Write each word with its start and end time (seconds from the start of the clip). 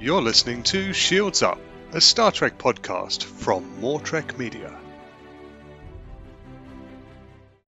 You're 0.00 0.22
listening 0.22 0.62
to 0.62 0.94
Shields 0.94 1.42
Up, 1.42 1.58
a 1.92 2.00
Star 2.00 2.32
Trek 2.32 2.56
podcast 2.56 3.22
from 3.22 3.80
More 3.80 4.00
Trek 4.00 4.38
Media. 4.38 4.74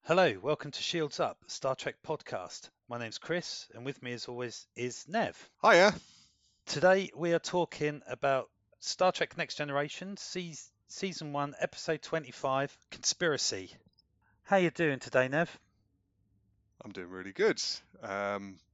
Hello, 0.04 0.38
welcome 0.40 0.70
to 0.70 0.82
Shields 0.82 1.20
Up, 1.20 1.36
a 1.46 1.50
Star 1.50 1.74
Trek 1.74 1.96
podcast. 2.02 2.70
My 2.88 2.98
name's 2.98 3.18
Chris, 3.18 3.68
and 3.74 3.84
with 3.84 4.02
me, 4.02 4.14
as 4.14 4.28
always, 4.28 4.66
is 4.74 5.04
Nev. 5.06 5.36
Hiya. 5.62 5.92
Today 6.64 7.10
we 7.14 7.34
are 7.34 7.38
talking 7.38 8.00
about 8.08 8.48
Star 8.78 9.12
Trek 9.12 9.36
Next 9.36 9.56
Generation, 9.56 10.16
seas- 10.16 10.70
season 10.88 11.34
one, 11.34 11.54
episode 11.60 12.00
twenty-five, 12.00 12.74
Conspiracy. 12.90 13.72
How 14.44 14.56
you 14.56 14.70
doing 14.70 15.00
today, 15.00 15.28
Nev? 15.28 15.54
I'm 16.82 16.92
doing 16.92 17.10
really 17.10 17.32
good. 17.32 17.62
Um, 18.02 18.56
I 18.58 18.71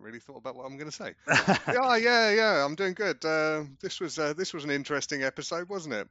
haven't 0.00 0.06
really 0.06 0.20
thought 0.20 0.38
about 0.38 0.56
what 0.56 0.64
I'm 0.66 0.76
going 0.76 0.90
to 0.90 0.96
say. 0.96 1.14
yeah, 1.72 1.96
yeah, 1.96 2.30
yeah. 2.30 2.64
I'm 2.64 2.74
doing 2.74 2.94
good. 2.94 3.24
Uh, 3.24 3.64
this 3.80 4.00
was 4.00 4.18
uh, 4.18 4.32
this 4.34 4.52
was 4.54 4.64
an 4.64 4.70
interesting 4.70 5.22
episode, 5.22 5.68
wasn't 5.68 5.94
it? 5.94 6.08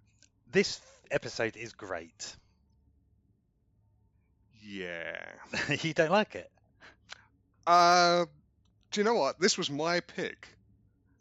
this 0.51 0.81
episode 1.11 1.55
is 1.57 1.73
great. 1.73 2.35
Yeah. 4.61 5.17
you 5.81 5.93
don't 5.93 6.11
like 6.11 6.35
it? 6.35 6.51
Uh, 7.67 8.25
do 8.91 8.99
you 9.01 9.05
know 9.05 9.15
what? 9.15 9.39
This 9.39 9.57
was 9.57 9.69
my 9.69 9.99
pick, 10.01 10.47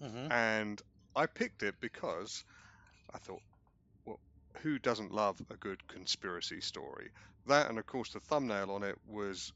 hmm 0.02 0.28
and 0.30 0.80
I 1.16 1.26
picked 1.26 1.62
it 1.62 1.74
because 1.80 2.44
I 3.14 3.18
thought, 3.18 3.42
well, 4.04 4.20
who 4.62 4.78
doesn't 4.78 5.12
love 5.12 5.40
a 5.50 5.56
good 5.56 5.86
conspiracy 5.88 6.60
story? 6.60 7.10
That, 7.46 7.68
and 7.68 7.78
of 7.78 7.86
course, 7.86 8.12
the 8.12 8.20
thumbnail 8.20 8.70
on 8.70 8.82
it 8.82 8.96
was 9.06 9.52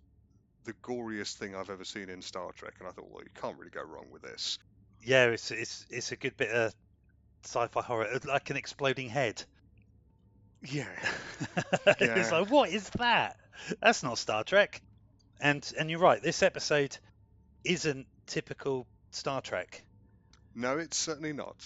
the 0.65 0.73
goriest 0.75 1.35
thing 1.37 1.55
I've 1.55 1.71
ever 1.71 1.85
seen 1.85 2.09
in 2.09 2.23
Star 2.23 2.53
Trek, 2.53 2.75
and 2.79 2.89
I 2.89 2.93
thought, 2.93 3.11
well, 3.11 3.23
you 3.23 3.31
can't 3.41 3.57
really 3.59 3.71
go 3.71 3.83
wrong 3.83 4.07
with 4.13 4.23
this. 4.23 4.59
Yeah, 5.03 5.27
it's 5.27 5.51
it's 5.51 5.87
it's 5.91 6.13
a 6.13 6.17
good 6.17 6.37
bit 6.37 6.51
of 6.51 6.73
sci-fi 7.45 7.83
horror, 7.83 8.07
uh, 8.15 8.19
like 8.27 8.51
an 8.51 8.57
exploding 8.57 9.09
head. 9.09 9.43
Yeah. 10.65 10.87
it's 11.87 12.01
Yeah. 12.33 12.39
like, 12.39 12.51
what 12.51 12.71
is 12.71 12.89
that? 12.91 13.37
That's 13.81 14.03
not 14.03 14.19
Star 14.19 14.45
Trek. 14.45 14.81
And 15.41 15.69
and 15.79 15.91
you're 15.91 15.99
right. 15.99 16.23
This 16.23 16.43
episode 16.43 16.97
isn't 17.65 18.07
typical 18.27 18.87
Star 19.11 19.41
Trek. 19.41 19.83
No, 20.55 20.79
it's 20.79 20.97
certainly 20.97 21.33
not. 21.33 21.57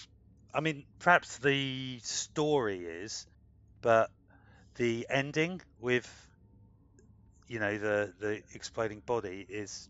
I 0.53 0.61
mean, 0.61 0.85
perhaps 0.99 1.37
the 1.37 1.99
story 2.01 2.79
is, 2.85 3.27
but 3.81 4.09
the 4.75 5.05
ending 5.09 5.61
with, 5.79 6.09
you 7.47 7.59
know, 7.59 7.77
the 7.77 8.13
the 8.19 8.41
exploding 8.53 9.01
body 9.05 9.45
is 9.47 9.89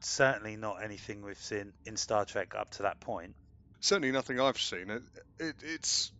certainly 0.00 0.56
not 0.56 0.82
anything 0.82 1.22
we've 1.22 1.38
seen 1.38 1.72
in 1.84 1.96
Star 1.96 2.24
Trek 2.24 2.54
up 2.56 2.70
to 2.72 2.82
that 2.82 3.00
point. 3.00 3.34
Certainly 3.80 4.12
nothing 4.12 4.40
I've 4.40 4.58
seen. 4.60 4.90
It, 4.90 5.02
it 5.38 5.56
it's 5.62 6.12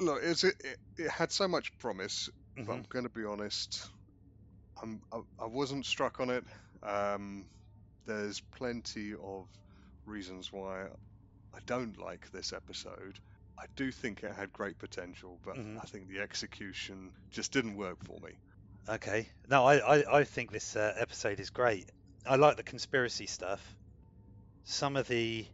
look, 0.00 0.20
it's, 0.22 0.44
it, 0.44 0.54
it 0.62 0.78
it 0.98 1.10
had 1.10 1.32
so 1.32 1.48
much 1.48 1.76
promise, 1.78 2.28
but 2.56 2.72
I'm 2.72 2.86
going 2.88 3.04
to 3.04 3.10
be 3.10 3.24
honest. 3.24 3.88
I'm 4.82 5.00
I, 5.12 5.20
I 5.40 5.46
wasn't 5.46 5.86
struck 5.86 6.20
on 6.20 6.30
it. 6.30 6.44
Um, 6.82 7.46
there's 8.06 8.40
plenty 8.56 9.12
of 9.14 9.46
reasons 10.06 10.52
why 10.52 10.84
I 11.54 11.58
don't 11.66 11.98
like 11.98 12.30
this 12.30 12.52
episode. 12.52 13.18
I 13.58 13.64
do 13.74 13.90
think 13.90 14.22
it 14.22 14.34
had 14.34 14.52
great 14.52 14.78
potential, 14.78 15.40
but 15.44 15.56
Mhm. 15.56 15.78
I 15.82 15.86
think 15.86 16.08
the 16.08 16.20
execution 16.20 17.12
just 17.30 17.52
didn't 17.52 17.76
work 17.76 18.04
for 18.04 18.18
me. 18.20 18.38
Okay. 18.88 19.28
No, 19.48 19.64
I, 19.64 19.76
I, 19.98 20.18
I 20.20 20.24
think 20.24 20.50
this 20.52 20.76
uh, 20.76 20.92
episode 20.96 21.40
is 21.40 21.50
great. 21.50 21.90
I 22.26 22.36
like 22.36 22.56
the 22.56 22.62
conspiracy 22.62 23.26
stuff. 23.26 23.76
Some 24.64 24.96
of 24.96 25.06
the 25.08 25.46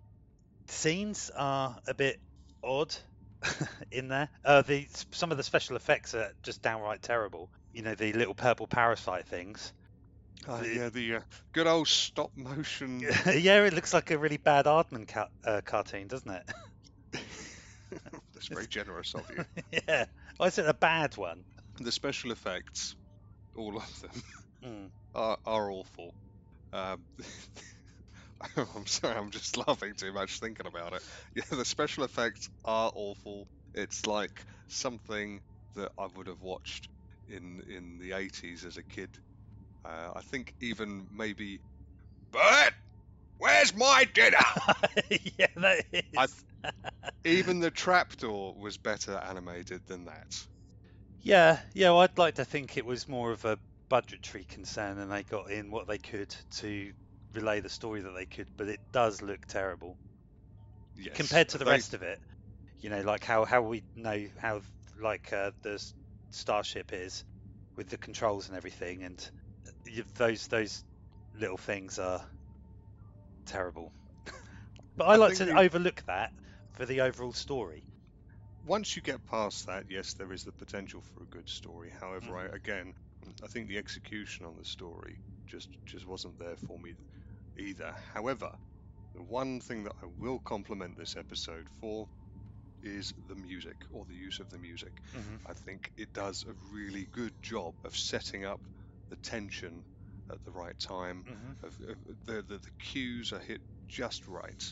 scenes 0.68 1.30
are 1.36 1.78
a 1.86 1.94
bit 1.94 2.18
odd 2.62 2.94
in 3.90 4.08
there. 4.08 4.28
Uh, 4.44 4.62
the 4.62 4.86
some 5.10 5.30
of 5.30 5.36
the 5.36 5.42
special 5.42 5.76
effects 5.76 6.14
are 6.14 6.30
just 6.42 6.62
downright 6.62 7.02
terrible. 7.02 7.50
You 7.72 7.82
know, 7.82 7.94
the 7.94 8.12
little 8.12 8.34
purple 8.34 8.66
parasite 8.66 9.26
things. 9.26 9.72
Uh, 10.46 10.62
The- 10.62 10.68
yeah, 10.74 10.88
the 10.88 11.14
uh, 11.16 11.20
good 11.52 11.66
old 11.66 11.88
stop 11.88 12.30
motion. 12.36 13.00
yeah, 13.26 13.64
it 13.64 13.72
looks 13.74 13.92
like 13.94 14.10
a 14.10 14.18
really 14.18 14.38
bad 14.38 14.66
Aardman 14.66 15.06
ca- 15.08 15.28
uh, 15.44 15.60
cartoon, 15.64 16.08
doesn't 16.08 16.30
it? 16.30 16.42
That's 18.34 18.48
very 18.48 18.66
generous 18.66 19.14
of 19.14 19.24
you. 19.36 19.44
yeah. 19.86 20.06
Why 20.38 20.46
is 20.46 20.58
it 20.58 20.66
a 20.66 20.74
bad 20.74 21.16
one? 21.16 21.44
The 21.78 21.92
special 21.92 22.32
effects, 22.32 22.96
all 23.56 23.76
of 23.76 24.00
them, 24.00 24.22
Mm. 24.64 24.90
are, 25.14 25.38
are 25.46 25.70
awful. 25.70 26.14
Um, 26.72 27.04
I'm 28.56 28.86
sorry, 28.86 29.16
I'm 29.16 29.30
just 29.30 29.56
laughing 29.56 29.94
too 29.96 30.12
much 30.12 30.38
thinking 30.38 30.66
about 30.66 30.94
it. 30.94 31.02
Yeah, 31.34 31.44
the 31.50 31.64
special 31.64 32.04
effects 32.04 32.48
are 32.64 32.90
awful. 32.94 33.46
It's 33.74 34.06
like 34.06 34.44
something 34.68 35.40
that 35.74 35.90
I 35.98 36.06
would 36.14 36.26
have 36.26 36.40
watched 36.42 36.88
in 37.28 37.62
in 37.68 37.98
the 37.98 38.12
80s 38.12 38.64
as 38.64 38.76
a 38.76 38.82
kid. 38.84 39.10
Uh, 39.84 40.10
I 40.16 40.20
think 40.22 40.54
even 40.60 41.06
maybe. 41.10 41.60
Bert, 42.32 42.72
where's 43.38 43.74
my 43.76 44.06
dinner? 44.14 44.38
yeah, 45.38 45.46
that 45.56 45.84
is. 45.92 46.02
I- 46.16 46.26
even 47.24 47.60
the 47.60 47.70
trapdoor 47.70 48.54
was 48.54 48.78
better 48.78 49.16
animated 49.18 49.82
than 49.86 50.06
that. 50.06 50.46
Yeah, 51.22 51.62
yeah, 51.72 51.88
well, 51.90 52.00
I'd 52.00 52.18
like 52.18 52.34
to 52.34 52.44
think 52.44 52.76
it 52.76 52.84
was 52.84 53.08
more 53.08 53.30
of 53.32 53.46
a 53.46 53.58
budgetary 53.88 54.44
concern 54.44 54.98
and 54.98 55.10
they 55.10 55.22
got 55.24 55.50
in 55.50 55.70
what 55.70 55.86
they 55.86 55.98
could 55.98 56.28
to 56.50 56.92
relay 57.32 57.60
the 57.60 57.70
story 57.70 58.02
that 58.02 58.10
they 58.10 58.26
could, 58.26 58.50
but 58.58 58.68
it 58.68 58.80
does 58.92 59.22
look 59.22 59.46
terrible 59.46 59.98
Yes, 60.94 61.14
compared 61.14 61.48
to 61.50 61.58
the 61.58 61.64
they- 61.64 61.66
rest 61.66 61.94
of 61.94 62.02
it. 62.02 62.20
You 62.80 62.90
know, 62.90 63.02
like 63.02 63.24
how, 63.24 63.44
how 63.44 63.62
we 63.62 63.84
know 63.94 64.28
how 64.38 64.62
like 64.98 65.32
uh, 65.32 65.52
the 65.62 65.82
starship 66.30 66.92
is 66.92 67.24
with 67.76 67.88
the 67.88 67.98
controls 67.98 68.48
and 68.48 68.56
everything, 68.56 69.02
and 69.04 69.30
those 70.16 70.48
those 70.48 70.84
little 71.34 71.58
things 71.58 71.98
are 71.98 72.26
terrible. 73.46 73.94
but 74.96 75.04
I, 75.06 75.16
I 75.16 75.16
like 75.16 75.34
to 75.34 75.46
the- 75.46 75.58
overlook 75.58 76.02
that 76.06 76.32
for 76.72 76.86
the 76.86 77.00
overall 77.02 77.32
story. 77.32 77.86
Once 78.62 78.96
you 78.96 79.02
get 79.02 79.24
past 79.26 79.66
that, 79.66 79.86
yes, 79.88 80.14
there 80.14 80.32
is 80.32 80.44
the 80.44 80.52
potential 80.52 81.02
for 81.02 81.22
a 81.22 81.26
good 81.26 81.48
story. 81.48 81.90
However, 81.90 82.36
I, 82.36 82.46
again, 82.46 82.94
I 83.42 83.46
think 83.48 83.68
the 83.68 83.78
execution 83.78 84.46
on 84.46 84.56
the 84.56 84.64
story 84.64 85.20
just 85.46 85.68
just 85.86 86.06
wasn't 86.06 86.38
there 86.38 86.56
for 86.56 86.78
me 86.78 86.94
either. 87.58 87.96
However, 88.12 88.50
the 89.14 89.22
one 89.22 89.60
thing 89.60 89.84
that 89.84 89.94
I 90.02 90.06
will 90.06 90.40
compliment 90.40 90.96
this 90.96 91.16
episode 91.16 91.68
for 91.70 92.08
is 92.82 93.12
the 93.28 93.34
music 93.36 93.76
or 93.90 94.04
the 94.06 94.14
use 94.14 94.40
of 94.40 94.50
the 94.50 94.58
music. 94.58 95.00
hmm 95.14 95.36
I 95.46 95.54
think 95.54 95.90
it 95.96 96.12
does 96.12 96.44
a 96.44 96.54
really 96.54 97.06
good 97.12 97.34
job 97.42 97.74
of 97.84 97.96
setting 97.96 98.44
up 98.44 98.60
the 99.10 99.16
tension 99.16 99.84
at 100.30 100.42
the 100.44 100.52
right 100.52 100.78
time. 100.78 101.26
hmm 101.26 101.52
Of, 101.62 101.78
of 101.88 101.98
the, 102.26 102.42
the 102.42 102.58
the 102.58 102.70
cues 102.80 103.32
are 103.32 103.40
hit 103.40 103.62
just 103.88 104.26
right 104.28 104.64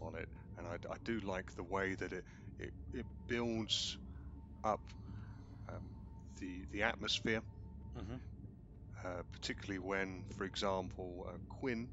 on 0.00 0.14
it, 0.16 0.28
and 0.56 0.66
I, 0.66 0.74
I 0.90 0.96
do 1.04 1.20
like 1.20 1.52
the 1.54 1.64
way 1.64 1.94
that 1.96 2.12
it 2.12 2.24
it, 2.58 2.72
it 2.92 3.06
builds 3.28 3.98
up 4.64 4.82
um, 5.68 5.92
the 6.40 6.66
the 6.72 6.82
atmosphere, 6.84 7.42
hmm 7.96 8.18
uh, 9.04 9.22
particularly 9.32 9.78
when, 9.78 10.24
for 10.36 10.44
example, 10.44 11.26
uh, 11.28 11.38
Quinn 11.48 11.88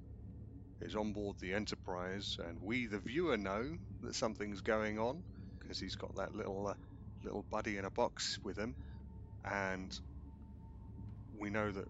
is 0.82 0.96
on 0.96 1.14
board 1.14 1.38
the 1.40 1.54
Enterprise, 1.54 2.38
and 2.40 2.60
we, 2.62 2.88
the 2.88 3.00
viewer, 3.00 3.38
know 3.38 3.78
that 4.02 4.16
something's 4.16 4.62
going 4.62 5.00
on 5.00 5.24
because 5.60 5.80
he's 5.80 5.96
got 5.96 6.16
that 6.16 6.36
little 6.36 6.68
uh, 6.68 6.76
little 7.24 7.44
buddy 7.52 7.78
in 7.78 7.86
a 7.86 7.92
box 7.92 8.40
with 8.44 8.58
him, 8.58 8.76
and 9.46 10.00
we 11.32 11.50
know 11.50 11.72
that 11.72 11.88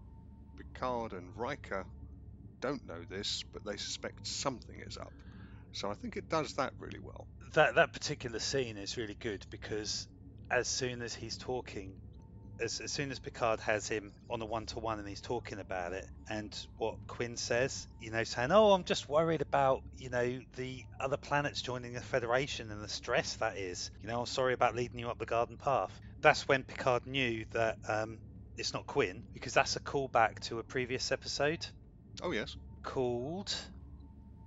Picard 0.56 1.12
and 1.12 1.36
Riker 1.36 1.86
don't 2.60 2.86
know 2.86 3.04
this, 3.04 3.44
but 3.52 3.64
they 3.64 3.76
suspect 3.76 4.26
something 4.26 4.80
is 4.86 4.96
up. 4.98 5.14
So 5.76 5.90
I 5.90 5.94
think 5.94 6.16
it 6.16 6.28
does 6.28 6.54
that 6.54 6.72
really 6.78 7.00
well. 7.00 7.28
that 7.54 7.74
that 7.76 7.92
particular 7.92 8.38
scene 8.38 8.76
is 8.76 8.96
really 8.96 9.16
good 9.20 9.46
because 9.50 10.08
as 10.50 10.68
soon 10.68 11.02
as 11.02 11.14
he's 11.14 11.36
talking 11.36 12.00
as, 12.60 12.80
as 12.80 12.90
soon 12.92 13.10
as 13.10 13.18
Picard 13.18 13.60
has 13.60 13.86
him 13.86 14.12
on 14.30 14.40
a 14.40 14.46
one 14.46 14.64
to 14.66 14.78
one 14.78 14.98
and 14.98 15.06
he's 15.08 15.20
talking 15.20 15.58
about 15.58 15.92
it 15.92 16.06
and 16.30 16.56
what 16.78 16.96
Quinn 17.06 17.36
says, 17.36 17.86
you 18.00 18.10
know, 18.10 18.24
saying, 18.24 18.50
Oh, 18.50 18.72
I'm 18.72 18.84
just 18.84 19.08
worried 19.08 19.42
about, 19.42 19.80
you 19.98 20.08
know, 20.08 20.40
the 20.56 20.84
other 20.98 21.18
planets 21.18 21.60
joining 21.60 21.92
the 21.92 22.00
Federation 22.00 22.70
and 22.70 22.82
the 22.82 22.88
stress 22.88 23.36
that 23.36 23.58
is. 23.58 23.90
You 24.02 24.08
know, 24.08 24.20
I'm 24.20 24.26
sorry 24.26 24.54
about 24.54 24.74
leading 24.74 24.98
you 25.00 25.10
up 25.10 25.18
the 25.18 25.26
garden 25.26 25.58
path. 25.58 26.00
That's 26.22 26.48
when 26.48 26.64
Picard 26.64 27.04
knew 27.06 27.44
that 27.52 27.76
um, 27.88 28.20
it's 28.56 28.72
not 28.72 28.86
Quinn, 28.86 29.24
because 29.34 29.52
that's 29.52 29.76
a 29.76 29.80
callback 29.80 30.40
to 30.42 30.58
a 30.58 30.64
previous 30.64 31.12
episode 31.12 31.66
Oh 32.22 32.32
yes, 32.32 32.56
called 32.82 33.54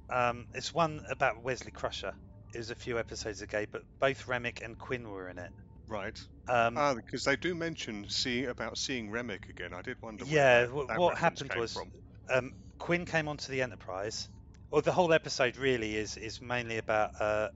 um, 0.09 0.47
it's 0.53 0.73
one 0.73 1.01
about 1.09 1.41
Wesley 1.44 1.71
Crusher. 1.71 2.15
It 2.53 2.57
was 2.57 2.69
a 2.71 2.75
few 2.75 3.00
episodes 3.00 3.41
ago, 3.41 3.65
but 3.71 3.83
both 4.00 4.25
Remmick 4.25 4.61
and 4.63 4.77
Quinn 4.77 5.09
were 5.09 5.29
in 5.29 5.38
it. 5.39 5.51
right. 5.88 6.17
Um, 6.47 6.75
Ah, 6.77 6.94
because 6.95 7.23
they 7.23 7.35
do 7.35 7.53
mention 7.56 8.07
see 8.09 8.45
about 8.45 8.77
seeing 8.77 9.09
Remmick 9.09 9.50
again. 9.50 9.73
I 9.73 9.81
did 9.81 9.97
wonder. 10.01 10.25
where 10.25 10.33
yeah, 10.35 10.61
that- 10.65 10.69
wh- 10.71 10.88
that 10.88 10.97
what 10.97 11.17
happened 11.17 11.53
was 11.56 11.75
um, 12.29 12.51
Quinn 12.77 13.06
came 13.06 13.27
onto 13.27 13.51
the 13.51 13.61
Enterprise, 13.61 14.29
Well, 14.71 14.81
the 14.81 14.91
whole 14.91 15.13
episode 15.13 15.57
really 15.57 15.95
is 15.95 16.17
is 16.17 16.41
mainly 16.41 16.77
about 16.77 17.11
uh, 17.19 17.50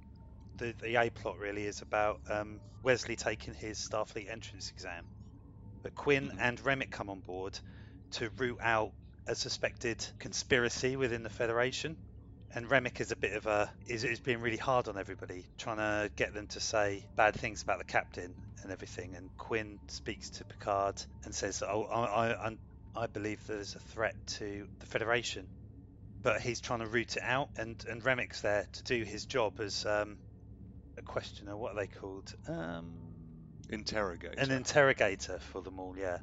the 0.57 0.73
the 0.81 0.95
A 0.97 1.09
plot. 1.11 1.37
Really 1.39 1.65
is 1.65 1.81
about 1.81 2.21
um, 2.29 2.61
Wesley 2.83 3.15
taking 3.15 3.53
his 3.53 3.79
Starfleet 3.79 4.29
entrance 4.29 4.71
exam, 4.71 5.07
but 5.83 5.95
Quinn 5.95 6.31
Mhm. 6.31 6.37
and 6.39 6.59
Remmick 6.61 6.91
come 6.91 7.09
on 7.09 7.21
board 7.21 7.59
to 8.11 8.29
root 8.31 8.59
out 8.61 8.93
a 9.27 9.35
suspected 9.35 10.05
conspiracy 10.19 10.95
within 10.97 11.23
the 11.23 11.29
Federation. 11.29 11.97
And 12.55 12.67
Remmick 12.69 13.01
is 13.01 13.11
a 13.11 13.15
bit 13.15 13.33
of 13.33 13.45
a 13.47 13.71
is 13.87 14.03
is 14.03 14.19
being 14.19 14.39
really 14.41 14.57
hard 14.57 14.87
on 14.87 14.97
everybody, 14.97 15.45
trying 15.57 15.77
to 15.77 16.11
get 16.15 16.33
them 16.33 16.47
to 16.47 16.59
say 16.59 17.03
bad 17.15 17.33
things 17.35 17.63
about 17.63 17.79
the 17.79 17.83
captain 17.83 18.35
and 18.61 18.71
everything. 18.71 19.15
And 19.15 19.29
Quinn 19.37 19.79
speaks 19.87 20.29
to 20.31 20.45
Picard 20.45 21.01
and 21.25 21.33
says, 21.33 21.63
"Oh, 21.67 21.83
I 21.85 22.05
I, 22.05 22.27
I'm- 22.31 22.59
believe 23.11 23.41
there's 23.47 23.75
a 23.75 23.79
threat 23.79 24.15
to 24.37 24.67
the 24.79 24.85
Federation." 24.85 25.47
but 26.21 26.39
he's 26.41 26.61
trying 26.61 26.79
to 26.79 26.87
root 26.87 27.17
it 27.17 27.23
out, 27.23 27.49
and 27.57 27.75
and 27.89 28.01
Remmick's 28.01 28.41
there 28.41 28.65
to 28.71 28.83
do 28.83 29.03
his 29.03 29.25
job 29.25 29.59
as 29.59 29.85
um, 29.85 30.17
a 30.97 31.01
questioner. 31.01 31.57
What 31.57 31.73
are 31.73 31.81
they 31.81 31.87
called? 31.87 32.31
Um, 32.47 33.13
Interrogate. 33.69 34.37
an 34.37 34.51
interrogator 34.51 35.39
for 35.51 35.61
them 35.61 35.79
all. 35.79 35.97
Yeah, 35.97 36.19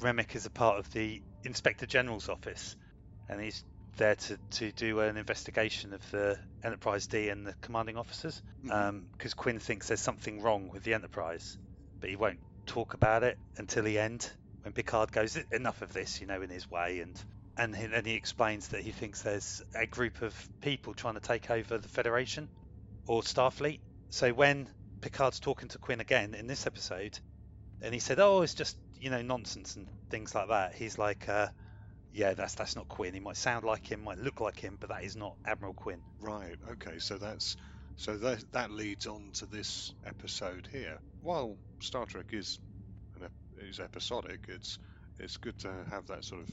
Remick 0.00 0.36
is 0.36 0.46
a 0.46 0.50
part 0.50 0.78
of 0.78 0.90
the 0.92 1.20
Inspector 1.44 1.84
General's 1.86 2.28
office, 2.28 2.76
and 3.28 3.40
he's 3.40 3.64
there 3.96 4.16
to, 4.16 4.38
to 4.50 4.72
do 4.72 5.00
an 5.00 5.16
investigation 5.16 5.92
of 5.92 6.02
the 6.10 6.38
Enterprise 6.62 7.06
D 7.06 7.28
and 7.28 7.46
the 7.46 7.54
commanding 7.60 7.96
officers. 7.96 8.42
Because 8.62 9.34
Quinn 9.34 9.60
thinks 9.60 9.88
there's 9.88 10.00
something 10.00 10.40
wrong 10.40 10.68
with 10.68 10.82
the 10.82 10.94
Enterprise, 10.94 11.58
but 12.00 12.10
he 12.10 12.16
won't 12.16 12.40
talk 12.66 12.94
about 12.94 13.22
it 13.22 13.38
until 13.56 13.82
the 13.84 13.98
end 13.98 14.30
when 14.62 14.72
Picard 14.72 15.12
goes, 15.12 15.36
"Enough 15.52 15.82
of 15.82 15.92
this," 15.92 16.20
you 16.20 16.26
know, 16.26 16.40
in 16.40 16.50
his 16.50 16.70
way, 16.70 17.00
and 17.00 17.22
and 17.56 17.76
he, 17.76 17.84
and 17.84 18.06
he 18.06 18.14
explains 18.14 18.68
that 18.68 18.82
he 18.82 18.90
thinks 18.90 19.22
there's 19.22 19.62
a 19.74 19.86
group 19.86 20.22
of 20.22 20.34
people 20.60 20.94
trying 20.94 21.14
to 21.14 21.20
take 21.20 21.50
over 21.50 21.78
the 21.78 21.88
Federation 21.88 22.48
or 23.06 23.22
Starfleet. 23.22 23.80
So 24.10 24.32
when 24.32 24.68
Picard's 25.02 25.38
talking 25.38 25.68
to 25.68 25.78
Quinn 25.78 26.00
again 26.00 26.34
in 26.34 26.46
this 26.46 26.66
episode, 26.66 27.18
and 27.80 27.92
he 27.92 28.00
said, 28.00 28.18
"Oh, 28.18 28.42
it's 28.42 28.54
just 28.54 28.76
you 28.98 29.10
know 29.10 29.22
nonsense 29.22 29.76
and 29.76 29.88
things 30.08 30.34
like 30.34 30.48
that," 30.48 30.74
he's 30.74 30.98
like, 30.98 31.28
uh, 31.28 31.48
"Yeah, 32.14 32.32
that's 32.32 32.54
that's 32.54 32.76
not 32.76 32.88
Quinn. 32.88 33.12
He 33.12 33.20
might 33.20 33.36
sound 33.36 33.66
like 33.66 33.92
him, 33.92 34.00
might 34.04 34.16
look 34.18 34.40
like 34.40 34.58
him, 34.58 34.78
but 34.80 34.88
that 34.88 35.04
is 35.04 35.16
not 35.16 35.36
Admiral 35.44 35.74
Quinn." 35.74 36.02
Right. 36.18 36.58
Okay. 36.70 36.98
So 36.98 37.18
that's 37.18 37.56
so 37.96 38.16
that 38.18 38.50
that 38.52 38.70
leads 38.70 39.06
on 39.06 39.30
to 39.34 39.46
this 39.46 39.92
episode 40.04 40.68
here. 40.72 40.98
While 41.20 41.58
Star 41.80 42.04
Trek 42.06 42.26
is 42.32 42.58
an, 43.16 43.28
is 43.58 43.80
episodic, 43.80 44.46
it's 44.48 44.78
it's 45.18 45.36
good 45.38 45.58
to 45.60 45.84
have 45.90 46.06
that 46.06 46.24
sort 46.24 46.42
of 46.42 46.50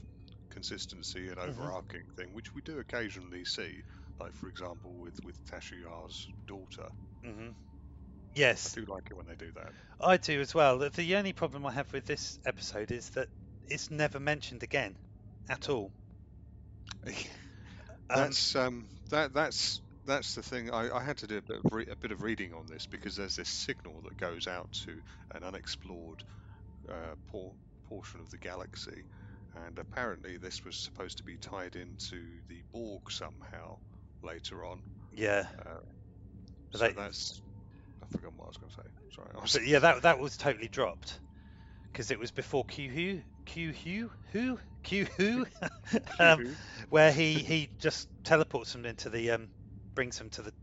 consistency 0.50 1.28
and 1.28 1.38
Mhm. 1.44 1.72
overarching 1.72 2.04
thing, 2.16 2.34
which 2.34 2.54
we 2.54 2.62
do 2.62 2.78
occasionally 2.80 3.44
see. 3.44 3.82
Like 4.20 4.34
for 4.34 4.48
example, 4.48 4.98
with 4.98 5.16
with 5.24 5.44
Tasha 5.46 5.80
Yar's 5.80 6.28
daughter. 6.46 6.88
hmm 7.22 7.50
I 8.64 8.68
Yes, 8.68 8.72
do 8.72 8.84
like 8.86 9.08
it 9.10 9.14
when 9.14 9.26
they 9.26 9.36
do 9.36 9.52
that. 9.52 9.74
I 10.00 10.18
do 10.18 10.38
as 10.42 10.54
well. 10.54 10.76
The 10.78 11.16
only 11.16 11.32
problem 11.32 11.64
I 11.64 11.72
have 11.72 11.94
with 11.94 12.04
this 12.04 12.38
episode 12.44 12.90
is 12.90 13.08
that 13.10 13.30
it's 13.62 13.90
never 13.90 14.20
mentioned 14.20 14.62
again 14.62 14.98
at 15.48 15.68
all. 15.68 15.92
Um, 18.10 18.20
That's 18.20 18.56
um, 18.56 18.88
that 19.10 19.32
that's 19.32 19.80
that's 20.04 20.34
the 20.34 20.42
thing. 20.42 20.70
I, 20.70 20.90
I 20.94 21.02
had 21.02 21.16
to 21.18 21.26
do 21.26 21.38
a 21.38 21.42
bit, 21.42 21.60
of 21.64 21.72
re- 21.72 21.86
a 21.90 21.96
bit 21.96 22.10
of 22.12 22.20
reading 22.22 22.52
on 22.52 22.66
this 22.66 22.86
because 22.86 23.16
there's 23.16 23.36
this 23.36 23.48
signal 23.48 24.02
that 24.02 24.18
goes 24.18 24.46
out 24.46 24.70
to 24.84 24.92
an 25.34 25.42
unexplored 25.44 26.22
uh, 26.90 27.14
por- 27.30 27.54
portion 27.88 28.20
of 28.20 28.28
the 28.30 28.36
galaxy, 28.36 29.04
and 29.66 29.78
apparently 29.78 30.36
this 30.36 30.62
was 30.64 30.76
supposed 30.76 31.18
to 31.18 31.24
be 31.24 31.38
tied 31.38 31.74
into 31.76 32.20
the 32.50 32.60
Borg 32.72 33.02
somehow 33.10 33.78
later 34.22 34.64
on. 34.66 34.82
yeah, 35.12 35.46
Uh, 35.64 35.78
so 36.72 36.78
they- 36.78 36.92
that's 36.92 37.40
I 38.02 38.06
forgot 38.08 38.32
what 38.36 38.44
I 38.44 38.48
was 38.48 38.56
going 38.58 38.70
to 38.70 38.76
say. 38.76 38.88
Sorry. 39.14 39.40
Was, 39.40 39.58
yeah, 39.64 39.78
that 39.78 40.02
that 40.02 40.18
was 40.18 40.36
totally 40.36 40.68
dropped 40.68 41.18
because 41.92 42.10
it 42.10 42.18
was 42.18 42.30
before 42.30 42.64
Q 42.64 42.90
who 42.90 43.20
Q 43.44 43.72
who 43.72 44.10
who 44.32 44.60
Q 44.82 45.06
who 45.16 45.46
um, 46.18 46.42
where 46.88 47.12
he 47.12 47.42
he 47.42 47.70
just 47.78 48.08
teleports 48.24 48.72
them 48.72 48.84
into 48.86 49.10
the 49.10 49.30
um 49.32 49.50
brings 49.94 50.18
them 50.18 50.30
to 50.30 50.42
the 50.42 50.54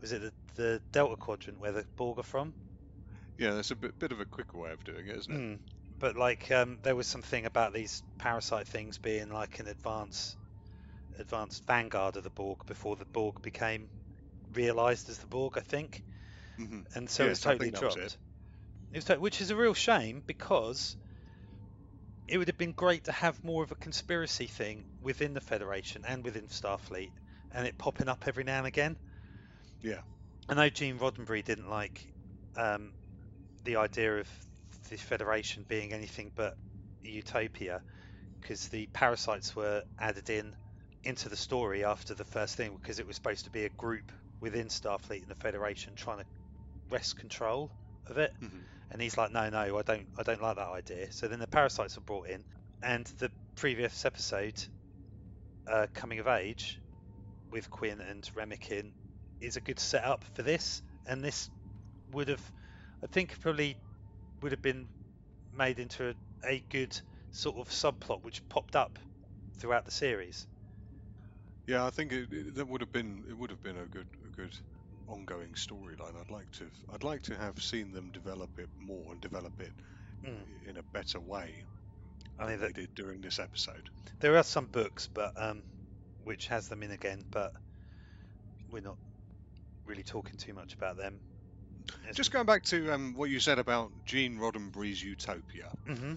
was 0.00 0.12
it 0.12 0.22
the, 0.22 0.32
the 0.54 0.82
Delta 0.92 1.16
Quadrant 1.16 1.60
where 1.60 1.72
the 1.72 1.86
Borg 1.96 2.18
are 2.18 2.22
from? 2.22 2.54
yeah, 3.38 3.52
that's 3.54 3.70
a 3.70 3.76
bit, 3.76 3.98
bit 3.98 4.12
of 4.12 4.20
a 4.20 4.26
quicker 4.26 4.58
way 4.58 4.72
of 4.72 4.84
doing 4.84 5.06
it, 5.08 5.16
isn't 5.16 5.34
it? 5.34 5.42
Mm. 5.42 5.60
But 5.98 6.16
like 6.16 6.50
um, 6.50 6.80
there 6.82 6.96
was 6.96 7.06
something 7.06 7.46
about 7.46 7.72
these 7.72 8.02
parasite 8.18 8.66
things 8.68 8.98
being 8.98 9.30
like 9.30 9.58
an 9.60 9.66
advanced 9.66 10.36
advanced 11.18 11.66
vanguard 11.66 12.16
of 12.16 12.24
the 12.24 12.30
Borg 12.30 12.58
before 12.66 12.96
the 12.96 13.06
Borg 13.06 13.42
became 13.42 13.90
realized 14.52 15.08
as 15.10 15.18
the 15.18 15.26
Borg, 15.26 15.58
I 15.58 15.62
think. 15.62 16.04
hmm 16.56 16.80
And 16.94 17.10
so 17.10 17.28
it's 17.28 17.38
Yes, 17.38 17.46
I 17.46 17.52
totally 17.52 17.70
dropped. 17.70 17.96
it. 17.96 18.16
It 18.92 18.98
was 18.98 19.04
to- 19.06 19.20
which 19.20 19.40
is 19.40 19.50
a 19.50 19.56
real 19.56 19.74
shame 19.74 20.22
because 20.26 20.96
it 22.28 22.38
would 22.38 22.48
have 22.48 22.58
been 22.58 22.72
great 22.72 23.04
to 23.04 23.12
have 23.12 23.42
more 23.42 23.64
of 23.64 23.72
a 23.72 23.76
conspiracy 23.76 24.46
thing 24.46 24.86
within 25.00 25.34
the 25.34 25.40
Federation 25.40 26.04
and 26.04 26.24
within 26.24 26.48
Starfleet, 26.48 27.12
and 27.50 27.66
it 27.66 27.78
popping 27.78 28.08
up 28.08 28.28
every 28.28 28.44
now 28.44 28.58
and 28.58 28.66
again. 28.68 28.98
Yeah. 29.80 30.02
I 30.46 30.52
know 30.54 30.68
Gene 30.68 30.98
Roddenberry 30.98 31.42
didn't 31.42 31.70
like 31.70 32.12
um, 32.54 32.92
the 33.64 33.76
idea 33.76 34.18
of 34.18 34.30
the 34.88 34.96
Federation 34.98 35.64
being 35.64 35.92
anything 35.92 36.32
but 36.34 36.54
utopia 37.02 37.82
because 38.40 38.68
the 38.68 38.86
parasites 38.88 39.56
were 39.56 39.84
added 39.98 40.30
in 40.30 40.56
into 41.04 41.28
the 41.28 41.36
story 41.36 41.84
after 41.84 42.14
the 42.14 42.24
first 42.24 42.56
thing 42.56 42.74
because 42.74 42.98
it 42.98 43.06
was 43.06 43.16
supposed 43.16 43.44
to 43.44 43.50
be 43.50 43.64
a 43.64 43.70
group 43.70 44.12
within 44.40 44.68
Starfleet 44.68 45.22
and 45.22 45.30
the 45.30 45.36
Federation 45.36 45.96
trying 45.96 46.18
to 46.20 46.26
wrest 46.90 47.16
control 47.16 47.76
of 48.06 48.18
it. 48.18 48.32
Mhm. 48.40 48.68
And 48.90 49.02
he's 49.02 49.18
like, 49.18 49.32
no, 49.32 49.48
no, 49.50 49.78
I 49.78 49.82
don't, 49.82 50.08
I 50.16 50.22
don't 50.22 50.42
like 50.42 50.56
that 50.56 50.68
idea. 50.68 51.12
So 51.12 51.28
then 51.28 51.40
the 51.40 51.46
parasites 51.46 51.98
are 51.98 52.02
brought 52.02 52.28
in, 52.28 52.44
and 52.82 53.06
the 53.18 53.30
previous 53.56 54.04
episode, 54.04 54.54
uh, 55.66 55.86
coming 55.94 56.18
of 56.18 56.26
age, 56.26 56.80
with 57.50 57.70
Quinn 57.70 58.00
and 58.00 58.22
Remmick 58.34 58.92
is 59.40 59.56
a 59.56 59.60
good 59.60 59.78
setup 59.78 60.24
for 60.34 60.42
this. 60.42 60.82
And 61.06 61.22
this 61.22 61.50
would 62.12 62.28
have, 62.28 62.52
I 63.02 63.06
think, 63.06 63.38
probably 63.40 63.78
would 64.42 64.52
have 64.52 64.62
been 64.62 64.88
made 65.52 65.78
into 65.78 66.10
a, 66.10 66.14
a 66.46 66.64
good 66.70 66.98
sort 67.30 67.56
of 67.56 67.68
subplot 67.68 68.22
which 68.22 68.46
popped 68.48 68.76
up 68.76 68.98
throughout 69.58 69.84
the 69.84 69.90
series. 69.90 70.46
Yeah, 71.66 71.84
I 71.84 71.90
think 71.90 72.12
it, 72.12 72.32
it, 72.32 72.54
that 72.54 72.66
would 72.68 72.80
have 72.80 72.92
been 72.92 73.24
it 73.28 73.34
would 73.34 73.50
have 73.50 73.62
been 73.62 73.76
a 73.76 73.86
good 73.86 74.06
a 74.26 74.30
good 74.34 74.54
ongoing 75.08 75.54
storyline. 75.54 76.16
I'd 76.20 76.30
like 76.30 76.50
to 76.52 76.70
I'd 76.90 77.04
like 77.04 77.22
to 77.22 77.36
have 77.36 77.62
seen 77.62 77.92
them 77.92 78.10
develop 78.12 78.50
it 78.58 78.70
more 78.78 79.12
and 79.12 79.20
develop 79.20 79.60
it 79.60 79.72
Mm. 80.24 80.44
in 80.66 80.76
a 80.78 80.82
better 80.92 81.20
way 81.20 81.64
I 82.38 82.46
mean, 82.46 82.60
they 82.60 82.72
did 82.72 82.94
during 82.94 83.20
this 83.20 83.38
episode. 83.38 83.88
there 84.20 84.36
are 84.36 84.44
some 84.44 84.66
books, 84.66 85.08
but 85.14 85.32
um, 85.36 85.64
which 86.24 86.48
has 86.48 86.68
them 86.68 86.82
in 86.82 86.90
again, 86.92 87.24
but 87.30 87.52
we're 88.70 88.82
not 88.82 88.98
really 89.86 90.02
talking 90.02 90.36
too 90.38 90.54
much 90.54 90.74
about 90.74 90.96
them. 90.96 91.20
Just 92.14 92.32
going 92.32 92.46
back 92.46 92.64
to 92.64 92.92
um, 92.92 93.14
what 93.14 93.30
you 93.30 93.40
said 93.40 93.58
about 93.58 93.90
Gene 94.04 94.36
Roddenberry's 94.38 95.02
Utopia, 95.02 95.70
hmm 95.86 96.14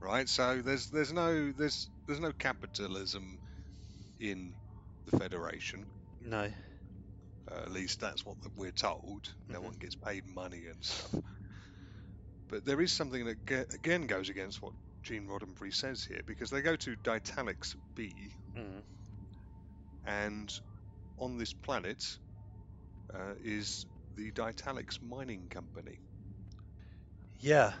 right? 0.00 0.28
So 0.28 0.60
there's 0.62 0.88
there's 0.88 1.12
no 1.12 1.52
there's 1.52 1.88
there's 2.06 2.20
no 2.20 2.32
capitalism 2.38 3.38
in 4.20 4.54
the 5.06 5.18
Federation. 5.18 5.86
No. 6.20 6.50
Uh, 7.52 7.62
at 7.62 7.72
least 7.72 8.00
that's 8.00 8.24
what 8.24 8.38
we're 8.56 8.72
told. 8.72 9.34
No 9.48 9.60
Mhm. 9.60 9.62
one 9.62 9.78
gets 9.78 9.96
paid 9.96 10.26
money 10.26 10.66
and 10.66 10.84
stuff. 10.84 11.22
But 12.48 12.64
there 12.64 12.80
is 12.80 12.92
something 12.92 13.24
that 13.26 13.46
ge- 13.46 13.74
again 13.74 14.06
goes 14.06 14.28
against 14.28 14.62
what 14.62 14.74
Gene 15.02 15.26
Roddenberry 15.26 15.74
says 15.74 16.04
here, 16.04 16.22
because 16.26 16.50
they 16.50 16.62
go 16.62 16.76
to 16.76 16.96
Dytallix 16.96 17.76
B, 17.94 18.34
Mm. 18.56 18.82
and 20.04 20.60
on 21.18 21.38
this 21.38 21.52
planet 21.52 22.18
uh, 23.14 23.34
is 23.40 23.86
the 24.16 24.32
Dytallix 24.32 25.00
Mining 25.02 25.48
Company. 25.48 26.00
Yeah. 27.40 27.72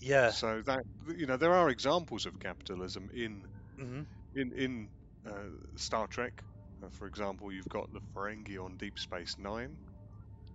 Yeah. 0.00 0.34
So 0.34 0.62
that 0.62 0.84
you 1.16 1.26
know 1.26 1.36
there 1.36 1.54
are 1.54 1.70
examples 1.70 2.26
of 2.26 2.38
capitalism 2.38 3.10
in 3.14 3.46
hmm 3.78 4.02
in 4.34 4.52
in 4.52 4.90
uh, 5.26 5.50
Star 5.76 6.06
Trek. 6.08 6.42
Uh, 6.86 6.90
for 6.90 7.06
example, 7.06 7.52
you've 7.52 7.68
got 7.68 7.90
the 7.92 8.00
Ferengi 8.14 8.58
on 8.62 8.76
Deep 8.76 8.98
Space 8.98 9.36
Nine. 9.38 9.78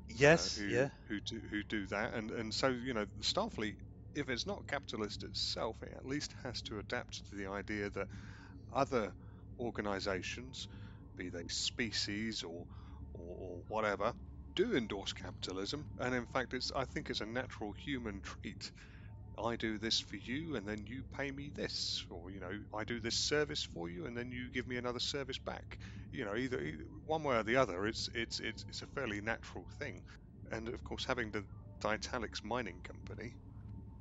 Yes. 0.08 0.58
uh, 0.58 0.62
who, 0.62 0.68
yeah. 0.68 0.90
who 1.08 1.22
do 1.22 1.40
who 1.50 1.64
do 1.64 1.88
that, 1.88 2.14
and 2.14 2.32
and 2.32 2.54
so 2.54 2.68
you 2.70 2.94
know 2.94 3.06
the 3.06 3.24
Starfleet, 3.24 3.78
if 4.16 4.30
it's 4.30 4.46
not 4.46 4.68
capitalist 4.68 5.24
itself, 5.24 5.82
it 5.84 5.94
at 5.96 6.06
least 6.06 6.34
has 6.44 6.62
to 6.64 6.80
adapt 6.80 7.28
to 7.30 7.36
the 7.36 7.48
idea 7.48 7.90
that 7.92 8.08
other 8.72 9.14
organisations, 9.60 10.68
be 11.18 11.30
they 11.30 11.48
species 11.48 12.44
or, 12.44 12.66
or 13.14 13.36
or 13.40 13.64
whatever, 13.68 14.16
do 14.56 14.76
endorse 14.76 15.14
capitalism, 15.14 15.88
and 16.00 16.16
in 16.16 16.26
fact, 16.28 16.54
it's 16.54 16.72
I 16.76 16.86
think 16.86 17.10
it's 17.10 17.22
a 17.22 17.26
natural 17.26 17.74
human 17.74 18.22
trait. 18.22 18.72
I 19.44 19.56
do 19.56 19.78
this 19.78 20.00
for 20.00 20.18
you 20.18 20.56
and 20.56 20.68
then 20.68 20.86
you 20.88 21.04
pay 21.14 21.32
me 21.32 21.50
this, 21.50 22.06
or 22.10 22.32
you 22.32 22.40
know, 22.40 22.64
I 22.74 22.84
do 22.84 23.00
this 23.00 23.16
service 23.18 23.64
for 23.64 23.90
you 23.90 24.06
and 24.06 24.16
then 24.18 24.32
you 24.32 24.52
give 24.52 24.68
me 24.68 24.78
another 24.78 25.00
service 25.00 25.40
back. 25.40 25.80
You 26.12 26.26
know, 26.26 26.36
either, 26.36 26.62
either 26.62 26.84
one 27.06 27.24
way 27.24 27.38
or 27.38 27.44
the 27.44 27.56
other, 27.58 27.88
it's 27.88 28.10
it's 28.14 28.40
it's 28.40 28.64
it's 28.68 28.82
a 28.82 28.88
fairly 28.88 29.22
natural 29.22 29.68
thing. 29.80 30.04
And 30.52 30.70
of 30.70 30.84
course, 30.84 31.06
having 31.06 31.32
the 31.32 31.48
Dytallix 31.82 32.44
Mining 32.44 32.82
Company, 32.82 33.36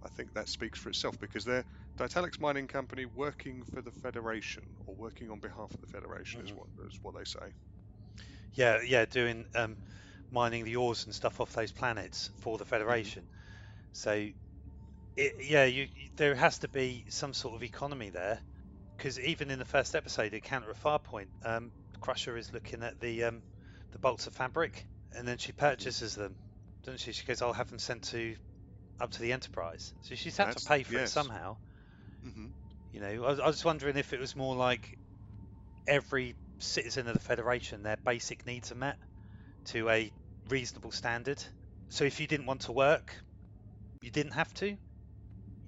I 0.03 0.09
think 0.09 0.33
that 0.33 0.49
speaks 0.49 0.79
for 0.79 0.89
itself 0.91 1.19
because 1.21 1.45
they're 1.45 1.65
Dytallix 1.99 2.41
Mining 2.41 2.67
Company 2.69 3.07
working 3.07 3.63
for 3.65 3.83
the 3.83 3.93
Federation 3.93 4.75
or 4.87 4.97
working 4.97 5.31
on 5.31 5.41
behalf 5.41 5.73
of 5.75 5.81
the 5.81 5.87
Federation 5.87 6.43
is 6.43 6.51
Mhm. 6.51 6.57
what 6.57 6.69
is 6.87 6.99
what 7.03 7.15
they 7.17 7.25
say. 7.25 7.55
Yeah, 8.53 8.81
yeah, 8.83 9.05
doing 9.07 9.47
um, 9.55 9.79
mining 10.31 10.65
the 10.65 10.77
ores 10.77 11.07
and 11.07 11.15
stuff 11.15 11.41
off 11.41 11.53
those 11.55 11.73
planets 11.73 12.31
for 12.37 12.59
the 12.59 12.65
Federation. 12.67 13.29
So, 13.93 14.31
it, 15.19 15.35
yeah, 15.41 15.65
you, 15.65 15.89
there 16.17 16.35
has 16.37 16.61
to 16.61 16.69
be 16.69 17.05
some 17.09 17.35
sort 17.35 17.57
of 17.57 17.63
economy 17.63 18.11
there, 18.11 18.41
because 18.97 19.19
even 19.19 19.51
in 19.51 19.59
the 19.59 19.65
first 19.65 19.95
episode, 19.97 20.33
at 20.33 20.43
Farpoint, 20.43 21.29
um, 21.45 21.73
Crusher 22.01 22.37
is 22.37 22.53
looking 22.53 22.83
at 22.85 22.99
the 23.01 23.25
um, 23.25 23.43
the 23.93 23.99
bolts 23.99 24.29
of 24.29 24.35
fabric, 24.35 24.87
and 25.13 25.27
then 25.27 25.39
she 25.39 25.53
purchases 25.53 26.15
them, 26.15 26.37
doesn't 26.85 27.01
she? 27.01 27.13
She 27.13 27.25
goes, 27.27 27.43
"I'll 27.43 27.53
have 27.53 27.69
them 27.69 27.81
sent 27.81 28.05
to 28.05 28.37
up 29.01 29.11
to 29.11 29.23
the 29.23 29.33
Enterprise." 29.33 29.93
So 30.03 30.15
she's 30.15 30.37
had 30.37 30.47
That's- 30.47 30.63
to 30.63 30.69
pay 30.69 30.83
for 30.85 30.95
it 30.95 31.03
yes. 31.03 31.13
somehow. 31.13 31.57
hmm 32.23 32.49
You 32.93 33.01
know, 33.01 33.25
I 33.25 33.31
was, 33.31 33.41
I 33.41 33.47
was 33.47 33.65
wondering 33.65 33.97
if 33.97 34.13
it 34.13 34.21
was 34.21 34.37
more 34.37 34.55
like 34.55 34.97
every 35.87 36.37
citizen 36.61 37.09
of 37.09 37.15
the 37.15 37.21
Federation, 37.21 37.83
their 37.83 37.99
basic 38.05 38.47
needs 38.47 38.71
are 38.73 38.77
met 38.77 38.99
to 39.67 39.89
a 39.91 40.13
reasonable 40.49 40.93
standard. 40.93 41.43
So 41.91 42.05
if 42.05 42.21
you 42.21 42.27
didn't 42.27 42.47
want 42.47 42.63
to 42.63 42.73
work, 42.73 43.15
you 44.01 44.11
didn't 44.11 44.33
have 44.33 44.53
to. 44.55 44.79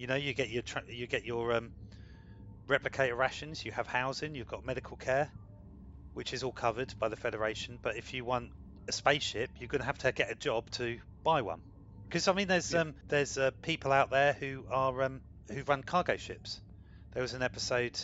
You 0.01 0.07
know, 0.07 0.15
you 0.15 0.33
get 0.33 0.49
your 0.49 0.63
tra- 0.63 0.83
you 0.89 1.07
get 1.07 1.27
your 1.27 1.53
um, 1.53 1.73
replicator 2.71 3.15
rations, 3.15 3.67
you 3.67 3.73
have 3.73 3.87
housing, 3.87 4.35
you've 4.35 4.47
got 4.47 4.65
medical 4.65 4.97
care, 4.97 5.31
which 6.15 6.33
is 6.33 6.43
all 6.43 6.53
covered 6.53 6.95
by 6.99 7.11
the 7.11 7.17
Federation. 7.17 7.79
But 7.83 7.99
if 7.99 8.15
you 8.15 8.25
want 8.25 8.51
a 8.89 8.93
spaceship, 8.93 9.51
you're 9.59 9.69
going 9.69 9.81
to 9.81 9.87
have 9.87 9.99
to 9.99 10.13
get 10.13 10.31
a 10.31 10.35
job 10.35 10.71
to 10.71 10.99
buy 11.23 11.43
one. 11.43 11.61
Because 12.09 12.29
I 12.29 12.33
mean, 12.33 12.49
there's 12.49 12.73
Yeah. 12.73 12.81
um, 12.81 12.95
there's 13.11 13.37
uh, 13.37 13.51
people 13.61 13.93
out 13.93 14.11
there 14.11 14.33
who 14.33 14.65
are 14.71 15.03
um, 15.03 15.21
who 15.53 15.65
run 15.65 15.83
cargo 15.83 16.17
ships. 16.17 16.63
There 17.13 17.23
was 17.23 17.35
an 17.35 17.43
episode 17.43 18.01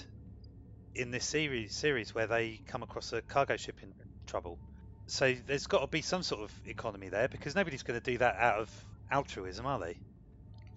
in 0.95 1.11
this 1.11 1.25
series 1.25 1.75
series 1.75 2.15
where 2.15 2.27
they 2.27 2.61
come 2.67 2.83
across 2.83 3.15
a 3.15 3.23
cargo 3.23 3.57
ship 3.57 3.83
in 3.83 3.95
trouble. 4.27 4.59
So 5.07 5.35
there's 5.47 5.67
got 5.67 5.81
to 5.81 5.87
be 5.87 6.03
some 6.03 6.23
sort 6.23 6.43
of 6.43 6.53
economy 6.67 7.09
there 7.09 7.29
because 7.29 7.55
nobody's 7.55 7.85
going 7.85 7.99
to 7.99 8.11
do 8.11 8.19
that 8.19 8.37
out 8.39 8.59
of 8.59 8.71
altruism, 9.11 9.65
are 9.65 9.79
they? 9.79 9.97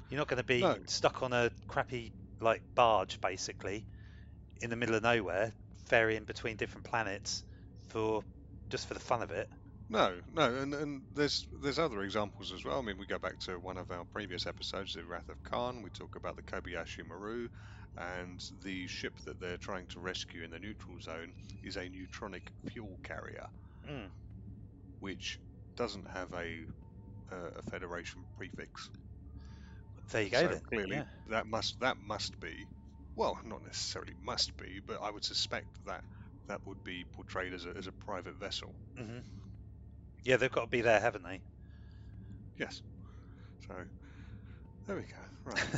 You're 0.09 0.17
not 0.19 0.27
going 0.27 0.37
to 0.37 0.43
be 0.43 0.73
No. 0.73 0.77
stuck 0.85 1.23
on 1.23 1.33
a 1.33 1.51
crappy 1.67 2.13
like 2.41 2.63
barge 2.75 3.19
basically 3.21 3.87
in 4.61 4.69
the 4.69 4.75
middle 4.77 4.95
of 4.95 5.03
nowhere, 5.03 5.55
ferrying 5.85 6.25
between 6.25 6.57
different 6.57 6.85
planets 6.85 7.43
for 7.89 8.23
just 8.69 8.87
for 8.87 8.93
the 8.95 8.99
fun 8.99 9.21
of 9.23 9.31
it. 9.31 9.49
No, 9.89 10.21
no, 10.31 10.55
and, 10.55 10.73
and 10.73 11.03
there's 11.13 11.45
there's 11.61 11.79
other 11.79 12.01
examples 12.03 12.51
as 12.53 12.63
well. 12.63 12.79
I 12.79 12.81
mean, 12.81 12.97
we 12.97 13.05
go 13.05 13.19
back 13.19 13.39
to 13.39 13.59
one 13.59 13.77
of 13.77 13.91
our 13.91 14.05
previous 14.05 14.47
episodes, 14.47 14.93
the 14.93 15.03
Wrath 15.03 15.27
of 15.29 15.43
Khan. 15.43 15.81
We 15.81 15.89
talk 15.89 16.15
about 16.15 16.35
the 16.37 16.43
Kobayashi 16.43 17.05
Maru, 17.05 17.49
and 17.97 18.39
the 18.63 18.87
ship 18.87 19.19
that 19.25 19.39
they're 19.39 19.57
trying 19.57 19.87
to 19.87 19.99
rescue 19.99 20.43
in 20.43 20.51
the 20.51 20.59
neutral 20.59 20.99
zone 21.01 21.33
is 21.63 21.75
a 21.75 21.89
neutronic 21.89 22.51
fuel 22.69 22.99
carrier, 23.03 23.47
Mm. 23.87 24.11
which 24.99 25.39
doesn't 25.75 26.07
have 26.09 26.31
a 26.33 26.65
uh, 27.31 27.51
a 27.55 27.61
Federation 27.63 28.25
prefix. 28.37 28.89
There 30.11 30.21
you 30.23 30.29
go 30.29 30.47
so 30.47 30.49
then. 30.49 30.61
clearly, 30.63 31.03
Yeah. 31.03 31.05
that 31.27 31.47
must 31.47 31.79
that 31.79 31.97
must 31.97 32.39
be, 32.39 32.67
well, 33.15 33.39
not 33.43 33.63
necessarily 33.63 34.13
must 34.19 34.55
be, 34.57 34.79
but 34.85 35.01
I 35.01 35.09
would 35.11 35.23
suspect 35.25 35.67
that 35.85 36.03
that 36.47 36.65
would 36.65 36.83
be 36.83 37.05
portrayed 37.13 37.53
as 37.53 37.65
a 37.65 37.75
as 37.77 37.87
a 37.87 37.91
private 37.93 38.37
vessel. 38.39 38.75
hmm 38.97 39.19
Yeah, 40.23 40.37
they've 40.37 40.51
got 40.51 40.61
to 40.61 40.67
be 40.67 40.81
there, 40.81 40.99
haven't 40.99 41.23
they? 41.23 41.41
Yes. 42.57 42.81
So 43.67 43.85
there 44.85 44.95
we 44.95 45.03
go. 45.03 45.51
Right. 45.51 45.69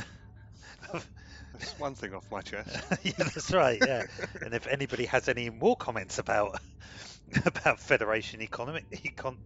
That's 1.52 1.76
one 1.78 1.94
thing 1.94 2.14
off 2.14 2.26
my 2.30 2.40
chest. 2.42 2.80
yeah, 3.02 3.12
that's 3.18 3.52
right. 3.52 3.80
Yeah, 3.80 4.04
and 4.42 4.54
if 4.54 4.66
anybody 4.66 5.06
has 5.06 5.28
any 5.28 5.50
more 5.50 5.76
comments 5.76 6.18
about 6.18 6.58
about 7.46 7.80
Federation 7.80 8.40
economy, 8.42 8.82
econ, 8.92 9.38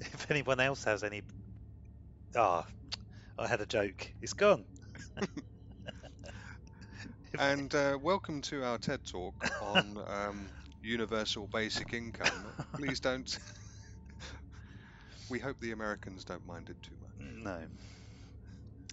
if 0.00 0.30
anyone 0.30 0.60
else 0.60 0.84
has 0.84 1.02
any, 1.04 1.22
ah, 2.36 2.66
I 3.38 3.46
had 3.46 3.60
a 3.60 3.66
joke. 3.66 4.12
It's 4.20 4.32
gone. 4.32 4.66
And 7.38 7.72
uh, 7.72 7.96
welcome 8.02 8.40
to 8.42 8.64
our 8.64 8.78
TED 8.78 9.00
talk 9.04 9.34
on 9.62 9.98
um, 10.08 10.48
universal 10.82 11.48
basic 11.52 11.94
income. 11.94 12.46
Please 12.74 12.98
don't. 12.98 13.38
we 15.30 15.38
hope 15.38 15.56
the 15.60 15.70
Americans 15.70 16.24
don't 16.24 16.46
mind 16.46 16.68
it 16.68 16.76
too 16.82 16.96
much. 17.00 17.10
no, 17.18 17.60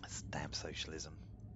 that's 0.02 0.24
damn 0.32 0.54
socialism. 0.54 1.14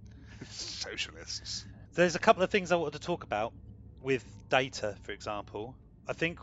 Socialists. 0.49 1.65
There's 1.93 2.15
a 2.15 2.19
couple 2.19 2.41
of 2.41 2.49
things 2.49 2.71
I 2.71 2.77
wanted 2.77 2.93
to 2.93 3.05
talk 3.05 3.23
about 3.23 3.53
with 4.01 4.25
Data, 4.49 4.95
for 5.03 5.11
example. 5.11 5.75
I 6.07 6.13
think 6.13 6.39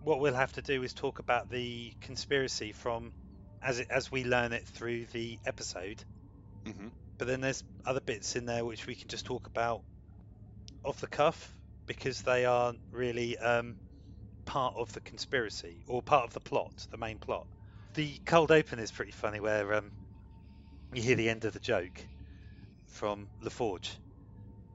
what 0.00 0.20
we'll 0.20 0.34
have 0.34 0.52
to 0.52 0.62
do 0.62 0.82
is 0.82 0.94
talk 0.94 1.18
about 1.18 1.50
the 1.50 1.92
conspiracy 2.00 2.72
from 2.72 3.12
as 3.62 3.78
it, 3.80 3.88
as 3.90 4.10
we 4.12 4.24
learn 4.24 4.52
it 4.52 4.66
through 4.68 5.06
the 5.06 5.40
episode. 5.46 6.04
hmm 6.66 6.88
But 7.18 7.28
then 7.28 7.40
there's 7.40 7.62
other 7.84 8.00
bits 8.00 8.34
in 8.34 8.46
there 8.46 8.64
which 8.64 8.88
we 8.88 8.96
can 8.96 9.06
just 9.06 9.24
talk 9.24 9.46
about 9.46 9.84
off 10.84 11.00
the 11.00 11.06
cuff 11.08 11.56
because 11.86 12.22
they 12.22 12.44
aren't 12.44 12.80
really 12.92 13.38
um, 13.38 13.76
part 14.46 14.74
of 14.76 14.92
the 14.92 15.00
conspiracy 15.00 15.84
or 15.88 16.02
part 16.02 16.24
of 16.24 16.32
the 16.32 16.40
plot, 16.40 16.86
the 16.90 16.98
main 16.98 17.18
plot. 17.18 17.46
The 17.94 18.20
cold 18.26 18.50
open 18.52 18.78
is 18.78 18.92
pretty 18.92 19.12
funny 19.12 19.40
where 19.40 19.74
um, 19.74 19.92
you 20.92 21.02
hear 21.02 21.16
the 21.16 21.28
end 21.28 21.44
of 21.44 21.52
the 21.52 21.60
joke 21.60 22.06
from 22.86 23.30
LaForge 23.42 23.98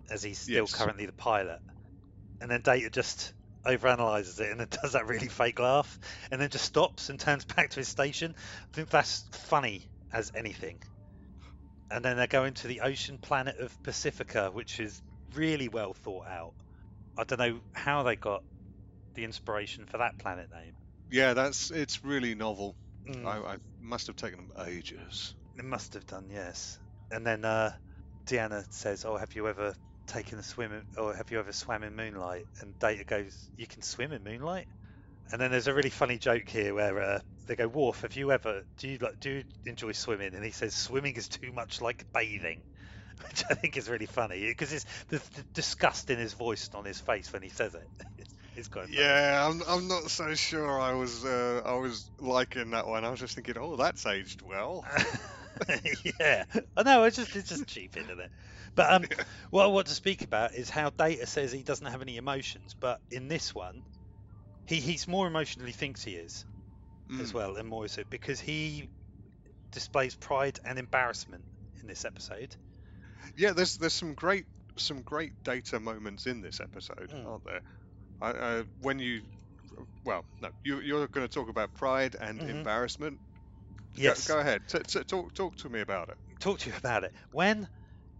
as 0.10 0.24
he's 0.24 0.40
still 0.40 0.68
Yes. 0.68 0.70
currently 0.70 1.06
the 1.06 1.14
pilot. 1.14 1.60
And 2.42 2.52
then 2.52 2.62
Data 2.62 2.90
just 2.90 3.34
overanalyzes 3.66 4.40
it 4.40 4.52
and 4.52 4.60
then 4.60 4.68
does 4.82 4.94
that 4.94 5.08
really 5.08 5.28
fake 5.28 5.60
laugh 5.60 6.00
and 6.32 6.40
then 6.40 6.50
just 6.50 6.66
stops 6.66 7.10
and 7.10 7.20
turns 7.20 7.46
back 7.46 7.70
to 7.72 7.80
his 7.80 7.88
station. 7.90 8.36
I 8.38 8.76
think 8.76 8.90
that's 8.90 9.26
funny 9.32 9.88
as 10.12 10.32
anything 10.36 10.80
and 11.92 12.04
then 12.04 12.18
they 12.18 12.28
go 12.28 12.46
into 12.46 12.68
the 12.68 12.82
ocean 12.82 13.18
planet 13.18 13.58
of 13.60 13.82
Pacifica, 13.84 14.50
which 14.52 14.80
is 14.80 15.02
really 15.34 15.68
well 15.68 15.94
thought 15.94 16.28
out. 16.28 16.54
I 17.18 17.24
don't 17.24 17.40
know 17.40 17.60
how 17.74 18.04
they 18.04 18.16
got 18.16 18.44
the 19.14 19.24
inspiration 19.24 19.86
for 19.86 20.00
that 20.00 20.18
planet 20.18 20.50
name. 20.52 20.74
Yeah, 21.10 21.34
that's 21.34 21.72
it's 21.72 22.04
really 22.04 22.36
novel. 22.36 22.76
Mm, 23.08 23.26
I, 23.26 23.54
I 23.54 23.58
must 23.80 24.08
have 24.08 24.16
taken 24.16 24.40
them 24.40 24.68
ages. 24.68 25.36
It 25.58 25.64
must 25.64 25.94
have 25.94 26.06
done, 26.06 26.30
yes. 26.30 26.80
And 27.12 27.26
then 27.26 27.46
uh, 27.46 27.72
Deanna 28.28 28.66
says, 28.72 29.06
"Oh, 29.06 29.16
have 29.16 29.36
you 29.36 29.48
ever 29.48 29.74
taken 30.06 30.40
a 30.40 30.44
swim 30.44 30.72
in, 30.74 30.84
or 30.98 31.16
have 31.16 31.32
you 31.32 31.40
ever 31.40 31.52
swam 31.52 31.84
in 31.84 31.96
moonlight?" 31.96 32.46
And 32.60 32.78
Data 32.80 33.04
goes, 33.04 33.50
"You 33.56 33.68
can 33.68 33.82
swim 33.82 34.12
in 34.12 34.24
moonlight." 34.24 34.68
And 35.32 35.42
then 35.42 35.52
there's 35.52 35.68
a 35.68 35.74
really 35.74 35.90
funny 35.90 36.18
joke 36.18 36.48
here 36.50 36.74
where 36.74 37.02
uh, 37.02 37.20
they 37.48 37.56
go, 37.56 37.68
"Worf, 37.68 38.02
have 38.02 38.16
you 38.16 38.32
ever 38.32 38.64
do 38.78 38.88
you 38.88 38.98
like 39.00 39.20
do 39.20 39.30
you 39.30 39.44
enjoy 39.66 39.92
swimming?" 39.92 40.34
And 40.36 40.44
he 40.44 40.52
says, 40.52 40.76
"Swimming 40.76 41.16
is 41.16 41.28
too 41.28 41.52
much 41.52 41.82
like 41.82 42.06
bathing," 42.14 42.64
which 43.28 43.44
I 43.50 43.56
think 43.56 43.78
is 43.78 43.90
really 43.90 44.06
funny 44.06 44.46
because 44.48 44.72
it's 44.74 44.86
the, 45.08 45.18
the 45.36 45.46
disgust 45.54 46.10
in 46.10 46.20
his 46.20 46.34
voice 46.34 46.68
and 46.68 46.80
on 46.80 46.86
his 46.86 47.00
face 47.00 47.32
when 47.34 47.42
he 47.42 47.50
says 47.50 47.74
it. 47.76 47.88
It's, 48.18 48.34
it's 48.56 48.68
quite 48.68 48.90
funny. 48.90 48.98
Yeah, 48.98 49.48
I'm, 49.48 49.62
I'm 49.68 49.88
not 49.88 50.12
so 50.12 50.34
sure. 50.36 50.80
I 50.80 50.94
was 50.94 51.26
uh, 51.26 51.62
I 51.66 51.76
was 51.76 52.10
liking 52.20 52.72
that 52.72 52.88
one. 52.88 53.04
I 53.06 53.10
was 53.10 53.20
just 53.20 53.36
thinking, 53.36 53.56
oh, 53.58 53.76
that's 53.76 54.06
aged 54.06 54.42
well. 54.42 54.86
yeah, 56.20 56.44
I 56.76 56.84
know. 56.84 57.04
It's 57.04 57.16
just 57.16 57.36
it's 57.36 57.50
just 57.50 57.68
cheap, 57.68 57.98
isn't 57.98 58.20
it? 58.20 58.32
But 58.76 58.94
um, 58.94 59.06
what 59.52 59.64
I 59.66 59.68
want 59.68 59.88
to 59.88 59.96
speak 59.96 60.22
about 60.22 60.54
is 60.54 60.70
how 60.70 60.90
Data 60.92 61.26
says 61.26 61.52
he 61.52 61.64
doesn't 61.64 61.88
have 61.88 62.02
any 62.02 62.18
emotions, 62.18 62.76
but 62.80 63.02
in 63.10 63.28
this 63.28 63.56
one, 63.56 63.84
he 64.68 64.80
he's 64.82 65.08
more 65.08 65.28
emotionally 65.28 65.74
thinks 65.74 66.04
he 66.04 66.16
is 66.18 66.46
as 67.20 67.32
Mm. 67.32 67.34
well, 67.34 67.58
and 67.58 67.68
more 67.70 67.88
so 67.90 68.04
because 68.06 68.42
he 68.42 68.90
displays 69.72 70.16
pride 70.16 70.60
and 70.66 70.80
embarrassment 70.80 71.46
in 71.82 71.88
this 71.88 72.06
episode. 72.06 72.56
Yeah, 73.36 73.52
there's 73.54 73.76
there's 73.78 73.94
some 73.94 74.14
great 74.14 74.46
some 74.78 75.02
great 75.02 75.34
Data 75.44 75.80
moments 75.80 76.26
in 76.28 76.42
this 76.42 76.60
episode, 76.60 77.12
Mm. 77.12 77.26
aren't 77.26 77.44
there? 77.46 77.62
I, 78.22 78.30
uh, 78.32 78.64
when 78.80 79.00
you, 79.00 79.24
well, 80.06 80.26
no, 80.42 80.52
you 80.64 80.82
you're 80.82 81.08
going 81.10 81.28
to 81.28 81.34
talk 81.34 81.50
about 81.50 81.74
pride 81.74 82.16
and 82.20 82.42
Mhm. 82.42 82.46
embarrassment. 82.46 83.20
Go- 84.04 84.16
Yes, 84.16 84.26
Go, 84.26 84.40
ahead. 84.40 84.68
T- 84.68 84.80
t- 84.88 85.04
talk 85.06 85.34
talk 85.34 85.56
to 85.58 85.70
me 85.70 85.82
about 85.82 86.10
it. 86.10 86.18
talk 86.40 86.60
to 86.60 86.70
you 86.70 86.76
about 86.78 87.04
it. 87.04 87.14
When 87.32 87.68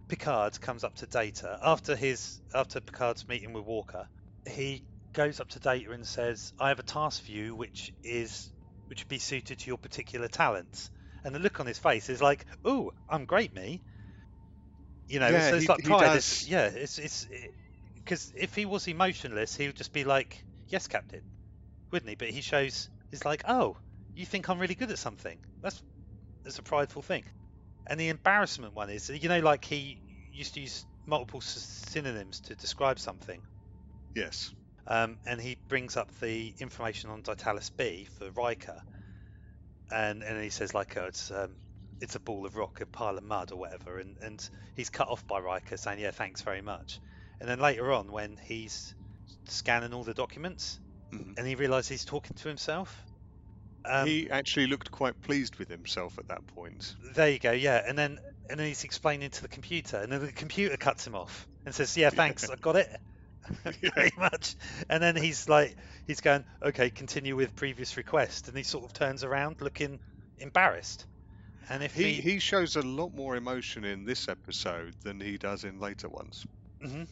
Picard 0.08 0.60
comes 0.60 0.84
up 0.84 0.94
to 0.96 1.06
Data 1.06 1.58
after 1.62 1.96
his 1.96 2.40
after 2.54 2.80
Picard's 2.80 3.26
meeting 3.28 3.52
with 3.52 3.64
Walker, 3.64 4.08
he 4.48 4.84
goes 5.12 5.40
up 5.40 5.48
to 5.50 5.60
Data 5.60 5.90
and 5.92 6.06
says, 6.06 6.52
"I 6.58 6.68
have 6.68 6.78
a 6.78 6.84
task 6.84 7.22
for 7.24 7.30
you, 7.32 7.54
which 7.56 7.90
is 8.02 8.52
which 8.88 9.02
would 9.02 9.08
be 9.08 9.18
suited 9.18 9.58
to 9.60 9.70
your 9.70 9.78
particular 9.78 10.28
talents." 10.28 10.90
And 11.24 11.34
the 11.34 11.40
look 11.40 11.60
on 11.60 11.66
his 11.66 11.78
face 11.78 12.08
is 12.08 12.22
like, 12.22 12.46
"Ooh, 12.66 12.90
I'm 13.08 13.26
great, 13.26 13.52
me." 13.52 13.82
You 15.08 15.20
know, 15.20 15.30
Yeah, 15.32 15.50
so 15.50 15.56
it's 15.56 15.62
he- 15.62 15.68
like 15.68 15.82
pride. 15.84 16.16
It's, 16.16 16.46
yeah, 16.46 16.66
it's 16.66 16.98
it's 16.98 17.26
because 17.94 18.32
if 18.36 18.54
he 18.54 18.66
was 18.66 18.88
emotionless, 18.88 19.56
he 19.56 19.66
would 19.66 19.76
just 19.76 19.92
be 19.92 20.04
like, 20.04 20.44
"Yes, 20.68 20.86
Captain," 20.88 21.24
wouldn't 21.92 22.10
he? 22.10 22.16
But 22.16 22.30
he 22.30 22.40
shows 22.40 22.90
he's 23.10 23.24
like, 23.24 23.42
"Oh, 23.46 23.78
you 24.14 24.26
think 24.26 24.48
I'm 24.48 24.58
really 24.58 24.74
good 24.76 24.90
at 24.90 24.98
something?" 24.98 25.40
That's 25.62 25.82
that's 26.44 26.58
a 26.58 26.64
prideful 26.64 27.02
thing. 27.02 27.24
And 27.86 27.98
the 28.00 28.08
embarrassment 28.08 28.74
one 28.74 28.90
is, 28.90 29.08
you 29.08 29.28
know, 29.28 29.40
like 29.40 29.64
he 29.64 30.00
used 30.32 30.54
to 30.54 30.60
use 30.60 30.86
multiple 31.06 31.40
s- 31.40 31.82
synonyms 31.88 32.40
to 32.40 32.56
describe 32.56 32.98
something. 32.98 33.42
Yes. 34.14 34.52
Um, 34.86 35.18
and 35.24 35.40
he 35.40 35.58
brings 35.68 35.96
up 35.96 36.12
the 36.20 36.54
information 36.58 37.10
on 37.10 37.22
Dytallix 37.22 37.70
B 37.76 38.04
for 38.06 38.30
Riker, 38.30 38.82
and 39.90 40.22
and 40.22 40.42
he 40.42 40.50
says 40.50 40.74
like, 40.74 40.96
oh, 40.96 41.06
it's 41.06 41.30
um, 41.30 41.56
it's 42.00 42.14
a 42.14 42.20
ball 42.20 42.46
of 42.46 42.56
rock, 42.56 42.80
a 42.80 42.86
pile 42.86 43.16
of 43.18 43.24
mud, 43.24 43.52
or 43.52 43.58
whatever, 43.58 43.98
and 43.98 44.16
and 44.22 44.48
he's 44.74 44.90
cut 44.90 45.08
off 45.08 45.26
by 45.26 45.38
Riker 45.40 45.76
saying, 45.76 45.98
yeah, 46.00 46.10
thanks 46.10 46.42
very 46.42 46.62
much. 46.62 47.00
And 47.40 47.48
then 47.48 47.60
later 47.60 47.92
on, 47.92 48.10
when 48.12 48.38
he's 48.42 48.94
scanning 49.48 49.92
all 49.94 50.04
the 50.04 50.14
documents, 50.14 50.80
Mhm. 51.12 51.38
and 51.38 51.46
he 51.46 51.54
realizes 51.54 51.88
he's 51.88 52.04
talking 52.04 52.34
to 52.36 52.48
himself. 52.48 53.04
Um, 53.86 54.16
he 54.16 54.30
actually 54.30 54.66
looked 54.68 54.90
quite 54.90 55.20
pleased 55.20 55.56
with 55.58 55.68
himself 55.68 56.18
at 56.18 56.28
that 56.28 56.46
point. 56.46 56.96
There 57.14 57.30
you 57.30 57.38
go, 57.38 57.52
yeah. 57.52 57.82
And 57.86 57.96
then 57.96 58.18
and 58.50 58.60
then 58.60 58.66
he's 58.66 58.84
explaining 58.84 59.30
to 59.30 59.42
the 59.42 59.48
computer, 59.48 59.96
and 59.98 60.12
then 60.12 60.20
the 60.24 60.32
computer 60.32 60.76
cuts 60.76 61.06
him 61.06 61.14
off 61.14 61.48
and 61.64 61.74
says, 61.74 61.96
"Yeah, 61.96 62.10
thanks, 62.10 62.48
I 62.50 62.56
got 62.56 62.76
it." 62.76 62.88
Very 63.94 64.10
much. 64.16 64.56
And 64.88 65.02
then 65.02 65.16
he's 65.16 65.48
like, 65.48 65.78
he's 66.06 66.20
going, 66.20 66.44
"Okay, 66.62 66.90
continue 66.90 67.36
with 67.36 67.54
previous 67.54 67.96
request," 67.96 68.48
and 68.48 68.56
he 68.56 68.62
sort 68.62 68.84
of 68.84 68.92
turns 68.92 69.24
around, 69.24 69.60
looking 69.60 70.00
embarrassed. 70.38 71.06
And 71.68 71.82
if 71.84 71.96
He 71.96 72.14
he, 72.14 72.20
he 72.20 72.38
shows 72.38 72.76
a 72.76 72.82
lot 72.82 73.12
more 73.12 73.34
emotion 73.34 73.82
in 73.84 74.04
this 74.04 74.28
episode 74.28 74.94
than 75.02 75.18
he 75.20 75.36
does 75.36 75.64
in 75.64 75.80
later 75.80 76.08
ones. 76.08 76.46
Mhm. 76.80 77.06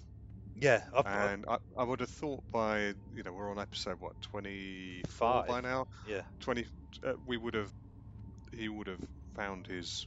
Yeah, 0.55 0.83
I've, 0.95 1.07
And 1.07 1.45
I, 1.49 1.59
I 1.77 1.85
would 1.85 2.01
have 2.01 2.11
thought 2.11 2.45
by 2.51 2.95
you 3.13 3.23
know 3.25 3.33
we're 3.33 3.51
on 3.51 3.59
episode 3.59 4.01
what 4.01 4.21
twenty 4.21 5.03
five 5.09 5.47
by 5.47 5.61
now. 5.61 5.87
yeah, 6.05 6.23
20 6.41 6.67
uh, 7.03 7.15
we 7.27 7.37
would 7.37 7.55
have 7.55 7.73
he 8.53 8.69
would 8.69 8.87
have 8.89 9.05
found 9.35 9.67
his 9.67 10.07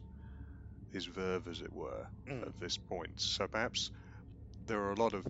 his 0.91 1.05
verve 1.05 1.47
as 1.47 1.61
it 1.61 1.73
were 1.73 2.07
Mm. 2.27 2.47
at 2.47 2.57
this 2.59 2.77
point. 2.77 3.19
So 3.19 3.47
perhaps 3.47 3.91
there 4.65 4.81
are 4.81 4.91
a 4.93 4.95
lot 5.01 5.13
of 5.13 5.25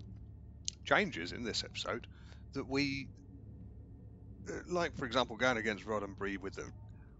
changes 0.86 1.32
in 1.34 1.44
this 1.44 1.64
episode 1.64 2.08
that 2.54 2.68
we 2.68 3.10
uh, 4.50 4.60
like 4.68 4.96
for 4.96 5.06
example 5.06 5.36
going 5.38 5.58
against 5.58 5.86
Roddenberry 5.86 6.38
with 6.38 6.56
the 6.56 6.72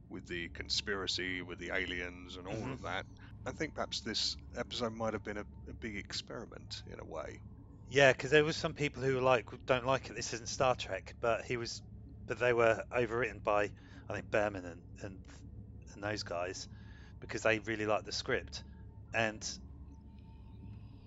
with 0.10 0.28
the 0.28 0.50
conspiracy 0.50 1.42
with 1.42 1.60
the 1.60 1.72
aliens 1.74 2.38
and 2.38 2.48
all 2.48 2.66
Mhm. 2.66 2.74
of 2.74 2.82
that. 2.82 3.06
I 3.46 3.52
think 3.52 3.76
perhaps 3.76 4.02
this 4.02 4.36
episode 4.56 4.94
might 4.94 5.14
have 5.14 5.24
been 5.24 5.38
a, 5.38 5.46
a 5.70 5.74
big 5.74 5.98
experiment 5.98 6.84
in 6.88 7.00
a 7.00 7.06
way. 7.06 7.42
Yeah, 7.90 8.12
because 8.12 8.32
there 8.32 8.44
was 8.44 8.58
some 8.58 8.74
people 8.74 9.04
who 9.04 9.16
were 9.16 9.22
like, 9.22 9.46
don't 9.66 9.86
like 9.86 10.10
it. 10.10 10.16
This 10.16 10.34
isn't 10.34 10.50
Star 10.50 10.76
Trek, 10.76 11.16
but 11.22 11.46
he 11.46 11.58
was, 11.58 11.82
but 12.28 12.40
they 12.40 12.54
were 12.54 12.84
overwritten 12.96 13.44
by, 13.44 13.72
I 14.10 14.14
think 14.14 14.30
Berman 14.32 14.66
and 14.66 14.82
and 15.02 15.20
and 15.94 16.04
those 16.04 16.24
guys, 16.24 16.68
because 17.22 17.44
they 17.44 17.60
really 17.60 17.86
liked 17.86 18.06
the 18.06 18.12
script, 18.12 18.64
and 19.14 19.48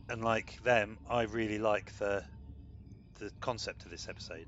and 0.09 0.25
like 0.25 0.61
them, 0.63 0.99
I 1.09 1.23
really 1.23 1.59
like 1.59 1.93
the 1.99 2.25
the 3.19 3.31
concept 3.41 3.85
of 3.85 3.91
this 3.91 4.09
episode. 4.09 4.47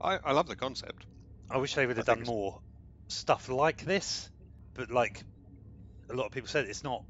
I, 0.00 0.18
I 0.24 0.32
love 0.32 0.48
the 0.48 0.56
concept. 0.56 1.06
I 1.50 1.58
wish 1.58 1.74
they 1.74 1.86
would 1.86 1.96
have 1.98 2.08
I 2.08 2.14
done 2.14 2.24
more 2.24 2.60
stuff 3.08 3.48
like 3.48 3.84
this, 3.84 4.30
but 4.74 4.90
like 4.90 5.22
a 6.08 6.14
lot 6.14 6.26
of 6.26 6.32
people 6.32 6.48
said, 6.48 6.66
it's 6.66 6.84
not 6.84 7.02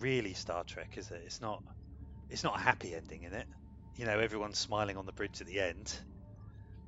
really 0.00 0.34
Star 0.34 0.64
Trek, 0.64 0.94
is 0.96 1.10
it? 1.10 1.22
It's 1.24 1.40
not. 1.40 1.62
It's 2.32 2.42
not 2.44 2.58
a 2.58 2.62
happy 2.62 2.94
ending 2.94 3.22
in 3.22 3.34
it. 3.34 3.46
You 3.96 4.06
know, 4.06 4.18
everyone's 4.18 4.58
smiling 4.58 4.96
on 4.96 5.06
the 5.06 5.12
bridge 5.12 5.40
at 5.40 5.46
the 5.46 5.60
end. 5.60 5.94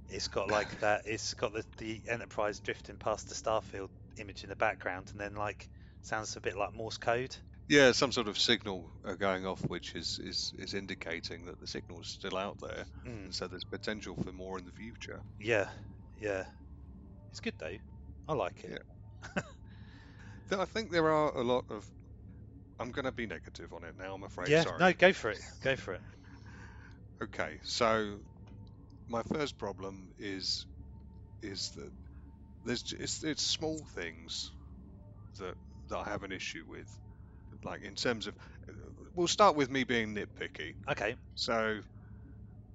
It's 0.09 0.29
got 0.29 0.51
like 0.51 0.69
that. 0.81 1.03
It's 1.05 1.35
got 1.35 1.53
the 1.53 1.65
the 1.77 2.01
Enterprise 2.09 2.61
drifting 2.61 2.97
past 2.97 3.29
the 3.29 3.35
Starfield 3.35 3.91
image 4.17 4.43
in 4.43 4.51
the 4.51 4.57
background, 4.57 5.11
and 5.13 5.21
then 5.21 5.35
like 5.35 5.69
sounds 6.03 6.37
a 6.37 6.41
bit 6.41 6.57
like 6.57 6.75
Morse 6.75 6.97
code. 6.97 7.37
Yeah, 7.69 7.93
some 7.93 8.13
sort 8.13 8.29
of 8.29 8.39
signal 8.39 8.91
uh, 9.07 9.15
going 9.15 9.47
off, 9.47 9.61
which 9.69 9.95
is, 9.95 10.19
is, 10.23 10.53
is 10.59 10.75
indicating 10.75 11.47
that 11.47 11.59
the 11.61 11.67
signal 11.67 12.01
is 12.01 12.09
still 12.09 12.37
out 12.37 12.59
there. 12.61 12.85
Mm, 13.07 13.33
So 13.33 13.49
there's 13.49 13.65
potential 13.65 14.17
for 14.23 14.33
more 14.33 14.59
in 14.59 14.67
the 14.67 14.73
future. 14.73 15.21
yeah, 15.39 15.69
yeah. 16.17 16.45
It's 17.31 17.41
good 17.41 17.55
though. 17.59 17.79
I 18.29 18.33
like 18.35 18.65
it. 18.65 18.83
Th- 20.49 20.61
I 20.61 20.65
think 20.65 20.91
there 20.91 21.11
are 21.11 21.37
a 21.37 21.43
lot 21.43 21.65
of. 21.71 21.87
I'm 22.79 22.91
going 22.91 23.05
to 23.05 23.13
be 23.13 23.27
negative 23.27 23.73
on 23.73 23.85
it 23.85 23.95
now. 23.99 24.15
I'm 24.15 24.25
afraid. 24.25 24.49
Yeah, 24.49 24.63
Sorry. 24.63 24.79
no, 24.79 24.93
go 24.93 25.13
for 25.13 25.31
it. 25.31 25.39
Go 25.63 25.77
for 25.77 25.95
it. 25.95 26.01
Okay, 27.23 27.59
so 27.63 28.19
my 29.09 29.23
first 29.23 29.57
problem 29.59 30.11
is 30.19 30.67
is 31.43 31.71
that 31.77 31.91
there's 32.65 32.93
it's, 32.99 33.23
it's 33.23 33.43
small 33.43 33.79
things 33.95 34.51
that 35.39 35.55
that 35.89 35.99
I 35.99 36.05
have 36.05 36.23
an 36.23 36.33
issue 36.33 36.65
with, 36.69 36.89
like 37.65 37.83
in 37.83 37.95
terms 37.95 38.27
of. 38.27 38.35
We'll 39.15 39.29
start 39.29 39.55
with 39.55 39.71
me 39.71 39.85
being 39.85 40.15
nitpicky. 40.15 40.75
Okay. 40.91 41.15
So, 41.37 41.81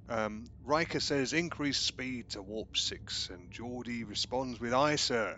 um, 0.08 0.46
Riker 0.64 1.02
says 1.02 1.34
increase 1.34 1.78
speed 1.78 2.30
to 2.30 2.42
warp 2.42 2.78
six, 2.78 3.30
and 3.30 3.52
Geordi 3.52 4.08
responds 4.08 4.60
with 4.60 4.74
"Aye, 4.74 4.96
sir." 4.96 5.36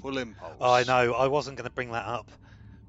Full 0.00 0.16
impulse. 0.18 0.56
Oh, 0.58 0.72
I 0.72 0.84
know. 0.84 1.12
I 1.12 1.26
wasn't 1.26 1.58
going 1.58 1.68
to 1.68 1.74
bring 1.74 1.92
that 1.92 2.06
up 2.06 2.30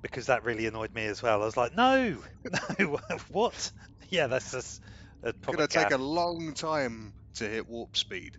because 0.03 0.27
that 0.27 0.43
really 0.43 0.67
annoyed 0.67 0.93
me 0.93 1.05
as 1.05 1.23
well. 1.23 1.41
I 1.41 1.45
was 1.45 1.57
like, 1.57 1.75
no, 1.75 2.17
no, 2.79 2.99
what? 3.31 3.71
Yeah, 4.09 4.27
that's 4.27 4.51
just 4.51 4.81
a 5.23 5.29
It's 5.29 5.39
gonna 5.47 5.67
take 5.67 5.89
a 5.91 5.97
long 5.97 6.53
time 6.53 7.13
to 7.35 7.49
hit 7.49 7.67
warp 7.67 7.97
speed 7.97 8.37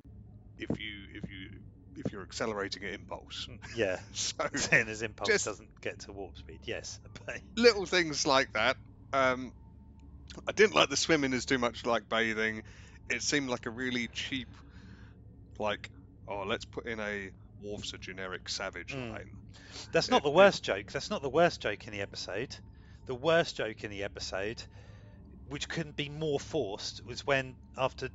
if 0.56 0.68
you 0.78 1.06
if 1.14 1.28
you 1.28 1.60
if 1.96 2.12
you're 2.12 2.22
accelerating 2.22 2.84
at 2.84 2.92
impulse. 2.92 3.48
Yeah, 3.76 3.98
So 4.12 4.44
saying 4.54 4.86
his 4.86 5.02
impulse 5.02 5.28
Just- 5.28 5.46
doesn't 5.46 5.70
get 5.80 5.98
to 6.00 6.12
warp 6.12 6.36
speed. 6.36 6.60
Yes, 6.64 7.00
little 7.56 7.86
things 7.86 8.26
like 8.26 8.52
that. 8.52 8.76
Um, 9.12 9.52
I 10.46 10.52
didn't 10.52 10.74
like 10.74 10.90
the 10.90 10.96
swimming 10.96 11.32
as 11.32 11.44
too 11.44 11.58
much 11.58 11.86
like 11.86 12.08
bathing. 12.08 12.62
It 13.10 13.22
seemed 13.22 13.48
like 13.48 13.66
a 13.66 13.70
really 13.70 14.08
cheap, 14.08 14.48
like, 15.58 15.90
oh, 16.26 16.42
let's 16.46 16.64
put 16.64 16.86
in 16.86 16.98
a 17.00 17.30
Worf's 17.64 17.92
a 17.94 17.98
generic 17.98 18.48
savage 18.48 18.94
Mm. 18.94 19.12
line. 19.12 19.30
that's 19.92 20.08
not 20.10 20.18
It- 20.18 20.24
the 20.24 20.30
it- 20.30 20.34
worst 20.34 20.62
joke. 20.64 20.92
That's 20.92 21.10
not 21.10 21.22
the 21.22 21.30
worst 21.30 21.60
joke 21.62 21.86
in 21.86 21.92
the 21.92 22.00
episode. 22.02 22.54
The 23.06 23.14
worst 23.14 23.56
joke 23.56 23.82
in 23.84 23.90
the 23.90 24.02
episode, 24.04 24.62
which 25.46 25.68
couldn't 25.68 25.96
be 25.96 26.08
more 26.08 26.38
forced, 26.40 27.04
was 27.04 27.26
when 27.26 27.56
after 27.76 28.10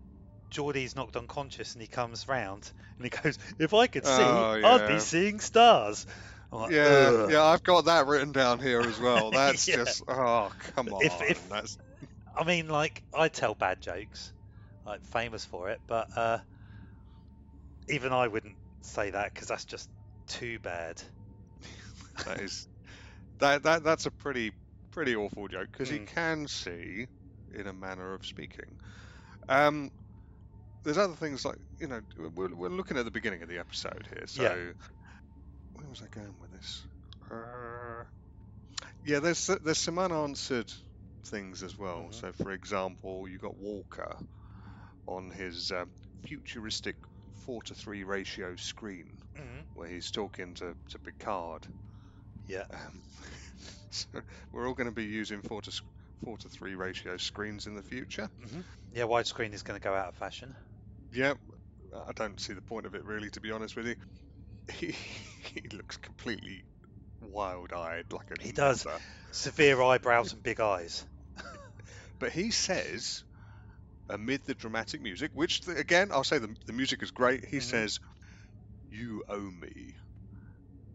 Geordi's 0.52 0.96
knocked 0.96 1.16
unconscious 1.16 1.74
and 1.74 1.82
he 1.82 1.88
comes 1.88 2.28
round 2.28 2.72
and 2.98 3.06
he 3.06 3.10
goes, 3.24 3.38
"If 3.60 3.74
I 3.74 3.88
could 3.88 4.06
see, 4.06 4.12
Oh, 4.12 4.62
I'd 4.64 4.88
be 4.88 5.00
seeing 5.00 5.40
stars." 5.40 6.06
Like, 6.52 6.72
Yeah, 6.72 6.82
"Ugh." 6.84 7.32
yeah, 7.32 7.44
I've 7.44 7.62
got 7.64 7.86
that 7.86 8.08
written 8.08 8.32
down 8.32 8.60
here 8.60 8.82
as 8.82 9.00
well. 9.00 9.30
That's 9.32 9.68
Yeah. 9.68 9.78
just, 9.78 10.04
oh, 10.08 10.52
come 10.76 10.90
on. 10.94 11.04
If- 11.06 11.22
if- 11.22 11.50
That's 11.50 11.78
I 12.36 12.44
mean, 12.44 12.68
like 12.70 13.04
I 13.14 13.28
tell 13.30 13.54
bad 13.54 13.82
jokes, 13.82 14.34
like 14.86 15.04
famous 15.06 15.46
for 15.46 15.70
it, 15.70 15.82
but 15.88 16.08
uh, 16.18 16.40
even 17.88 18.12
I 18.14 18.28
wouldn't 18.28 18.56
say 18.82 19.12
that 19.12 19.34
because 19.34 19.48
that's 19.48 19.66
just 19.66 19.90
too 20.28 20.60
bad. 20.60 21.02
that 22.26 22.40
is 22.40 22.68
that 23.40 23.64
that 23.64 23.84
that's 23.84 24.06
a 24.06 24.12
pretty 24.12 24.52
pretty 24.92 25.16
awful 25.16 25.48
joke 25.48 25.68
because 25.72 25.90
he 25.90 26.00
Mm. 26.00 26.08
can 26.08 26.48
see 26.48 27.08
in 27.54 27.68
a 27.68 27.74
manner 27.74 28.14
of 28.14 28.26
speaking. 28.26 28.78
Um, 29.48 29.90
there's 30.84 30.98
other 30.98 31.16
things 31.16 31.46
like 31.46 31.58
you 31.80 31.88
know 31.88 32.02
we're, 32.36 32.54
we're 32.56 32.70
looking 32.70 32.98
at 32.98 33.06
the 33.06 33.12
beginning 33.12 33.42
of 33.44 33.50
the 33.50 33.60
episode 33.60 34.08
here. 34.14 34.26
So 34.28 34.46
Yeah. 34.46 34.56
where 35.74 35.90
was 35.90 36.02
I 36.02 36.08
going 36.08 36.40
with 36.40 36.52
this? 36.52 36.86
Uh, 37.32 38.04
yeah, 39.04 39.20
there's 39.20 39.48
there's 39.64 39.78
some 39.80 40.00
unanswered 40.00 40.72
things 41.26 41.64
as 41.64 41.78
well. 41.78 42.10
Mhm. 42.10 42.12
So 42.12 42.32
for 42.34 42.52
example, 42.52 43.28
you 43.28 43.38
got 43.38 43.58
Walker 43.58 44.18
on 45.08 45.30
his 45.32 45.72
um, 45.72 45.92
futuristic 46.26 46.96
four 47.46 47.62
to 47.64 47.76
three 47.76 48.04
ratio 48.04 48.56
screen 48.56 49.18
Mhm. 49.38 49.66
where 49.74 49.88
he's 49.88 50.12
talking 50.12 50.54
to, 50.56 50.76
to 50.90 51.00
Picard. 51.00 51.68
Yeah. 52.48 52.66
Um, 52.72 53.02
so 53.92 54.08
we're 54.52 54.68
all 54.68 54.74
going 54.74 54.90
to 54.90 54.96
be 54.96 55.06
using 55.06 55.42
four 55.42 55.62
to 55.62 55.72
four 56.24 56.38
to 56.40 56.50
three 56.50 56.76
ratio 56.76 57.18
screens 57.18 57.68
in 57.68 57.76
the 57.76 57.84
future. 57.84 58.30
Yeah, 58.92 59.04
widescreen 59.04 59.54
is 59.54 59.64
going 59.64 59.80
to 59.80 59.84
go 59.84 59.94
out 59.94 60.10
of 60.10 60.16
fashion. 60.16 60.56
Yeah, 61.12 61.34
I 62.08 62.12
don't 62.14 62.40
see 62.40 62.54
the 62.54 62.62
point 62.62 62.86
of 62.86 62.96
it 62.96 63.06
really, 63.06 63.30
to 63.32 63.42
be 63.42 63.52
honest 63.52 63.76
with 63.76 63.88
you. 63.88 63.96
He, 64.72 64.96
he 65.54 65.62
looks 65.76 65.98
completely 65.98 66.64
wild-eyed, 67.22 68.06
like 68.12 68.30
a 68.30 68.44
He 68.44 68.52
does. 68.52 68.86
Severe 69.32 69.82
eyebrows 69.82 70.34
and 70.34 70.44
big 70.44 70.60
eyes. 70.60 71.04
But 72.20 72.32
he 72.32 72.52
says, 72.52 73.24
amid 74.10 74.42
the 74.46 74.56
dramatic 74.56 75.02
music, 75.02 75.32
which 75.34 75.62
again 75.68 76.12
I'll 76.12 76.24
say 76.24 76.38
the, 76.40 76.56
the 76.66 76.74
music 76.74 77.04
is 77.04 77.12
great. 77.12 77.46
He 77.46 77.58
Mhm. 77.58 77.62
says, 77.62 78.00
"You 78.90 79.24
owe 79.30 79.52
me." 79.52 79.96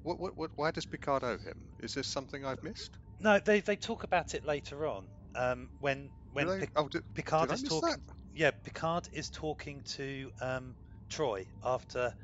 What, 0.03 0.21
what, 0.21 0.37
what? 0.37 0.51
Why 0.57 0.71
does 0.71 0.87
Picard 0.87 1.25
owe 1.25 1.39
him? 1.39 1.69
Is 1.81 1.95
this 1.95 2.07
something 2.09 2.45
I've 2.45 2.63
missed? 2.63 2.99
No, 3.21 3.39
they 3.39 3.61
they 3.61 3.77
talk 3.77 4.05
about 4.05 4.35
it 4.35 4.45
later 4.45 4.87
on. 4.87 5.09
Um, 5.35 5.71
when 5.81 6.11
when 6.33 6.49
Pic- 6.61 6.71
oh, 6.77 6.89
did, 6.89 7.03
Picard 7.15 7.49
did 7.49 7.55
is 7.55 7.63
talking. 7.63 7.91
that? 7.91 8.01
Yeah, 8.35 8.51
Picard 8.51 9.09
is 9.13 9.31
talking 9.31 9.83
to 9.97 10.31
um, 10.41 10.77
Troi 11.11 11.47
after 11.63 12.15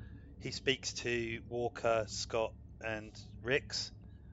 he 0.41 0.51
speaks 0.51 0.93
to 0.95 1.41
Walker, 1.49 2.05
Scott, 2.09 2.53
and 2.81 3.15
Rixx 3.45 3.91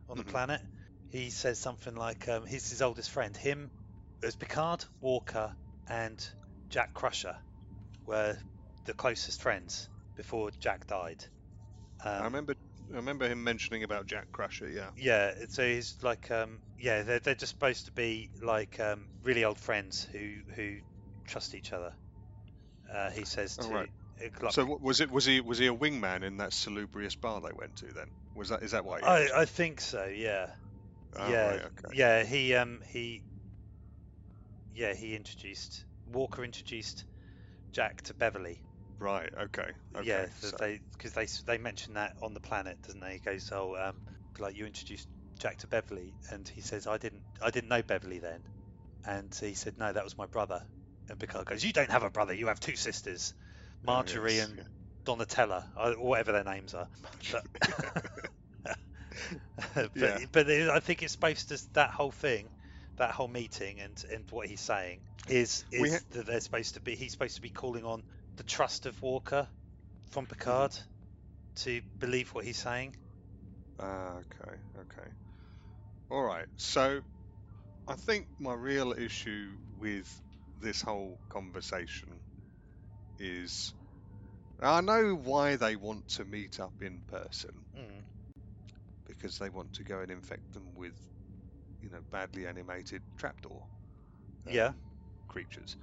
on 0.10 0.17
the 0.17 0.24
Mhm. 0.24 0.32
planet. 0.32 0.62
He 1.10 1.30
says 1.30 1.60
something 1.60 1.96
like 1.96 2.28
um, 2.28 2.46
he's 2.46 2.70
his 2.70 2.82
oldest 2.82 3.12
friend. 3.12 3.36
Him, 3.38 3.72
as 4.24 4.36
Picard, 4.36 4.84
Walker, 5.00 5.56
and 5.88 6.20
Jack 6.70 6.94
Crusher 6.94 7.36
were 8.06 8.38
the 8.86 8.94
closest 8.94 9.42
friends 9.42 9.90
before 10.16 10.52
Jack 10.60 10.88
died. 10.88 11.24
Um, 12.04 12.22
I 12.22 12.24
remember. 12.26 12.54
I 12.94 12.96
remember 12.98 13.28
him 13.28 13.44
mentioning 13.44 13.84
about 13.84 14.08
Jack 14.08 14.28
Crusher. 14.32 14.70
Yeah. 14.70 14.90
Yeah, 14.96 15.32
so 15.50 15.68
he's 15.68 15.98
like, 16.02 16.32
um, 16.32 16.62
yeah, 16.80 17.04
they're, 17.04 17.20
they're 17.20 17.36
just 17.36 17.52
supposed 17.52 17.86
to 17.86 17.92
be 17.92 18.30
like 18.42 18.80
um, 18.80 19.08
really 19.24 19.44
old 19.44 19.60
friends 19.60 20.08
who 20.12 20.38
who 20.56 20.78
trust 21.28 21.54
each 21.54 21.74
other. 21.74 21.92
Uh, 22.94 23.10
he 23.10 23.26
says 23.26 23.58
Oh, 23.62 23.70
right. 23.70 23.90
uh, 24.24 24.30
like- 24.42 24.54
So 24.54 24.78
was 24.82 25.02
it? 25.02 25.12
Was 25.12 25.26
he? 25.26 25.42
Was 25.42 25.58
he 25.58 25.68
a 25.68 25.74
wingman 25.76 26.24
in 26.24 26.38
that 26.38 26.54
salubrious 26.54 27.16
bar 27.16 27.42
they 27.42 27.52
went 27.54 27.76
to? 27.78 27.88
Then 27.88 28.08
was 28.36 28.50
that? 28.50 28.64
Is 28.64 28.72
that 28.72 28.86
why? 28.86 29.00
I, 29.00 29.28
I 29.42 29.46
think 29.46 29.82
so. 29.82 30.06
Yeah. 30.06 30.48
Oh, 31.18 31.30
yeah. 31.30 31.48
right, 31.50 31.62
okay. 31.62 31.94
Yeah. 31.94 32.24
He 32.24 32.56
um 32.56 32.82
he. 32.90 33.24
Yeah, 34.74 34.94
he 34.94 35.16
introduced 35.16 35.84
Walker 36.12 36.43
introduced 36.43 37.06
Jack 37.74 38.02
to 38.04 38.13
Beverly. 38.13 38.62
Right. 39.00 39.30
Okay. 39.41 39.72
Okay. 39.96 40.06
yeah, 40.06 40.26
so- 40.41 40.58
they 40.58 40.82
because 40.98 41.13
they 41.13 41.28
they 41.46 41.58
mention 41.58 41.93
that 41.96 42.13
on 42.22 42.34
the 42.34 42.39
planet, 42.39 42.78
doesn't 42.84 43.02
they? 43.02 43.13
He 43.13 43.20
goes, 43.20 43.50
oh, 43.52 43.76
um, 43.76 44.02
like 44.39 44.56
you 44.56 44.65
introduced 44.65 45.08
Jack 45.39 45.58
to 45.58 45.67
Beverly, 45.67 46.13
and 46.32 46.48
he 46.48 46.62
says, 46.62 46.88
I 46.88 46.98
didn't, 46.98 47.24
I 47.41 47.52
didn't 47.52 47.70
know 47.70 47.82
Beverly 47.84 48.20
then, 48.20 48.43
and 49.06 49.34
he 49.39 49.54
said, 49.54 49.78
no, 49.78 49.91
that 49.91 50.04
was 50.04 50.17
my 50.17 50.26
brother. 50.28 50.62
And 51.10 51.20
Picard 51.20 51.46
goes, 51.46 51.63
you 51.63 51.72
don't 51.74 51.89
have 51.91 52.04
a 52.04 52.10
brother, 52.10 52.34
you 52.34 52.48
have 52.48 52.60
two 52.60 52.76
sisters, 52.76 53.34
Oh, 53.88 53.93
Marjorie 53.93 54.36
yes, 54.36 54.50
and 54.50 54.60
Donatella, 55.06 55.63
or 55.78 55.93
whatever 55.93 56.32
their 56.32 56.43
names 56.43 56.74
are. 56.74 56.88
But, 57.32 57.43
but, 59.76 59.91
Yeah. 59.96 60.17
but 60.32 60.50
it- 60.50 60.70
I 60.70 60.80
think 60.80 61.04
it's 61.04 61.13
supposed 61.13 61.50
to 61.50 61.60
that 61.74 61.91
whole 61.91 62.12
thing, 62.12 62.50
that 62.98 63.12
whole 63.12 63.28
meeting, 63.28 63.80
and 63.80 64.02
and 64.12 64.26
what 64.32 64.48
he's 64.48 64.62
saying 64.62 65.02
is 65.30 65.66
is 65.72 65.94
ha- 65.94 66.00
that 66.12 66.26
they're 66.28 66.42
supposed 66.42 66.76
to 66.76 66.82
be 66.82 66.96
he's 66.96 67.12
supposed 67.12 67.36
to 67.36 67.42
be 67.42 67.50
calling 67.50 67.86
on 67.86 68.04
the 68.38 68.44
trust 68.44 68.86
of 68.86 69.02
Walker 69.02 69.48
from 70.12 70.26
Picard 70.28 70.76
to 71.58 71.82
believe 72.00 72.30
what 72.30 72.46
he's 72.46 72.58
saying. 72.58 72.96
Ah, 73.80 74.18
okay, 74.18 74.58
okay. 74.80 75.10
All 76.10 76.24
right. 76.24 76.48
So, 76.58 77.02
I 77.88 77.96
think 77.96 78.28
my 78.40 78.54
real 78.54 78.94
issue 78.94 79.58
with 79.78 80.22
this 80.62 80.82
whole 80.82 81.20
conversation 81.30 82.22
is 83.20 83.74
I 84.62 84.82
know 84.82 85.16
why 85.16 85.56
they 85.58 85.76
want 85.76 86.08
to 86.10 86.26
meet 86.26 86.60
up 86.60 86.74
in 86.82 87.02
person 87.08 87.52
Mm. 87.76 88.04
because 89.06 89.38
they 89.38 89.50
want 89.50 89.74
to 89.74 89.84
go 89.84 90.00
and 90.02 90.12
infect 90.12 90.52
them 90.54 90.74
with, 90.76 90.96
you 91.88 91.93
know, 91.95 92.02
badly 92.12 92.45
animated 92.47 93.02
trapdoor 93.17 93.63
um, 94.47 94.54
Yeah. 94.54 94.73
creatures. 95.28 95.78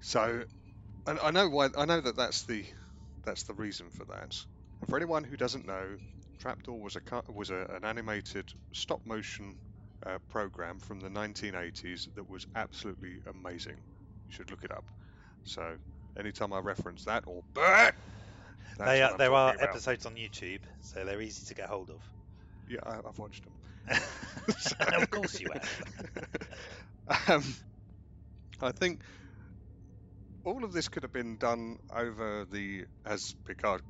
So, 0.00 0.44
and 1.06 1.18
I 1.20 1.30
know 1.30 1.48
why. 1.48 1.70
I 1.76 1.84
know 1.86 2.00
that 2.00 2.16
that's 2.16 2.44
the 2.44 2.64
that's 3.24 3.44
the 3.44 3.54
reason 3.54 3.90
for 3.90 4.04
that. 4.06 4.36
And 4.80 4.90
for 4.90 4.96
anyone 4.96 5.24
who 5.24 5.36
doesn't 5.36 5.66
know, 5.66 5.98
Trapdoor 6.40 6.80
was 6.80 6.96
a 6.96 7.02
was 7.32 7.50
a, 7.50 7.66
an 7.70 7.84
animated 7.84 8.48
stop 8.74 9.00
motion 9.06 9.58
uh, 10.06 10.18
program 10.28 10.80
from 10.80 11.00
the 11.00 11.10
1980s 11.10 12.08
that 12.16 12.28
was 12.28 12.46
absolutely 12.56 13.20
amazing. 13.26 13.76
You 13.76 14.30
should 14.30 14.50
look 14.50 14.64
it 14.64 14.72
up. 14.72 14.86
So, 15.44 15.78
anytime 16.18 16.52
I 16.52 16.60
reference 16.60 17.04
that 17.04 17.24
or 17.28 17.44
Bert, 17.54 17.94
They 18.84 19.02
are, 19.02 19.14
there 19.16 19.34
are 19.34 19.54
about. 19.54 19.60
episodes 19.60 20.06
on 20.06 20.14
YouTube, 20.16 20.62
so 20.82 21.04
they're 21.04 21.22
easy 21.22 21.42
to 21.46 21.54
get 21.54 21.68
hold 21.70 21.90
of. 21.90 22.02
Yeah, 22.68 22.80
I, 22.84 22.98
I've 23.06 23.18
watched 23.18 23.44
them. 23.44 23.51
of 24.96 25.10
course 25.10 25.40
you 25.40 25.50
have. 25.52 27.28
um, 27.28 27.54
I 28.60 28.72
think 28.72 29.02
all 30.44 30.64
of 30.64 30.72
this 30.72 30.88
could 30.88 31.02
have 31.02 31.12
been 31.12 31.36
done 31.36 31.78
over 31.92 32.44
the, 32.50 32.84
as 33.04 33.34
Picard 33.46 33.82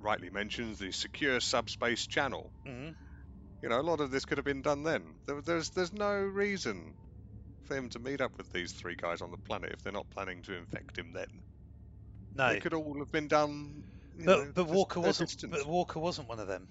rightly 0.00 0.30
mentions, 0.30 0.78
the 0.78 0.92
secure 0.92 1.40
subspace 1.40 2.06
channel. 2.06 2.52
Mhm. 2.66 2.94
You 3.62 3.68
know, 3.68 3.80
a 3.80 3.82
lot 3.82 4.00
of 4.00 4.10
this 4.10 4.24
could 4.24 4.38
have 4.38 4.44
been 4.44 4.62
done 4.62 4.82
then. 4.84 5.16
There, 5.26 5.40
there's 5.42 5.70
there's 5.70 5.92
no 5.92 6.14
reason 6.14 6.94
for 7.64 7.76
him 7.76 7.88
to 7.90 7.98
meet 7.98 8.20
up 8.20 8.32
with 8.38 8.50
these 8.52 8.72
three 8.72 8.96
guys 8.96 9.20
on 9.20 9.30
the 9.30 9.38
planet 9.38 9.72
if 9.72 9.82
they're 9.82 9.92
not 9.92 10.10
planning 10.10 10.42
to 10.42 10.54
infect 10.54 10.98
him 10.98 11.12
then. 11.12 11.42
No, 12.34 12.48
It 12.48 12.62
could 12.62 12.74
all 12.74 12.98
have 12.98 13.10
been 13.10 13.28
done. 13.28 13.84
But 14.16 14.26
know, 14.26 14.52
but 14.54 14.64
Walker 14.66 15.00
wasn't. 15.00 15.30
distance. 15.30 15.52
But 15.56 15.66
Walker 15.66 15.98
wasn't 16.00 16.28
one 16.28 16.40
of 16.40 16.46
them. 16.48 16.68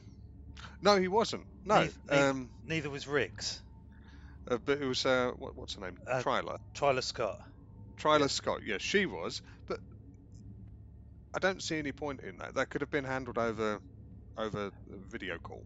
No, 0.81 0.97
he 0.97 1.07
wasn't. 1.07 1.45
No, 1.65 1.81
Neith- 1.81 1.97
neith- 2.09 2.19
um, 2.19 2.49
Neither 2.65 2.89
was 2.89 3.05
Rixx. 3.05 3.59
uh, 4.49 4.57
but 4.65 4.81
it 4.81 4.85
was 4.85 5.05
uh, 5.05 5.31
what, 5.37 5.55
what's 5.57 5.75
her 5.75 5.81
name? 5.81 5.97
Uh, 6.07 6.21
Tryla. 6.21 6.57
Scott. 7.03 7.37
Tryla 7.99 8.29
Scott, 8.29 8.59
yes, 8.65 8.81
she 8.81 9.05
was, 9.05 9.41
but 9.67 9.79
I 11.33 11.39
don't 11.39 11.61
see 11.61 11.77
any 11.77 11.91
point 11.91 12.21
in 12.21 12.37
that. 12.37 12.55
That 12.55 12.69
could 12.69 12.81
have 12.81 12.91
been 12.91 13.03
handled 13.05 13.37
over 13.37 13.79
over 14.37 14.71
video 15.09 15.37
call. 15.39 15.65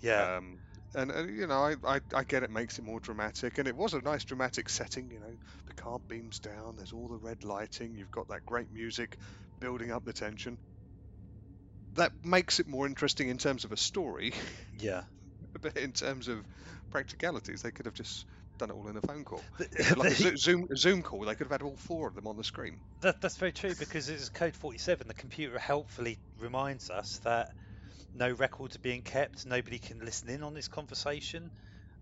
Yeah. 0.00 0.36
Um, 0.36 0.58
and, 0.94 1.10
and 1.10 1.36
you 1.36 1.46
know, 1.46 1.58
I, 1.64 1.74
I 1.84 2.00
I 2.14 2.24
get 2.24 2.42
it 2.42 2.50
makes 2.50 2.78
it 2.78 2.84
more 2.84 3.00
dramatic, 3.00 3.58
and 3.58 3.66
it 3.68 3.76
was 3.76 3.94
a 3.94 4.00
nice 4.02 4.24
dramatic 4.24 4.68
setting. 4.68 5.10
You 5.10 5.20
know, 5.20 5.36
the 5.66 5.74
car 5.74 5.98
beams 6.08 6.38
down. 6.38 6.76
There's 6.76 6.92
all 6.92 7.08
the 7.08 7.16
red 7.16 7.42
lighting. 7.44 7.94
You've 7.94 8.10
got 8.10 8.28
that 8.28 8.44
great 8.46 8.70
music 8.72 9.16
building 9.60 9.90
up 9.90 10.04
the 10.04 10.12
tension. 10.12 10.58
That 11.96 12.12
makes 12.24 12.60
it 12.60 12.66
more 12.66 12.86
interesting 12.86 13.28
in 13.28 13.38
terms 13.38 13.64
of 13.64 13.72
a 13.72 13.76
story, 13.76 14.32
yeah. 14.78 15.02
but 15.60 15.76
in 15.76 15.92
terms 15.92 16.28
of 16.28 16.44
practicalities, 16.90 17.62
they 17.62 17.70
could 17.70 17.86
have 17.86 17.94
just 17.94 18.26
done 18.58 18.70
it 18.70 18.74
all 18.74 18.88
in 18.88 18.96
a 18.96 19.00
phone 19.00 19.24
call. 19.24 19.42
Like 19.96 20.18
a 20.20 20.36
Zoom 20.36 20.66
a 20.70 20.76
Zoom 20.76 21.02
call, 21.02 21.20
they 21.20 21.34
could 21.34 21.46
have 21.46 21.52
had 21.52 21.62
all 21.62 21.76
four 21.76 22.08
of 22.08 22.14
them 22.14 22.26
on 22.26 22.36
the 22.36 22.44
screen. 22.44 22.78
That, 23.02 23.20
that's 23.20 23.36
very 23.36 23.52
true 23.52 23.74
because 23.78 24.08
it's 24.08 24.28
code 24.30 24.54
47. 24.54 25.08
The 25.08 25.14
computer 25.14 25.58
helpfully 25.58 26.18
reminds 26.38 26.90
us 26.90 27.18
that 27.24 27.48
no 28.14 28.30
records 28.32 28.76
are 28.76 28.80
being 28.80 29.02
kept, 29.02 29.46
nobody 29.46 29.78
can 29.78 30.04
listen 30.04 30.30
in 30.30 30.42
on 30.42 30.54
this 30.54 30.68
conversation. 30.68 31.50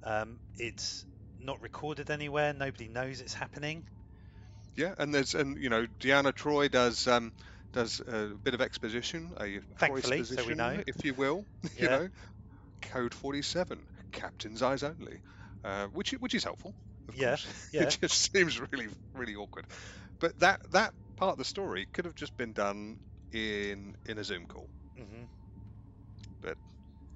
Um, 0.05 0.39
it's 0.59 1.05
not 1.41 1.61
recorded 1.61 2.11
anywhere, 2.11 2.53
nobody 2.53 2.89
knows 2.89 3.21
it's 3.21 3.35
happening. 3.35 3.85
Yeah, 4.77 4.95
and 4.99 5.15
there's 5.15 5.35
and 5.35 5.57
you 5.63 5.71
know 5.71 5.87
Deanna 6.01 6.33
Troi 6.33 6.69
does 6.71 7.07
um 7.07 7.33
does 7.75 8.01
a 8.01 8.29
bit 8.45 8.55
of 8.55 8.63
exposition, 8.63 9.35
a 9.41 9.61
Thankfully, 9.79 10.25
so 10.25 10.45
we 10.45 10.55
know. 10.55 10.83
if 10.87 11.05
you 11.05 11.15
will. 11.15 11.47
you 11.79 11.89
know, 11.89 12.09
code 12.83 13.15
forty 13.15 13.43
seven, 13.43 13.85
captain's 14.13 14.63
eyes 14.63 14.83
only, 14.85 15.21
uh, 15.65 15.87
which 15.89 16.13
which 16.13 16.35
is 16.35 16.45
helpful. 16.45 16.75
Of 17.09 17.17
Yeah, 17.17 17.39
course. 17.45 17.47
yeah. 17.73 17.95
it 17.95 17.99
just 18.01 18.31
seems 18.35 18.61
really 18.61 18.89
really 19.15 19.37
awkward, 19.37 19.67
but 20.21 20.39
that 20.41 20.61
that 20.73 20.95
part 21.17 21.33
of 21.33 21.39
the 21.39 21.45
story 21.45 21.89
could 21.95 22.07
have 22.07 22.17
just 22.17 22.37
been 22.37 22.53
done 22.53 22.99
in 23.33 23.95
in 24.07 24.19
a 24.19 24.25
Zoom 24.25 24.47
call. 24.47 24.69
hmm 24.97 25.25
But 26.43 26.59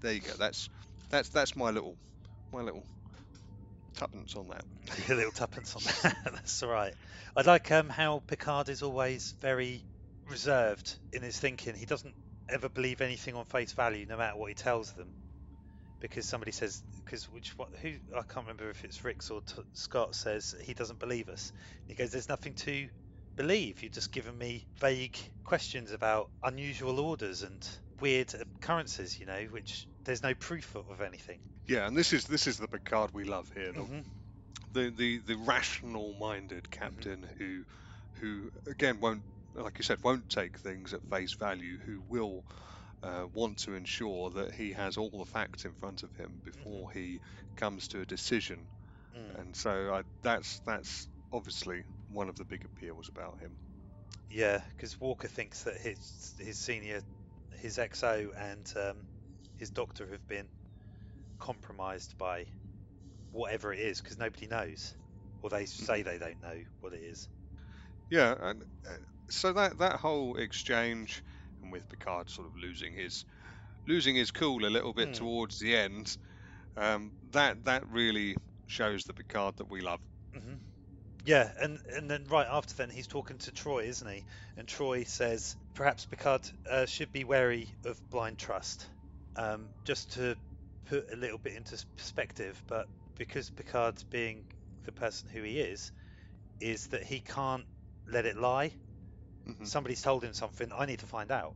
There 0.00 0.12
you 0.12 0.20
go. 0.20 0.34
That's 0.38 0.68
that's 1.10 1.28
that's 1.30 1.56
my 1.56 1.70
little 1.70 1.98
my 2.52 2.62
little 2.62 2.86
tuppence 3.94 4.36
on 4.36 4.48
that. 4.48 4.64
A 5.08 5.14
little 5.14 5.32
tuppence 5.32 5.76
on 5.76 5.84
that. 5.84 6.16
That's 6.24 6.62
all 6.62 6.70
right. 6.70 6.94
I 7.36 7.42
like 7.42 7.70
um, 7.70 7.88
how 7.90 8.20
Picard 8.26 8.68
is 8.68 8.82
always 8.82 9.34
very 9.40 9.86
reserved 10.28 10.98
in 11.12 11.22
his 11.22 11.38
thinking. 11.38 11.74
He 11.74 11.86
doesn't 11.86 12.14
ever 12.48 12.68
believe 12.68 13.00
anything 13.00 13.34
on 13.34 13.44
face 13.44 13.72
value, 13.72 14.06
no 14.06 14.16
matter 14.16 14.36
what 14.36 14.48
he 14.48 14.54
tells 14.54 14.92
them. 14.92 15.08
Because 16.00 16.26
somebody 16.26 16.52
says, 16.52 16.82
because 17.04 17.28
which 17.28 17.58
what 17.58 17.68
who 17.82 17.94
I 18.14 18.22
can't 18.22 18.46
remember 18.46 18.70
if 18.70 18.84
it's 18.84 19.00
Rixx 19.00 19.30
or 19.30 19.40
t- 19.40 19.62
Scott 19.72 20.14
says 20.14 20.54
he 20.62 20.72
doesn't 20.72 21.00
believe 21.00 21.28
us. 21.28 21.52
He 21.88 21.94
goes, 21.94 22.12
"There's 22.12 22.28
nothing 22.28 22.54
to 22.54 22.88
believe. 23.36 23.82
You've 23.82 23.92
just 23.92 24.12
given 24.12 24.38
me 24.38 24.64
vague 24.80 25.16
questions 25.42 25.90
about 25.90 26.30
unusual 26.44 27.00
orders 27.00 27.42
and 27.42 27.66
weird 28.00 28.32
occurrences, 28.34 29.18
you 29.18 29.26
know, 29.26 29.42
which 29.50 29.88
there's 30.04 30.22
no 30.22 30.34
proof 30.34 30.76
of, 30.76 30.88
of 30.88 31.00
anything." 31.00 31.40
Yeah, 31.66 31.88
and 31.88 31.96
this 31.96 32.12
is 32.12 32.26
this 32.26 32.46
is 32.46 32.58
the 32.58 32.68
Picard 32.68 33.10
we 33.12 33.24
love 33.24 33.50
here. 33.54 33.72
The 33.72 33.82
hmm 33.82 34.00
the 34.72 34.90
the, 34.90 35.18
the 35.18 35.36
rational 35.36 36.14
minded 36.14 36.70
captain 36.70 37.26
who 37.38 37.64
who 38.20 38.50
again 38.66 39.00
won't 39.00 39.22
like 39.54 39.78
you 39.78 39.84
said 39.84 39.98
won't 40.02 40.28
take 40.28 40.58
things 40.58 40.94
at 40.94 41.04
face 41.08 41.34
value 41.34 41.78
who 41.78 42.02
will 42.08 42.44
uh, 43.02 43.26
want 43.32 43.58
to 43.58 43.74
ensure 43.74 44.30
that 44.30 44.54
he 44.54 44.72
has 44.72 44.96
all 44.96 45.10
the 45.10 45.24
facts 45.26 45.64
in 45.64 45.74
front 45.74 46.02
of 46.02 46.14
him 46.16 46.40
before 46.44 46.90
he 46.92 47.20
comes 47.56 47.88
to 47.88 48.00
a 48.00 48.06
decision. 48.06 48.68
Mm. 49.16 49.38
and 49.38 49.54
so 49.56 49.94
I, 49.94 50.02
that's 50.22 50.60
that's 50.66 51.08
obviously 51.32 51.84
one 52.08 52.28
of 52.28 52.36
the 52.36 52.44
big 52.46 52.64
appeals 52.64 53.08
about 53.08 53.40
him. 53.40 53.58
Yeah, 54.30 54.62
because 54.70 54.98
Walker 55.00 55.28
thinks 55.28 55.64
that 55.64 55.76
his 55.78 56.34
his 56.38 56.58
senior, 56.58 57.02
his 57.58 57.78
XO 57.78 58.32
and 58.36 58.70
um, 58.76 59.06
his 59.56 59.70
doctor 59.70 60.06
have 60.10 60.26
been 60.26 60.50
compromised 61.38 62.16
by 62.18 62.48
whatever 63.32 63.72
it 63.72 63.80
is 63.80 64.00
because 64.00 64.18
nobody 64.18 64.46
knows, 64.46 64.96
or 65.42 65.50
they 65.50 65.66
say 65.66 66.02
they 66.02 66.18
don't 66.18 66.40
know 66.42 66.64
what 66.80 66.94
it 66.94 67.02
is. 67.02 67.28
Yeah, 68.10 68.34
and 68.40 68.62
uh, 68.88 68.96
so 69.30 69.52
that 69.54 69.78
that 69.78 70.00
whole 70.00 70.36
exchange, 70.36 71.22
and 71.60 71.72
with 71.72 71.88
Picard 71.88 72.28
sort 72.30 72.46
of 72.48 72.56
losing 72.56 72.94
his 72.94 73.24
losing 73.86 74.16
his 74.16 74.30
cool 74.32 74.66
a 74.66 74.68
little 74.70 74.94
bit 74.94 75.12
Hmm. 75.12 75.14
towards 75.14 75.58
the 75.58 75.76
end, 75.76 76.16
um, 76.76 77.16
that 77.32 77.64
that 77.64 77.86
really 77.88 78.36
shows 78.66 79.04
the 79.04 79.14
Picard 79.14 79.56
that 79.58 79.70
we 79.70 79.80
love. 79.82 80.00
hmm 80.32 80.56
Yeah, 81.24 81.52
and 81.60 81.80
and 81.94 82.10
then 82.10 82.24
right 82.26 82.46
after 82.48 82.74
then 82.74 82.90
he's 82.90 83.06
talking 83.08 83.38
to 83.38 83.52
Troi, 83.52 83.84
isn't 83.86 84.08
he? 84.08 84.26
And 84.56 84.68
Troi 84.68 85.04
says 85.06 85.56
perhaps 85.74 86.06
Picard 86.06 86.50
uh, 86.70 86.86
should 86.86 87.12
be 87.12 87.24
wary 87.24 87.74
of 87.84 88.00
blind 88.10 88.38
trust. 88.38 88.90
Um, 89.36 89.74
just 89.84 90.12
to 90.14 90.36
put 90.86 91.12
a 91.12 91.16
little 91.16 91.38
bit 91.38 91.54
into 91.56 91.84
perspective, 91.96 92.62
but 92.68 92.88
because 93.16 93.50
Picard, 93.50 94.02
being 94.10 94.46
the 94.84 94.92
person 94.92 95.30
who 95.30 95.42
he 95.42 95.60
is, 95.60 95.92
is 96.60 96.88
that 96.88 97.04
he 97.04 97.20
can't 97.20 97.66
let 98.06 98.26
it 98.26 98.36
lie. 98.36 98.76
Mhm. 99.48 99.66
Somebody's 99.66 100.02
told 100.02 100.24
him 100.24 100.32
something. 100.34 100.72
I 100.72 100.86
need 100.86 101.00
to 101.00 101.06
find 101.06 101.30
out, 101.30 101.54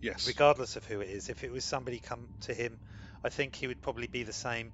Yes. 0.00 0.26
regardless 0.26 0.76
of 0.76 0.84
who 0.84 1.00
it 1.00 1.08
is. 1.10 1.28
If 1.28 1.44
it 1.44 1.50
was 1.50 1.64
somebody 1.64 1.98
come 1.98 2.30
to 2.40 2.54
him, 2.54 2.78
I 3.24 3.28
think 3.30 3.54
he 3.56 3.66
would 3.66 3.80
probably 3.80 4.06
be 4.06 4.22
the 4.22 4.32
same. 4.32 4.72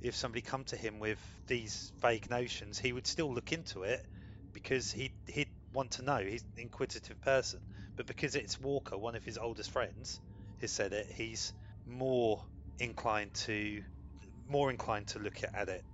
If 0.00 0.14
somebody 0.16 0.40
come 0.42 0.64
to 0.66 0.76
him 0.76 0.98
with 0.98 1.18
these 1.46 1.92
vague 2.00 2.30
notions, 2.30 2.78
he 2.78 2.92
would 2.92 3.06
still 3.06 3.32
look 3.34 3.52
into 3.52 3.82
it 3.82 4.06
because 4.52 4.92
he 4.92 5.12
he'd 5.26 5.50
want 5.72 5.92
to 5.92 6.02
know. 6.02 6.18
He's 6.18 6.44
an 6.56 6.62
inquisitive 6.62 7.20
person, 7.20 7.60
but 7.96 8.06
because 8.06 8.34
it's 8.34 8.58
Walker, 8.60 8.96
one 8.96 9.14
of 9.14 9.24
his 9.24 9.36
oldest 9.38 9.70
friends, 9.70 10.20
has 10.60 10.70
said 10.72 10.92
it, 10.92 11.06
he's 11.12 11.52
more 11.86 12.42
inclined 12.78 13.34
to 13.34 13.82
more 14.46 14.70
inclined 14.70 15.08
to 15.08 15.18
look 15.18 15.40
at 15.54 15.68
it. 15.68 15.84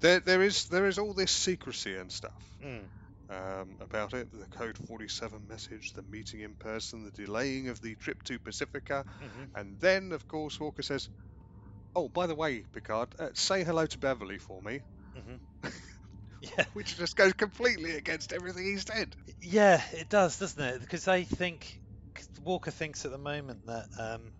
There, 0.00 0.20
there 0.20 0.42
is 0.42 0.66
there 0.66 0.86
is 0.86 0.98
all 0.98 1.14
this 1.14 1.32
secrecy 1.32 1.96
and 1.96 2.10
stuff 2.12 2.42
Mm. 2.62 2.88
Um, 3.28 3.76
about 3.80 4.12
it. 4.14 4.28
The 4.32 4.46
Code 4.48 4.78
47 4.78 5.46
message, 5.46 5.92
the 5.92 6.02
meeting 6.02 6.40
in 6.40 6.56
person, 6.56 7.04
the 7.04 7.10
delaying 7.12 7.68
of 7.68 7.80
the 7.80 7.94
trip 7.96 8.22
to 8.24 8.38
Pacifica, 8.38 9.04
hmm 9.20 9.44
and 9.54 9.78
then, 9.80 10.12
of 10.12 10.26
course, 10.28 10.60
Walker 10.60 10.82
says, 10.82 11.08
"Oh, 11.94 12.08
by 12.08 12.26
the 12.26 12.34
way, 12.36 12.64
Picard, 12.72 13.14
uh, 13.18 13.30
say 13.34 13.64
hello 13.64 13.86
to 13.86 13.98
Beverly 13.98 14.38
for 14.38 14.62
me," 14.62 14.82
hmm 15.14 15.36
Yeah. 16.40 16.64
which 16.74 16.96
just 16.96 17.16
goes 17.16 17.32
completely 17.34 17.92
against 17.96 18.32
everything 18.32 18.64
he 18.64 18.78
said. 18.78 19.16
Yeah, 19.40 19.82
it 19.92 20.08
does, 20.08 20.38
doesn't 20.38 20.62
it? 20.62 20.80
Because 20.80 21.04
they 21.04 21.24
think 21.24 21.80
Walker 22.40 22.70
thinks 22.70 23.04
at 23.04 23.10
the 23.10 23.18
moment 23.18 23.66
that 23.66 23.86
um, 23.98 24.32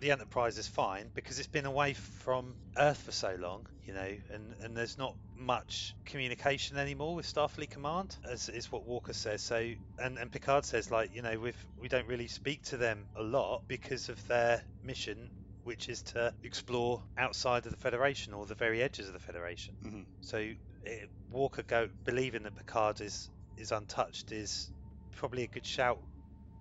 the 0.00 0.10
Enterprise 0.10 0.58
is 0.58 0.66
fine 0.66 1.10
because 1.14 1.38
it's 1.38 1.48
been 1.48 1.66
away 1.66 1.94
from 1.94 2.56
Earth 2.76 2.98
for 3.02 3.12
so 3.12 3.36
long, 3.38 3.66
you 3.84 3.94
know, 3.94 4.16
and, 4.30 4.54
and 4.60 4.76
there's 4.76 4.98
not 4.98 5.16
much 5.36 5.94
communication 6.04 6.76
anymore 6.76 7.14
with 7.14 7.26
Starfleet 7.26 7.70
Command, 7.70 8.16
as 8.24 8.48
is 8.48 8.70
what 8.72 8.86
Walker 8.86 9.12
says. 9.12 9.42
So, 9.42 9.72
and, 9.98 10.18
and 10.18 10.30
Picard 10.30 10.64
says, 10.64 10.90
like, 10.90 11.14
you 11.14 11.22
know, 11.22 11.38
we've, 11.38 11.66
we 11.76 11.88
don't 11.88 12.06
really 12.08 12.26
speak 12.28 12.62
to 12.64 12.76
them 12.76 13.06
a 13.16 13.22
lot 13.22 13.62
because 13.68 14.08
of 14.08 14.24
their 14.26 14.62
mission, 14.82 15.30
which 15.62 15.88
is 15.88 16.02
to 16.02 16.32
explore 16.42 17.02
outside 17.16 17.64
of 17.66 17.72
the 17.72 17.78
Federation 17.78 18.34
or 18.34 18.46
the 18.46 18.54
very 18.54 18.82
edges 18.82 19.06
of 19.06 19.12
the 19.12 19.20
Federation. 19.20 19.74
Mhm. 19.84 20.06
So 20.20 20.38
it, 20.82 21.10
Walker 21.30 21.62
go 21.62 21.88
believing 22.04 22.42
that 22.42 22.56
Picard 22.56 23.00
is 23.00 23.30
is 23.56 23.70
untouched 23.70 24.32
is 24.32 24.70
probably 25.12 25.44
a 25.44 25.48
good 25.48 25.64
shout 25.64 26.00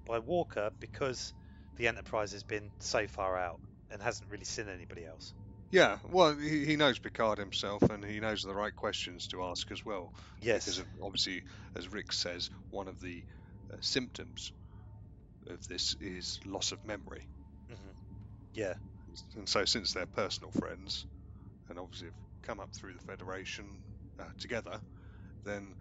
by 0.06 0.20
Walker 0.20 0.72
because 0.80 1.34
the 1.78 1.88
Enterprise 1.88 2.32
has 2.34 2.44
been 2.44 2.70
so 2.80 3.08
far 3.08 3.38
out 3.38 3.60
and 3.92 4.02
hasn't 4.02 4.30
really 4.30 4.46
seen 4.46 4.70
anybody 4.70 5.06
else. 5.06 5.34
Yeah, 5.72 5.98
well, 6.12 6.36
he, 6.38 6.66
he 6.66 6.76
knows 6.76 7.00
Picard 7.00 7.40
himself, 7.40 7.82
and 7.82 8.06
he 8.06 8.20
knows 8.20 8.44
the 8.44 8.54
right 8.54 8.76
questions 8.76 9.28
to 9.30 9.44
ask 9.44 9.72
as 9.72 9.84
well. 9.84 10.14
Yes. 10.40 10.66
Because 10.66 10.80
of, 10.80 10.86
obviously, 11.02 11.42
as 11.76 11.92
Rick 11.92 12.14
says, 12.14 12.52
one 12.70 12.88
of 12.88 13.02
the 13.02 13.24
uh, 13.74 13.78
symptoms 13.82 14.52
of 15.48 15.68
this 15.68 15.96
is 16.00 16.40
loss 16.46 16.72
of 16.74 16.86
memory. 16.86 17.28
hmm 17.68 17.90
Yeah. 18.54 18.76
And 19.36 19.50
so, 19.50 19.66
since 19.66 19.94
they're 19.94 20.06
personal 20.06 20.52
friends, 20.52 21.08
and 21.70 21.80
obviously 21.80 22.08
have 22.08 22.16
come 22.44 22.60
up 22.60 22.70
through 22.74 22.94
the 22.94 23.00
Federation 23.00 23.66
uh, 24.20 24.26
together, 24.40 24.80
then 25.44 25.74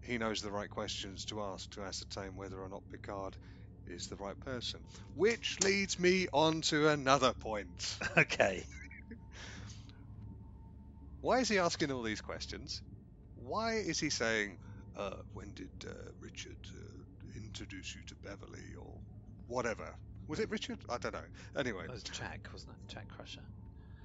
he 0.00 0.18
knows 0.18 0.40
the 0.40 0.50
right 0.50 0.70
questions 0.70 1.24
to 1.26 1.42
ask 1.42 1.70
to 1.72 1.82
ascertain 1.82 2.36
whether 2.36 2.60
or 2.60 2.68
not 2.68 2.82
Picard 2.90 3.36
is 3.88 4.06
the 4.06 4.16
right 4.16 4.38
person. 4.40 4.80
Which 5.14 5.58
leads 5.62 5.98
me 5.98 6.28
on 6.32 6.60
to 6.62 6.88
another 6.88 7.32
point. 7.34 7.98
Okay. 8.18 8.64
Why 11.20 11.40
is 11.40 11.48
he 11.48 11.58
asking 11.58 11.90
all 11.90 12.02
these 12.02 12.20
questions? 12.20 12.82
Why 13.34 13.74
is 13.74 13.98
he 13.98 14.10
saying, 14.10 14.58
uh, 14.96 15.16
when 15.34 15.52
did 15.54 15.70
uh, 15.86 15.92
Richard 16.20 16.56
uh, 16.72 17.36
introduce 17.36 17.94
you 17.94 18.02
to 18.06 18.14
Beverly 18.16 18.74
or 18.78 18.92
whatever? 19.48 19.94
Was 20.28 20.40
it 20.40 20.50
Richard? 20.50 20.78
I 20.88 20.98
don't 20.98 21.14
know. 21.14 21.20
Anyway, 21.56 21.84
It 21.84 21.90
was 21.90 22.02
Jack, 22.02 22.48
wasn't 22.52 22.72
it? 22.72 22.94
Jack 22.94 23.08
Crusher. 23.08 23.42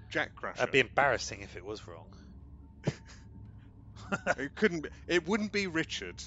Jack 0.10 0.36
Crusher. 0.36 0.58
That'd 0.60 0.74
be 0.74 0.80
embarrassing 0.80 1.42
if 1.42 1.56
it 1.56 1.66
was 1.66 1.88
wrong. 1.88 2.08
it 4.38 4.56
couldn't. 4.56 4.82
Be, 4.82 4.90
it 5.08 5.28
wouldn't 5.28 5.52
be 5.52 5.68
Richard 5.68 6.22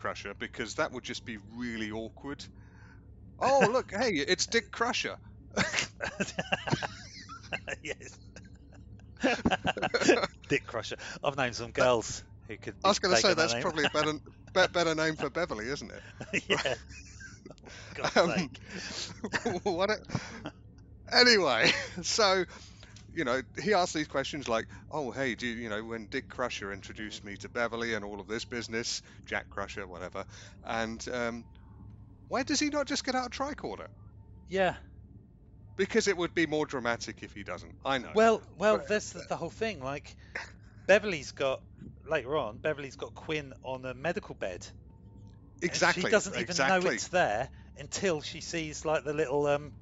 Crusher 0.00 0.34
because 0.38 0.74
that 0.76 0.92
would 0.92 1.04
just 1.04 1.24
be 1.24 1.38
really 1.56 1.90
awkward. 1.90 2.44
Oh 3.38 3.68
look, 3.70 3.92
hey, 3.96 4.10
it's 4.10 4.46
Dick 4.46 4.70
Crusher. 4.70 5.16
yes. 7.82 8.18
Dick 10.48 10.66
Crusher. 10.66 10.96
I've 11.22 11.36
known 11.36 11.52
some 11.52 11.70
girls 11.70 12.24
who 12.48 12.56
could. 12.56 12.74
I 12.84 12.88
was 12.88 12.98
going 12.98 13.14
to 13.14 13.20
say 13.20 13.34
that's 13.34 13.54
probably 13.54 13.84
a 13.84 13.90
better, 13.90 14.14
be- 14.14 14.72
better 14.72 14.94
name 14.94 15.16
for 15.16 15.28
Beverly, 15.28 15.66
isn't 15.66 15.92
it? 15.92 16.44
yeah. 16.48 16.74
Um, 18.16 18.50
what? 19.64 19.90
A... 19.90 19.98
Anyway, 21.12 21.70
so 22.02 22.44
you 23.14 23.24
know, 23.24 23.42
he 23.62 23.74
asked 23.74 23.94
these 23.94 24.08
questions 24.08 24.48
like, 24.48 24.66
"Oh, 24.90 25.10
hey, 25.10 25.34
do 25.34 25.46
you, 25.46 25.54
you 25.54 25.68
know 25.68 25.82
when 25.84 26.06
Dick 26.06 26.28
Crusher 26.28 26.72
introduced 26.72 27.24
me 27.24 27.36
to 27.38 27.48
Beverly 27.48 27.94
and 27.94 28.04
all 28.04 28.20
of 28.20 28.28
this 28.28 28.44
business, 28.44 29.02
Jack 29.26 29.50
Crusher, 29.50 29.86
whatever?" 29.86 30.24
And 30.64 31.06
um, 31.12 31.44
why 32.28 32.42
does 32.42 32.60
he 32.60 32.68
not 32.68 32.86
just 32.86 33.04
get 33.04 33.14
out 33.14 33.26
a 33.26 33.30
tricorder? 33.30 33.88
Yeah. 34.48 34.74
Because 35.76 36.08
it 36.08 36.16
would 36.16 36.34
be 36.34 36.46
more 36.46 36.66
dramatic 36.66 37.22
if 37.22 37.32
he 37.32 37.42
doesn't. 37.42 37.74
I 37.84 37.98
know. 37.98 38.10
Well, 38.14 38.42
well, 38.58 38.78
But- 38.78 38.88
that's 38.88 39.12
the, 39.12 39.24
the 39.28 39.36
whole 39.36 39.50
thing. 39.50 39.82
Like, 39.82 40.14
Beverly's 40.86 41.32
got 41.32 41.62
later 42.06 42.36
on. 42.36 42.58
Beverly's 42.58 42.96
got 42.96 43.14
Quinn 43.14 43.54
on 43.64 43.84
a 43.86 43.94
medical 43.94 44.34
bed. 44.34 44.66
exactly. 45.62 46.02
She 46.02 46.08
doesn't 46.10 46.34
even 46.34 46.44
exactly. 46.44 46.84
know 46.84 46.94
it's 46.94 47.08
there 47.08 47.48
until 47.78 48.20
she 48.20 48.40
sees 48.40 48.84
like 48.84 49.04
the 49.04 49.14
little 49.14 49.46
um, 49.46 49.72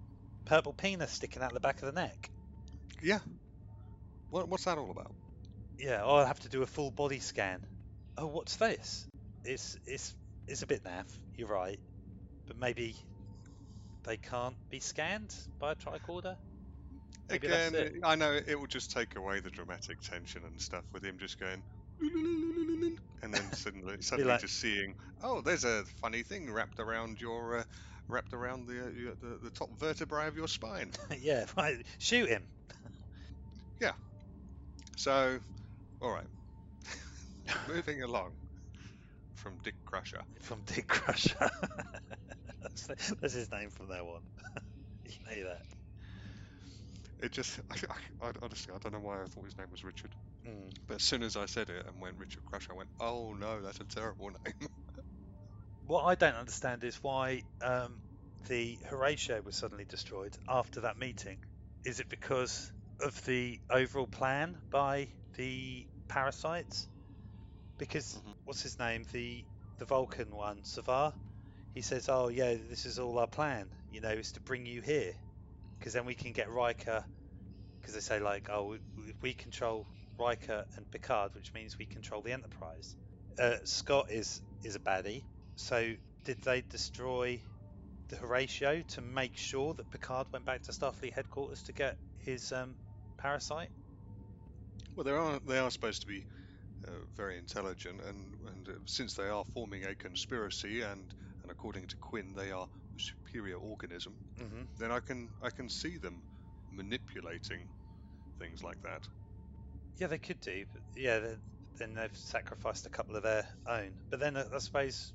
purple 0.45 0.73
penis 0.73 1.11
sticking 1.11 1.43
out 1.43 1.53
the 1.53 1.61
back 1.61 1.83
of 1.83 1.93
the 1.93 2.01
neck. 2.01 2.31
Yeah. 3.03 3.19
What, 4.31 4.49
what's 4.49 4.65
that 4.65 4.79
all 4.79 4.91
about? 4.91 5.13
Yeah. 5.79 6.05
I'll 6.05 6.27
have 6.27 6.41
to 6.41 6.49
do 6.49 6.63
a 6.63 6.67
full 6.67 6.91
body 6.91 7.19
scan. 7.19 7.61
Oh, 8.17 8.27
what's 8.27 8.57
this? 8.57 9.07
It's 9.45 9.79
it's 9.87 10.15
it's 10.47 10.63
a 10.63 10.67
bit 10.67 10.83
naff. 10.85 11.07
You're 11.37 11.49
right, 11.49 11.79
but 12.47 12.59
maybe 12.59 12.97
they 14.03 14.17
can't 14.17 14.57
be 14.71 14.81
scanned 14.81 15.35
by 15.59 15.73
a 15.73 15.75
tricorder. 15.77 16.37
Maybe 17.31 17.47
Again. 17.47 18.01
I 18.03 18.15
know 18.17 18.33
it 18.33 18.59
will 18.59 18.67
just 18.67 18.91
take 18.91 19.17
away 19.17 19.41
the 19.41 19.51
dramatic 19.51 20.01
tension 20.01 20.43
and 20.45 20.61
stuff 20.61 20.85
with 20.93 21.05
him 21.05 21.19
just 21.19 21.39
going, 21.39 21.63
and 23.23 23.35
then 23.35 23.43
suddenly, 23.53 23.97
suddenly 24.01 24.33
like- 24.33 24.41
just 24.41 24.59
seeing, 24.59 24.95
oh, 25.23 25.43
there's 25.43 25.65
a 25.65 25.85
funny 26.01 26.23
thing 26.23 26.51
wrapped 26.51 26.81
around 26.81 27.21
your, 27.21 27.59
uh, 27.59 27.65
wrapped 28.09 28.33
around 28.33 28.67
the, 28.67 28.81
uh, 28.81 29.15
the 29.21 29.39
the 29.45 29.51
top 29.51 29.79
vertebrae 29.79 30.27
of 30.27 30.37
your 30.37 30.49
spine. 30.49 30.91
yeah. 31.21 31.45
Right. 31.57 31.85
Shoot 31.99 32.29
him. 32.31 32.43
So, 34.99 35.39
all 36.03 36.11
right, 36.11 36.27
moving 37.69 38.03
along 38.03 38.33
from 39.37 39.57
Dick 39.63 39.77
Crusher. 39.85 40.19
from 40.43 40.61
Dick 40.67 40.89
Crusher. 40.89 41.49
that's, 42.61 42.89
that's 43.21 43.33
his 43.33 43.53
name 43.53 43.71
from 43.71 43.91
now 43.91 44.05
on. 44.07 44.21
you 45.05 45.45
know 45.45 45.51
that. 45.51 45.63
It 47.25 47.31
just, 47.31 47.61
I, 47.71 47.77
I, 47.89 48.27
I, 48.27 48.33
honestly, 48.43 48.75
I 48.75 48.79
don't 48.79 48.93
know 48.93 48.99
why 48.99 49.23
I 49.23 49.27
thought 49.27 49.45
his 49.45 49.57
name 49.57 49.69
was 49.71 49.85
Richard. 49.85 50.11
Mm. 50.45 50.73
But 50.89 50.97
as 50.97 51.05
soon 51.05 51.23
as 51.23 51.37
I 51.37 51.47
said 51.47 51.71
it 51.71 51.87
and 51.87 52.03
went 52.03 52.17
Richard 52.19 52.45
Crusher, 52.45 52.73
I 52.73 52.77
went, 52.77 52.89
oh 52.99 53.35
no, 53.39 53.63
that's 53.63 53.79
a 53.79 53.85
terrible 53.85 54.31
name. 54.31 54.69
What 55.87 56.07
I 56.07 56.17
don't 56.17 56.35
understand 56.35 56.83
is 56.83 56.99
why 57.03 57.43
um, 57.63 58.01
the 58.49 58.79
Horatio 58.91 59.43
was 59.43 59.55
suddenly 59.55 59.85
destroyed 59.89 60.37
after 60.49 60.81
that 60.81 60.99
meeting. 60.99 61.39
Is 61.85 62.01
it 62.01 62.09
because 62.09 62.73
of 63.01 63.25
the 63.25 63.61
overall 63.71 64.07
plan 64.07 64.61
by 64.71 65.11
the 65.37 65.89
parasites? 66.09 66.89
Because 67.79 68.15
Mhm. 68.15 68.37
what's 68.45 68.63
his 68.63 68.79
name? 68.79 69.05
The 69.13 69.47
the 69.79 69.87
Vulcan 69.87 70.35
one, 70.35 70.63
Savar. 70.65 71.15
He 71.75 71.83
says, 71.83 72.09
"Oh 72.09 72.29
yeah, 72.29 72.55
this 72.55 72.87
is 72.87 72.99
all 72.99 73.19
our 73.19 73.29
plan. 73.29 73.73
You 73.91 74.01
know, 74.01 74.11
is 74.11 74.33
to 74.33 74.41
bring 74.41 74.67
you 74.67 74.83
here, 74.83 75.15
because 75.79 75.93
then 75.95 76.07
we 76.07 76.15
can 76.17 76.33
get 76.33 76.51
Riker 76.51 77.07
because 77.81 77.95
they 77.95 78.01
say 78.01 78.21
like, 78.21 78.49
oh, 78.51 78.75
if 78.99 79.23
we 79.23 79.35
control 79.35 79.89
Riker 80.19 80.65
and 80.77 80.91
Picard, 80.91 81.35
which 81.35 81.55
means 81.55 81.79
we 81.79 81.87
control 81.87 82.23
the 82.23 82.33
Enterprise. 82.33 82.97
Uh, 83.39 83.57
Scott 83.65 84.07
is 84.11 84.43
is 84.63 84.77
a 84.77 84.81
baddie. 84.81 85.25
So 85.57 85.95
did 86.25 86.41
they 86.43 86.63
destroy 86.63 87.43
the 88.09 88.17
Horatio 88.17 88.83
to 88.83 89.01
make 89.01 89.37
sure 89.37 89.75
that 89.75 89.91
Picard 89.91 90.27
went 90.33 90.45
back 90.45 90.63
to 90.65 90.73
Starfleet 90.73 91.13
headquarters 91.15 91.63
to 91.65 91.73
get 91.73 91.99
his 92.19 92.53
um, 92.53 92.77
parasite? 93.19 93.71
Well, 94.95 95.05
they 95.05 95.13
are 95.13 95.41
they 95.47 95.59
are 95.59 95.71
supposed 95.71 96.03
to 96.03 96.07
be 96.07 96.27
uh, 96.87 96.93
very 97.17 97.39
intelligent, 97.39 98.01
and 98.03 98.35
and 98.49 98.69
uh, 98.69 98.73
since 98.87 99.15
they 99.15 99.29
are 99.29 99.45
forming 99.55 99.85
a 99.85 99.95
conspiracy, 99.97 100.83
and 100.83 101.13
and 101.43 101.53
according 101.53 101.87
to 101.89 101.97
Quinn, 101.99 102.35
they 102.35 102.51
are 102.53 102.69
a 102.69 103.01
superior 103.01 103.57
organism, 103.57 104.19
Mm-hmm. 104.41 104.65
then 104.79 104.93
I 104.93 105.01
can 105.01 105.31
I 105.43 105.51
can 105.51 105.69
see 105.71 105.99
them 105.99 106.25
manipulating 106.71 107.69
things 108.39 108.63
like 108.65 108.81
that. 108.83 109.03
Yeah, 109.99 110.07
they 110.07 110.19
could 110.19 110.41
do, 110.41 110.65
but 110.73 110.83
yeah, 110.95 111.19
then, 111.19 111.43
then 111.79 111.95
they've 111.95 112.17
sacrificed 112.17 112.87
a 112.87 112.91
couple 112.91 113.17
of 113.17 113.23
their 113.23 113.47
own. 113.67 113.93
But 114.11 114.21
then 114.21 114.37
uh, 114.37 114.45
I 114.55 114.59
suppose 114.59 115.13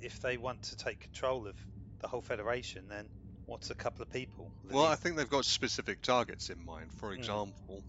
if 0.00 0.20
they 0.20 0.36
want 0.36 0.62
to 0.62 0.76
take 0.76 1.00
control 1.00 1.46
of 1.46 1.56
the 2.00 2.08
whole 2.08 2.22
Federation, 2.22 2.88
then 2.88 3.10
what's 3.48 3.70
a 3.70 3.74
couple 3.74 4.02
of 4.02 4.10
people? 4.10 4.52
Well, 4.70 4.84
I 4.84 4.94
think 4.94 5.16
they've 5.16 5.28
got 5.28 5.46
specific 5.46 6.02
targets 6.02 6.50
in 6.50 6.64
mind. 6.64 6.92
For 6.92 7.12
Mm. 7.12 7.18
example, 7.18 7.82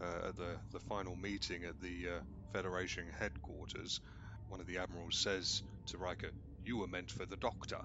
uh, 0.00 0.28
at 0.28 0.36
the 0.36 0.60
the 0.72 0.80
final 0.80 1.16
meeting 1.16 1.64
at 1.64 1.80
the 1.80 2.08
uh, 2.08 2.20
Federation 2.52 3.08
headquarters, 3.18 4.00
one 4.48 4.60
of 4.60 4.66
the 4.66 4.78
admirals 4.78 5.16
says 5.16 5.62
to 5.86 5.98
Riker, 5.98 6.32
"You 6.64 6.78
were 6.78 6.88
meant 6.88 7.10
for 7.12 7.24
the 7.24 7.36
Doctor." 7.36 7.80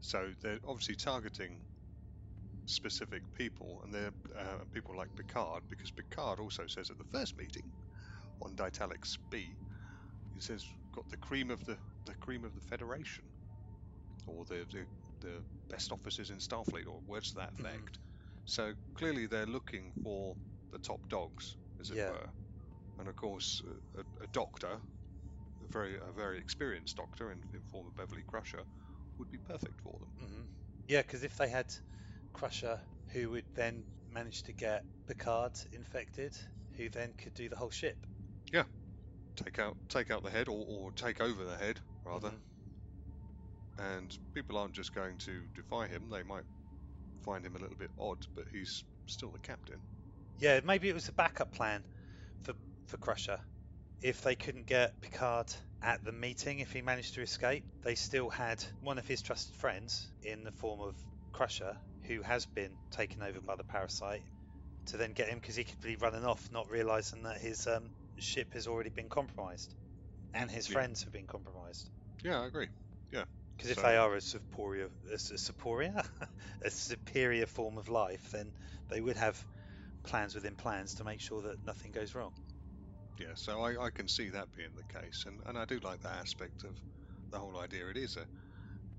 So 0.00 0.34
they're 0.42 0.58
obviously 0.64 0.96
targeting 0.96 1.62
specific 2.66 3.22
people, 3.34 3.80
and 3.84 3.94
they're 3.94 4.14
uh, 4.36 4.64
people 4.72 4.96
like 4.96 5.14
Picard, 5.14 5.62
because 5.70 5.92
Picard 5.92 6.40
also 6.40 6.66
says 6.66 6.90
at 6.90 6.98
the 6.98 7.04
first 7.12 7.36
meeting 7.38 7.72
on 8.40 8.56
Dytallix 8.56 9.16
B, 9.30 9.56
he 10.34 10.40
says, 10.40 10.66
"Got 10.92 11.08
the 11.08 11.16
cream 11.18 11.50
of 11.50 11.64
the 11.64 11.78
the 12.04 12.16
cream 12.16 12.44
of 12.44 12.54
the 12.54 12.60
Federation." 12.60 13.24
Or 14.26 14.44
the, 14.44 14.66
the 14.72 14.86
the 15.22 15.44
best 15.70 15.92
officers 15.92 16.30
in 16.30 16.38
Starfleet, 16.38 16.86
or 16.86 17.02
words 17.06 17.32
to 17.32 17.38
that 17.40 17.54
Mhm. 17.58 17.82
effect. 17.82 18.00
So 18.44 18.74
clearly 18.94 19.26
they're 19.26 19.46
looking 19.46 19.94
for 20.02 20.36
the 20.72 20.78
top 20.80 21.08
dogs, 21.08 21.58
as 21.80 21.90
it 21.90 21.98
Yeah. 21.98 22.12
were. 22.12 22.32
And 22.98 23.08
of 23.08 23.16
course, 23.16 23.62
a, 23.96 24.02
a, 24.22 24.28
doctor, 24.28 24.82
a 25.62 25.68
very 25.68 25.98
a 25.98 26.12
very 26.12 26.38
experienced 26.38 26.96
doctor 26.96 27.32
in, 27.32 27.44
in 27.54 27.64
form 27.64 27.88
of 27.88 27.94
Beverly 27.96 28.24
Crusher, 28.24 28.66
would 29.18 29.30
be 29.30 29.38
perfect 29.38 29.80
for 29.82 29.98
them. 30.00 30.14
Mhm. 30.18 30.48
Yeah, 30.86 31.02
because 31.02 31.22
if 31.22 31.36
they 31.36 31.48
had 31.50 31.74
Crusher, 32.32 32.82
who 33.08 33.30
would 33.32 33.44
then 33.54 33.88
manage 34.06 34.42
to 34.44 34.54
get 34.54 34.86
Picard 35.06 35.52
infected, 35.70 36.34
who 36.76 36.88
then 36.88 37.12
could 37.14 37.34
do 37.34 37.48
the 37.50 37.56
whole 37.56 37.70
ship. 37.70 38.06
Yeah, 38.52 38.66
take 39.36 39.58
out 39.58 39.78
take 39.88 40.10
out 40.10 40.22
the 40.24 40.30
head, 40.30 40.48
or, 40.48 40.64
or 40.66 40.92
take 40.92 41.20
over 41.20 41.44
the 41.44 41.58
head 41.58 41.82
rather. 42.04 42.34
Mhm. 42.34 42.42
And 43.78 44.16
people 44.34 44.58
aren't 44.58 44.74
just 44.74 44.92
going 44.94 45.18
to 45.18 45.46
defy 45.54 45.86
him; 45.86 46.08
they 46.10 46.22
might 46.22 46.44
find 47.22 47.44
him 47.44 47.56
a 47.56 47.58
little 47.58 47.76
bit 47.76 47.90
odd, 47.98 48.26
but 48.34 48.46
he's 48.52 48.84
still 49.06 49.30
the 49.30 49.38
captain. 49.38 49.82
Yeah, 50.38 50.60
maybe 50.64 50.88
it 50.88 50.94
was 50.94 51.08
a 51.08 51.12
backup 51.12 51.52
plan 51.52 51.84
for 52.42 52.54
for 52.86 52.96
Crusher. 52.98 53.40
If 54.02 54.22
they 54.22 54.34
couldn't 54.36 54.66
get 54.66 55.00
Picard 55.00 55.54
at 55.82 56.04
the 56.04 56.12
meeting, 56.12 56.60
if 56.60 56.72
he 56.72 56.82
managed 56.82 57.14
to 57.14 57.22
escape, 57.22 57.64
they 57.82 57.94
still 57.94 58.30
had 58.30 58.64
one 58.80 58.98
of 58.98 59.06
his 59.06 59.22
trusted 59.22 59.54
friends 59.56 60.10
in 60.22 60.44
the 60.44 60.52
form 60.52 60.80
of 60.80 60.96
Crusher, 61.32 61.78
who 62.04 62.22
has 62.22 62.46
been 62.46 62.78
taken 62.90 63.22
over 63.22 63.40
by 63.40 63.56
the 63.56 63.64
parasite, 63.64 64.24
to 64.86 64.96
then 64.96 65.12
get 65.12 65.28
him 65.28 65.38
because 65.38 65.56
he 65.56 65.64
could 65.64 65.80
be 65.80 65.96
running 65.96 66.24
off, 66.24 66.50
not 66.50 66.68
realizing 66.68 67.22
that 67.22 67.40
his 67.40 67.66
um, 67.66 67.92
ship 68.18 68.52
has 68.54 68.66
already 68.66 68.90
been 68.90 69.08
compromised, 69.08 69.74
and 70.34 70.50
his 70.50 70.66
Yeah. 70.68 70.74
friends 70.74 71.04
have 71.04 71.12
been 71.12 71.26
compromised. 71.26 71.90
Yeah, 72.22 72.40
I 72.40 72.46
agree. 72.46 72.68
Because 73.62 73.76
if 73.78 73.82
So- 73.82 73.88
they 73.88 73.96
are 73.96 74.14
a 74.16 74.20
superior, 74.20 74.88
a, 75.08 75.14
a 75.14 75.18
superior, 75.38 75.94
a 76.62 76.70
superior 76.70 77.46
form 77.46 77.78
of 77.78 77.88
life, 77.88 78.30
then 78.32 78.52
they 78.88 79.00
would 79.00 79.16
have 79.16 79.44
plans 80.02 80.34
within 80.34 80.56
plans 80.56 80.94
to 80.94 81.04
make 81.04 81.20
sure 81.20 81.42
that 81.42 81.64
nothing 81.64 81.92
goes 81.92 82.12
wrong. 82.12 82.32
Yeah, 83.20 83.34
so 83.36 83.60
I, 83.60 83.86
I 83.86 83.90
can 83.90 84.08
see 84.08 84.30
that 84.30 84.48
being 84.56 84.70
the 84.74 85.00
case, 85.00 85.26
and, 85.26 85.38
and 85.46 85.56
I 85.56 85.64
do 85.64 85.78
like 85.78 86.00
that 86.00 86.16
aspect 86.16 86.64
of 86.64 86.76
the 87.30 87.38
whole 87.38 87.56
idea. 87.60 87.86
It 87.88 87.96
is 87.98 88.16
a, 88.16 88.26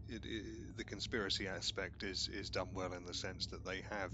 it, 0.08 0.22
i 0.26 0.42
the 0.78 0.86
conspiracy 0.86 1.48
aspect 1.48 2.04
is 2.04 2.30
is 2.32 2.50
done 2.50 2.70
well 2.74 2.94
in 2.94 3.04
the 3.06 3.14
sense 3.14 3.48
that 3.48 3.66
they 3.66 3.82
have 3.90 4.12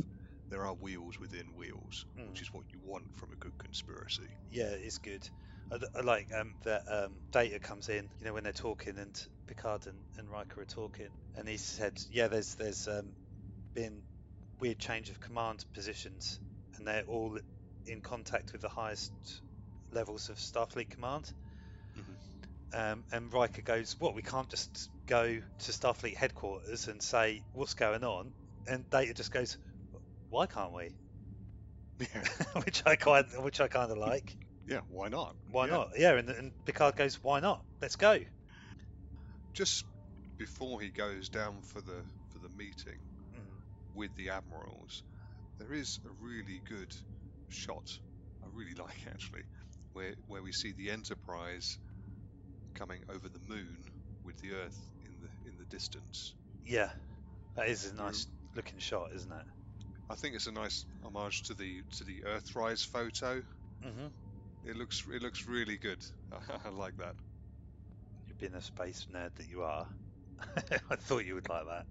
there 0.50 0.66
are 0.66 0.74
wheels 0.74 1.20
within 1.20 1.46
wheels, 1.56 2.06
Mm. 2.18 2.30
which 2.30 2.42
is 2.42 2.52
what 2.52 2.66
you 2.74 2.80
want 2.84 3.06
from 3.14 3.32
a 3.34 3.36
good 3.36 3.56
conspiracy. 3.60 4.30
Yeah, 4.50 4.72
it's 4.72 4.98
good. 4.98 5.30
I 5.96 6.02
like 6.02 6.28
um, 6.36 6.56
that 6.64 6.82
um, 6.88 7.18
Data 7.32 7.60
comes 7.60 7.90
in, 7.90 8.10
you 8.20 8.26
know, 8.26 8.34
when 8.34 8.44
they're 8.44 8.54
talking, 8.54 8.98
and 8.98 9.16
Picard 9.50 9.88
and, 9.88 9.98
and 10.18 10.30
Riker 10.30 10.62
are 10.62 10.66
talking, 10.66 11.10
and 11.36 11.48
he 11.48 11.58
said, 11.58 12.00
"Yeah, 12.12 12.28
there's 12.28 12.54
there's 12.54 12.88
um, 12.88 13.16
been 13.74 14.04
weird 14.60 14.78
change 14.78 15.10
of 15.10 15.20
command 15.20 15.66
positions, 15.74 16.40
and 16.78 16.88
they're 16.88 17.02
all 17.04 17.40
in 17.88 18.02
contact 18.02 18.52
with 18.54 18.62
the 18.62 18.70
highest 18.70 19.12
levels 19.92 20.30
of 20.30 20.38
Starfleet 20.38 20.92
command." 20.92 21.34
Um, 22.74 23.04
and 23.12 23.34
Riker 23.34 23.64
goes, 23.64 23.96
"What? 23.98 24.14
We 24.14 24.22
can't 24.22 24.48
just 24.50 24.88
go 25.08 25.40
to 25.40 25.72
Starfleet 25.72 26.16
headquarters 26.16 26.88
and 26.88 27.02
say 27.02 27.42
what's 27.54 27.74
going 27.74 28.04
on." 28.04 28.32
And 28.68 28.88
Data 28.92 29.16
just 29.16 29.32
goes, 29.32 29.58
"Why 30.30 30.46
can't 30.46 30.74
we?" 30.74 30.92
Yeah, 31.98 32.24
which 32.64 32.84
I 32.86 32.96
quite, 32.96 33.26
which 33.42 33.60
I 33.60 33.68
kind 33.68 33.92
of 33.92 33.98
like. 33.98 34.38
yeah, 34.68 34.82
why 34.90 35.10
not? 35.10 35.36
Why 35.50 35.66
Yeah. 35.66 35.78
not? 35.78 35.88
Yeah, 35.98 36.14
and, 36.18 36.30
and 36.30 36.52
Picard 36.66 36.96
goes, 36.96 37.16
"Why 37.24 37.40
not? 37.40 37.66
Let's 37.82 37.96
go." 37.96 38.20
Just 39.60 39.84
before 40.38 40.80
he 40.80 40.89
goes 40.89 41.28
down 41.28 41.62
for 41.63 41.82
the 41.82 42.06
for 42.32 42.39
the 42.39 42.48
meeting 42.50 43.00
Mm. 43.36 43.43
with 43.93 44.15
the 44.15 44.30
admirals, 44.30 45.04
there 45.58 45.74
is 45.74 46.00
a 46.06 46.12
really 46.12 46.62
good 46.65 46.95
shot. 47.50 48.00
I 48.41 48.48
really 48.54 48.74
like 48.86 49.06
actually, 49.08 49.43
where 49.91 50.15
where 50.28 50.41
we 50.41 50.54
see 50.54 50.72
the 50.72 50.91
Enterprise 50.91 51.78
coming 52.74 53.04
over 53.10 53.28
the 53.28 53.41
moon 53.50 53.84
with 54.24 54.38
the 54.38 54.54
Earth 54.54 54.80
in 55.04 55.12
the 55.19 55.50
in 55.50 55.58
the 55.58 55.65
distance. 55.65 56.36
Yeah, 56.63 56.89
that 57.58 57.67
is 57.67 57.84
a 57.84 57.93
nice 57.93 58.28
looking 58.56 58.80
shot, 58.80 59.10
isn't 59.13 59.34
it? 59.34 59.45
I 60.10 60.15
think 60.15 60.36
it's 60.36 60.48
a 60.48 60.54
nice 60.54 60.86
homage 61.04 61.43
to 61.48 61.54
the 61.54 61.84
to 61.98 62.06
the 62.06 62.24
Earthrise 62.26 62.86
photo. 62.88 63.43
Mm-hmm. 63.84 64.08
It 64.63 64.78
looks 64.78 65.04
it 65.12 65.22
looks 65.22 65.48
really 65.48 65.78
good. 65.78 66.02
I 66.65 66.69
like 66.69 66.95
that. 66.95 67.15
You've 68.41 68.56
a 68.56 68.62
space 68.62 69.08
nerd 69.13 69.34
that 69.36 69.49
you 69.49 69.63
are. 69.63 69.88
I 70.89 70.95
thought 70.95 71.25
you 71.25 71.36
would 71.36 71.49
like 71.49 71.65
that. 71.65 71.86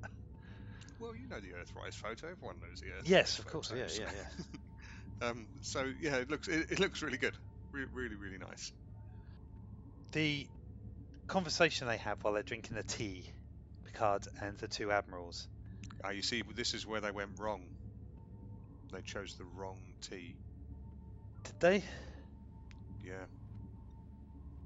Well, 0.99 1.15
you 1.15 1.29
know 1.29 1.41
the 1.41 1.49
Earthrise 1.49 1.95
photo. 1.95 2.31
Everyone 2.31 2.57
knows 2.61 2.81
the 2.81 2.87
Earthrise. 2.87 3.11
Yes, 3.11 3.39
of 3.39 3.47
course. 3.47 3.71
Yeah, 3.71 3.83
photos. 3.83 3.99
yeah, 3.99 4.11
yeah. 5.21 5.29
um, 5.29 5.49
so 5.61 5.93
yeah, 6.01 6.17
it 6.17 6.31
looks 6.31 6.49
it, 6.49 6.67
it 6.71 6.81
looks 6.81 7.03
really 7.03 7.19
good. 7.19 7.35
Re- 7.73 7.87
really 7.93 8.17
really 8.17 8.39
nice. 8.39 8.73
The 10.13 10.49
conversation 11.27 11.87
they 11.87 11.99
have 11.99 12.19
while 12.23 12.35
they're 12.35 12.43
drinking 12.43 12.77
the 12.77 12.83
tea, 12.83 13.31
Picard 13.85 14.25
and 14.41 14.57
the 14.59 14.69
two 14.69 14.91
admirals. 14.91 15.47
Ah, 16.03 16.11
you 16.11 16.23
see, 16.23 16.43
this 16.57 16.75
is 16.75 16.87
where 16.87 17.01
they 17.01 17.11
went 17.11 17.39
wrong. 17.39 17.61
They 18.93 19.03
chose 19.03 19.35
the 19.35 19.45
wrong 19.45 19.81
tea. 20.01 20.37
Did 21.45 21.55
they? 21.61 21.85
Yeah. 23.03 23.27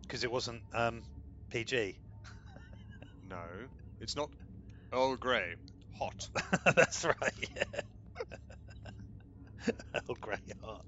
Because 0.02 0.24
it 0.24 0.30
wasn't 0.30 0.62
um, 0.72 1.02
PG. 1.52 1.94
No, 3.28 3.44
it's 4.00 4.16
not 4.16 4.30
Earl 4.90 5.16
Grey. 5.16 5.54
Hot. 5.98 6.28
That's 6.76 7.04
right. 7.04 7.50
Yeah. 7.54 7.80
oh, 10.08 10.14
Grey 10.22 10.38
hot. 10.64 10.82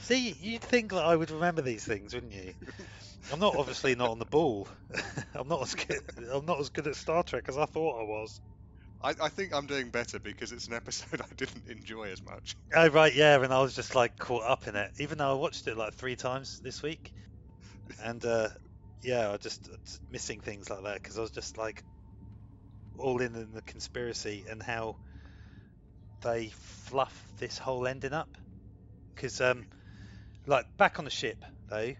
See, 0.00 0.34
you'd 0.40 0.62
think 0.62 0.92
that 0.92 1.04
I 1.04 1.14
would 1.14 1.30
remember 1.30 1.60
these 1.60 1.84
things, 1.84 2.14
wouldn't 2.14 2.32
you? 2.32 2.54
I'm 3.30 3.40
not 3.40 3.56
obviously 3.56 3.94
not 3.94 4.08
on 4.08 4.18
the 4.18 4.24
ball. 4.24 4.68
I'm 5.34 5.48
not 5.48 5.60
as 5.60 5.74
good. 5.74 6.00
I'm 6.32 6.46
not 6.46 6.60
as 6.60 6.70
good 6.70 6.86
at 6.86 6.96
Star 6.96 7.22
Trek 7.22 7.44
as 7.48 7.58
I 7.58 7.66
thought 7.66 8.00
I 8.00 8.04
was. 8.04 8.40
I, 9.02 9.14
I 9.20 9.28
think 9.28 9.54
I'm 9.54 9.66
doing 9.66 9.90
better 9.90 10.18
because 10.18 10.50
it's 10.50 10.66
an 10.66 10.72
episode 10.74 11.20
I 11.20 11.34
didn't 11.36 11.66
enjoy 11.68 12.04
as 12.04 12.22
much. 12.24 12.56
Oh 12.74 12.88
right, 12.88 13.14
yeah, 13.14 13.42
and 13.42 13.52
I 13.52 13.60
was 13.60 13.74
just 13.74 13.94
like 13.94 14.16
caught 14.16 14.44
up 14.44 14.66
in 14.66 14.76
it, 14.76 14.90
even 14.98 15.18
though 15.18 15.30
I 15.30 15.34
watched 15.34 15.66
it 15.66 15.76
like 15.76 15.92
three 15.92 16.16
times 16.16 16.58
this 16.62 16.82
week, 16.82 17.12
and 18.02 18.24
uh, 18.24 18.48
yeah, 19.04 19.30
I 19.32 19.36
just 19.36 19.68
just 19.84 20.00
missing 20.10 20.40
things 20.40 20.70
like 20.70 20.82
that 20.84 21.02
because 21.02 21.18
I 21.18 21.22
was 21.22 21.30
just 21.30 21.58
like 21.58 21.84
all 22.98 23.20
in 23.20 23.34
in 23.36 23.52
the 23.52 23.62
conspiracy 23.62 24.44
and 24.48 24.62
how 24.62 24.96
they 26.22 26.48
fluff 26.48 27.32
this 27.38 27.58
whole 27.58 27.86
ending 27.86 28.12
up. 28.12 28.36
Because 29.14 29.40
um, 29.40 29.66
like 30.46 30.66
back 30.78 30.98
on 30.98 31.04
the 31.04 31.10
ship 31.10 31.44
though, 31.68 31.94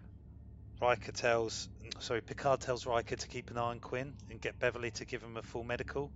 Riker 0.80 1.12
tells, 1.12 1.68
sorry, 2.00 2.22
Picard 2.22 2.60
tells 2.60 2.86
Riker 2.86 3.16
to 3.16 3.28
keep 3.28 3.50
an 3.50 3.58
eye 3.58 3.62
on 3.62 3.80
Quinn 3.80 4.16
and 4.30 4.40
get 4.40 4.58
Beverly 4.60 4.90
to 4.92 5.06
give 5.06 5.22
him 5.22 5.36
a 5.36 5.42
full 5.42 5.64
medical 5.64 6.12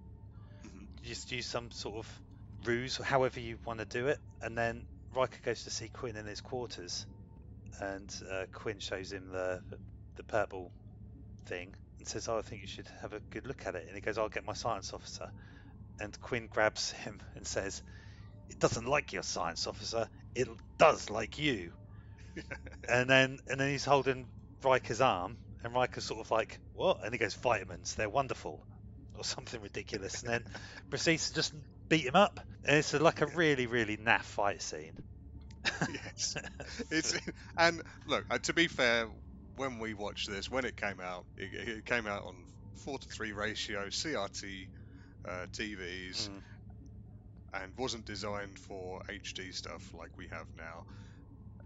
Mhm. 0.64 0.88
just 1.02 1.32
use 1.32 1.46
some 1.46 1.70
sort 1.70 1.96
of 1.98 2.22
ruse, 2.64 3.00
or 3.00 3.04
however 3.04 3.40
you 3.40 3.58
want 3.64 3.80
to 3.80 3.86
do 3.86 4.08
it, 4.08 4.20
and 4.40 4.56
then 4.58 4.86
Riker 5.14 5.40
goes 5.42 5.64
to 5.64 5.70
see 5.70 5.88
Quinn 5.88 6.16
in 6.16 6.26
his 6.26 6.40
quarters, 6.40 7.06
and 7.80 8.14
uh, 8.30 8.46
Quinn 8.52 8.80
shows 8.80 9.12
him 9.12 9.30
the 9.30 9.62
the 10.18 10.24
purple 10.24 10.74
thing 11.46 11.74
and 11.98 12.06
says, 12.06 12.28
"Oh, 12.28 12.38
I 12.38 12.42
think 12.42 12.60
you 12.60 12.66
should 12.66 12.88
have 13.00 13.14
a 13.14 13.22
good 13.30 13.46
look 13.46 13.66
at 13.66 13.74
it." 13.74 13.86
And 13.86 13.94
he 13.94 14.02
goes, 14.02 14.18
"I'll 14.18 14.28
get 14.28 14.44
my 14.44 14.52
science 14.52 14.92
officer." 14.92 15.30
And 15.98 16.20
Quinn 16.20 16.48
grabs 16.48 16.90
him 17.04 17.22
and 17.34 17.46
says, 17.46 17.82
"It 18.50 18.58
doesn't 18.58 18.86
like 18.86 19.12
your 19.12 19.22
science 19.22 19.66
officer. 19.66 20.08
It 20.34 20.48
does 20.78 21.08
like 21.08 21.38
you." 21.38 21.72
and 22.88 23.08
then 23.08 23.38
and 23.46 23.58
then 23.60 23.70
he's 23.70 23.84
holding 23.84 24.28
Riker's 24.62 25.00
arm, 25.00 25.38
and 25.62 25.72
Riker's 25.72 26.04
sort 26.04 26.20
of 26.20 26.30
like, 26.30 26.60
"What?" 26.72 26.98
And 27.02 27.14
he 27.14 27.18
goes, 27.18 27.34
"Vitamins. 27.34 27.94
They're 27.94 28.10
wonderful." 28.10 28.66
Or 29.14 29.24
something 29.24 29.60
ridiculous, 29.60 30.22
and 30.22 30.32
then 30.32 30.44
proceeds 30.90 31.28
to 31.28 31.34
just 31.34 31.52
beat 31.88 32.06
him 32.06 32.14
up. 32.14 32.38
And 32.64 32.76
it's 32.76 32.92
like 32.92 33.20
a 33.20 33.26
really, 33.26 33.66
really 33.66 33.96
naff 33.96 34.22
fight 34.22 34.62
scene. 34.62 34.92
yes, 35.88 36.36
it's 36.90 37.18
and 37.56 37.82
look. 38.06 38.24
Uh, 38.30 38.38
to 38.38 38.52
be 38.52 38.68
fair, 38.68 39.08
when 39.58 39.78
we 39.78 39.94
watched 39.94 40.28
this, 40.30 40.50
when 40.50 40.64
it 40.64 40.76
came 40.76 41.00
out, 41.00 41.26
it, 41.36 41.68
it 41.68 41.86
came 41.86 42.06
out 42.06 42.24
on 42.24 42.34
four 42.76 42.98
to 42.98 43.08
three 43.08 43.32
ratio 43.32 43.90
CRT 43.90 44.70
uh, 45.28 45.46
TVs, 45.52 46.30
Mm. 46.30 46.42
and 47.54 47.72
wasn't 47.76 48.06
designed 48.06 48.58
for 48.58 49.00
HD 49.08 49.52
stuff 49.52 49.92
like 49.94 50.16
we 50.18 50.28
have 50.28 50.46
now. 50.56 50.84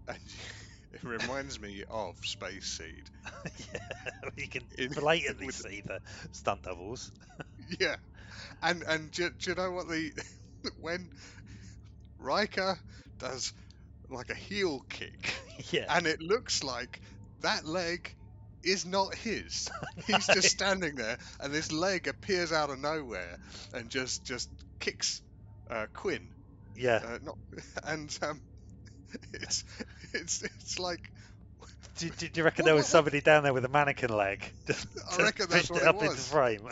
And 0.07 0.19
it 0.93 1.03
reminds 1.03 1.59
me 1.59 1.83
of 1.89 2.15
Space 2.23 2.65
Seed. 2.65 3.09
yeah, 3.73 3.79
you 4.37 4.47
can 4.49 4.67
blatantly 4.95 5.47
with- 5.47 5.55
see 5.55 5.81
the 5.85 5.99
stunt 6.31 6.63
doubles. 6.63 7.11
Yeah, 7.79 7.95
and 8.61 8.83
and 8.87 9.11
do, 9.11 9.29
do 9.39 9.51
you 9.51 9.55
know 9.55 9.71
what 9.71 9.87
the 9.87 10.11
when 10.77 11.09
Riker 12.19 12.79
does 13.19 13.53
like 14.09 14.29
a 14.29 14.35
heel 14.35 14.81
kick, 14.89 15.33
yeah, 15.71 15.89
and 15.89 16.07
it 16.07 16.21
looks 16.21 16.63
like 16.63 17.01
that 17.43 17.65
leg 17.65 18.13
is 18.63 18.85
not 18.85 19.13
his. 19.15 19.69
He's 20.07 20.27
just 20.27 20.49
standing 20.49 20.95
there, 20.95 21.17
and 21.39 21.53
this 21.53 21.71
leg 21.71 22.07
appears 22.07 22.51
out 22.51 22.69
of 22.71 22.79
nowhere 22.79 23.37
and 23.73 23.89
just 23.89 24.25
just 24.25 24.49
kicks 24.79 25.21
uh, 25.69 25.87
Quinn. 25.93 26.29
yeah. 26.75 27.01
Uh, 27.05 27.19
not 27.23 27.37
and 27.83 28.17
um, 28.23 28.41
it's 29.33 29.63
it's 30.13 30.41
it's 30.43 30.79
like 30.79 31.01
Do, 31.97 32.09
do, 32.09 32.27
do 32.29 32.39
you 32.41 32.43
reckon 32.45 32.63
what- 32.63 32.67
there 32.67 32.75
was 32.75 32.87
somebody 32.87 33.21
down 33.21 33.43
there 33.43 33.53
with 33.53 33.65
a 33.65 33.69
mannequin 33.69 34.15
leg? 34.15 34.51
Just 34.67 34.87
I 35.11 35.23
reckon 35.23 35.47
that's 35.49 35.69
what 35.69 35.81
it 35.81 35.83
it 35.83 35.87
up 35.87 35.95
into 36.01 36.15
was. 36.15 36.27
frame. 36.29 36.69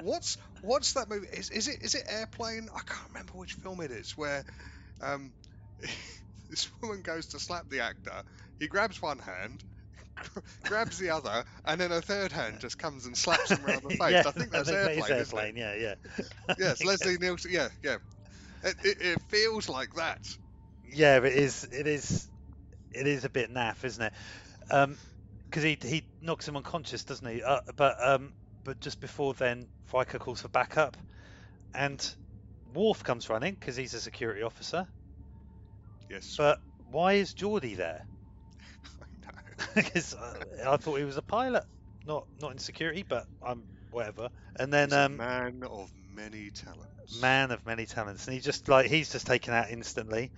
what's 0.00 0.36
what's 0.62 0.94
that 0.94 1.08
movie? 1.08 1.26
Is 1.32 1.50
is 1.50 1.68
it 1.68 1.82
is 1.82 1.94
it 1.94 2.04
Airplane? 2.08 2.68
I 2.74 2.80
can't 2.80 3.08
remember 3.08 3.32
which 3.34 3.54
film 3.54 3.80
it 3.80 3.90
is. 3.90 4.16
Where 4.16 4.44
um, 5.02 5.32
this 6.50 6.68
woman 6.82 7.02
goes 7.02 7.28
to 7.28 7.38
slap 7.40 7.68
the 7.68 7.80
actor. 7.80 8.22
He 8.58 8.66
grabs 8.68 9.00
one 9.02 9.18
hand, 9.18 9.62
grabs 10.64 10.98
the 10.98 11.10
other, 11.10 11.44
and 11.64 11.80
then 11.80 11.92
a 11.92 12.00
third 12.00 12.32
hand 12.32 12.60
just 12.60 12.78
comes 12.78 13.06
and 13.06 13.16
slaps 13.16 13.50
him 13.50 13.64
around 13.64 13.82
the 13.82 13.90
face. 13.96 14.12
yeah, 14.12 14.22
I 14.26 14.30
think 14.30 14.50
that's 14.50 14.68
that 14.70 14.92
is 14.92 15.10
Airplane. 15.10 15.18
airplane. 15.18 15.56
Yeah, 15.56 15.74
yeah. 15.74 15.94
Yes, 16.58 16.84
Leslie 16.84 17.18
Nielsen. 17.18 17.50
Yeah, 17.52 17.68
yeah. 17.82 17.96
It, 18.62 18.76
it, 18.84 18.96
it 19.00 19.22
feels 19.28 19.68
like 19.68 19.92
that. 19.94 20.18
Yeah, 20.92 21.16
it 21.18 21.24
is. 21.24 21.64
It 21.64 21.86
is. 21.86 22.28
It 22.92 23.06
is 23.06 23.24
a 23.24 23.30
bit 23.30 23.52
naff, 23.52 23.84
isn't 23.84 24.02
it? 24.02 24.12
Um 24.70 24.96
'cause 25.50 25.62
he 25.62 25.78
he 25.82 26.04
knocks 26.20 26.46
him 26.48 26.56
unconscious, 26.56 27.04
doesn't 27.04 27.28
he? 27.28 27.42
Uh, 27.42 27.60
but 27.76 27.96
um, 28.02 28.32
but 28.64 28.80
just 28.80 29.00
before 29.00 29.34
then, 29.34 29.68
Riker 29.92 30.18
calls 30.18 30.40
for 30.42 30.48
backup, 30.48 30.96
and 31.74 32.14
Worf 32.72 33.04
comes 33.04 33.28
running 33.28 33.54
because 33.54 33.76
he's 33.76 33.94
a 33.94 34.00
security 34.00 34.42
officer. 34.42 34.86
Yes. 36.08 36.34
But 36.36 36.58
why 36.90 37.14
is 37.14 37.34
Geordi 37.34 37.76
there? 37.76 38.04
I. 39.58 39.64
Because 39.74 40.14
I, 40.14 40.72
I 40.72 40.76
thought 40.76 40.96
he 40.98 41.04
was 41.04 41.16
a 41.16 41.22
pilot, 41.22 41.64
not 42.06 42.26
not 42.40 42.52
in 42.52 42.58
security, 42.58 43.04
but 43.08 43.26
I'm 43.42 43.64
whatever. 43.90 44.28
And 44.58 44.72
then 44.72 44.92
um, 44.92 45.16
man 45.16 45.62
of 45.68 45.90
many 46.14 46.50
talents. 46.50 47.20
man 47.20 47.50
of 47.50 47.64
many 47.64 47.86
talents, 47.86 48.26
and 48.26 48.34
he 48.34 48.40
just 48.40 48.68
like 48.68 48.86
he's 48.86 49.10
just 49.12 49.26
taken 49.26 49.54
out 49.54 49.70
instantly, 49.70 50.30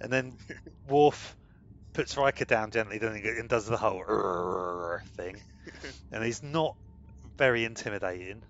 and 0.00 0.12
then 0.12 0.36
Worf 0.88 1.36
puts 1.92 2.16
Riker 2.16 2.44
down 2.44 2.70
gently, 2.70 2.98
doesn't 2.98 3.22
he, 3.22 3.28
and 3.28 3.48
does 3.48 3.66
the 3.66 3.76
whole 3.76 4.98
thing, 5.16 5.40
and 6.12 6.24
he's 6.24 6.42
not 6.42 6.76
very 7.38 7.64
intimidating, 7.64 8.42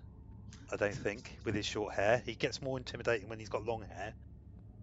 I 0.71 0.77
don't 0.77 0.95
think, 0.95 1.37
with 1.45 1.55
his 1.55 1.65
short 1.65 1.93
hair. 1.93 2.21
He 2.25 2.35
gets 2.35 2.61
more 2.61 2.77
intimidating 2.77 3.29
when 3.29 3.39
he's 3.39 3.49
got 3.49 3.65
long 3.65 3.83
hair, 3.83 4.15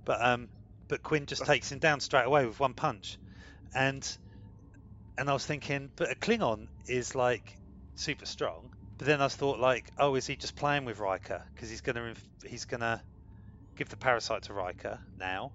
but 0.05 0.25
um, 0.25 0.49
but 0.89 1.03
Quinn 1.03 1.27
just 1.27 1.45
takes 1.47 1.73
him 1.73 1.79
down 1.79 2.01
straight 2.01 2.27
away 2.27 2.47
with 2.47 2.61
one 2.61 2.75
punch, 2.75 3.19
and 3.75 4.07
and 5.19 5.29
I 5.29 5.33
was 5.33 5.47
thinking, 5.47 5.91
but 5.97 6.11
a 6.11 6.15
Klingon 6.15 6.69
is 6.87 7.15
like 7.15 7.57
super 7.95 8.27
strong. 8.27 8.71
But 8.99 9.07
then 9.07 9.21
I 9.21 9.29
thought, 9.29 9.59
like, 9.59 9.91
oh, 9.99 10.15
is 10.15 10.27
he 10.27 10.37
just 10.37 10.55
playing 10.55 10.85
with 10.85 10.99
Riker 10.99 11.43
because 11.55 11.71
he's 11.71 11.81
gonna 11.81 12.15
he's 12.47 12.65
gonna 12.65 13.03
give 13.77 13.89
the 13.89 13.97
parasite 13.97 14.43
to 14.45 14.55
Riker 14.55 15.01
now, 15.19 15.53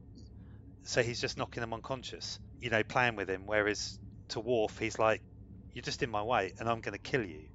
so 0.84 1.02
he's 1.02 1.22
just 1.22 1.38
knocking 1.38 1.64
him 1.64 1.74
unconscious, 1.74 2.40
you 2.60 2.70
know, 2.70 2.84
playing 2.84 3.16
with 3.16 3.30
him. 3.30 3.46
Whereas 3.46 4.00
to 4.30 4.40
Worf, 4.40 4.78
he's 4.78 5.00
like, 5.00 5.22
you're 5.74 5.82
just 5.84 6.04
in 6.04 6.10
my 6.10 6.24
way, 6.24 6.52
and 6.60 6.68
I'm 6.68 6.82
gonna 6.82 6.98
kill 6.98 7.24
you. 7.24 7.48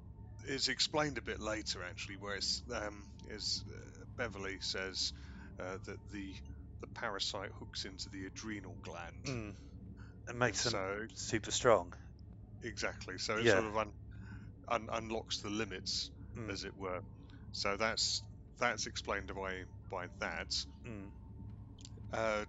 it's 0.47 0.67
explained 0.67 1.17
a 1.17 1.21
bit 1.21 1.39
later 1.39 1.83
actually, 1.83 2.17
where 2.17 2.35
it's, 2.35 2.63
um, 2.73 3.05
is 3.29 3.63
uh, 3.69 4.03
Beverly 4.17 4.57
says 4.61 5.13
uh, 5.59 5.77
that 5.85 5.97
the 6.11 6.33
the 6.81 6.87
parasite 6.95 7.51
hooks 7.59 7.85
into 7.85 8.09
the 8.09 8.25
adrenal 8.25 8.75
gland. 8.83 9.23
Mm. 9.25 9.55
It 10.27 10.35
makes 10.35 10.63
them 10.63 10.71
So 10.71 11.07
super 11.15 11.51
strong. 11.51 11.93
exactly, 12.63 13.17
so 13.17 13.37
it 13.37 13.45
Yeah. 13.45 13.53
sort 13.53 13.65
of 13.65 13.77
un, 13.77 13.93
un, 14.69 14.89
unlocks 14.91 15.39
the 15.41 15.49
limits, 15.49 16.11
Mm. 16.35 16.49
as 16.49 16.63
it 16.63 16.75
were. 16.77 17.01
So 17.51 17.77
that's 17.77 18.23
that's 18.59 18.85
explained 18.87 19.29
away 19.29 19.65
by 19.91 20.07
that. 20.19 20.49
Mm. 20.85 21.11
Uh, 22.11 22.45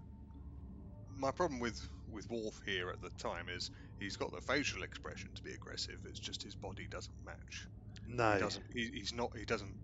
my 1.17 1.31
problem 1.33 1.61
with 1.61 1.81
with 2.13 2.29
Worf 2.31 2.61
here 2.65 2.91
at 2.91 3.01
the 3.01 3.11
time 3.19 3.49
is 3.49 3.71
he's 3.99 4.17
got 4.17 4.31
the 4.33 4.41
facial 4.41 4.83
expression 4.83 5.31
to 5.35 5.43
be 5.43 5.53
aggressive. 5.53 5.99
It's 6.05 6.21
just 6.21 6.43
his 6.43 6.55
body 6.55 6.87
doesn't 6.91 7.25
match. 7.25 7.67
No. 8.07 8.35
He 8.35 8.39
doesn't. 8.39 8.65
He, 8.73 8.91
he's 8.95 9.13
not. 9.13 9.37
He 9.37 9.45
doesn't 9.45 9.75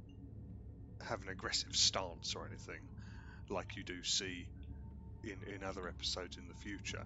have 1.03 1.23
an 1.23 1.29
aggressive 1.29 1.75
stance 1.75 2.35
or 2.37 2.47
anything 2.47 2.81
like 3.49 3.77
you 3.77 3.83
do 3.85 4.03
see 4.05 4.47
in 5.25 5.43
in 5.55 5.63
other 5.65 5.89
episodes 5.89 6.37
in 6.37 6.47
the 6.47 6.55
future. 6.55 7.05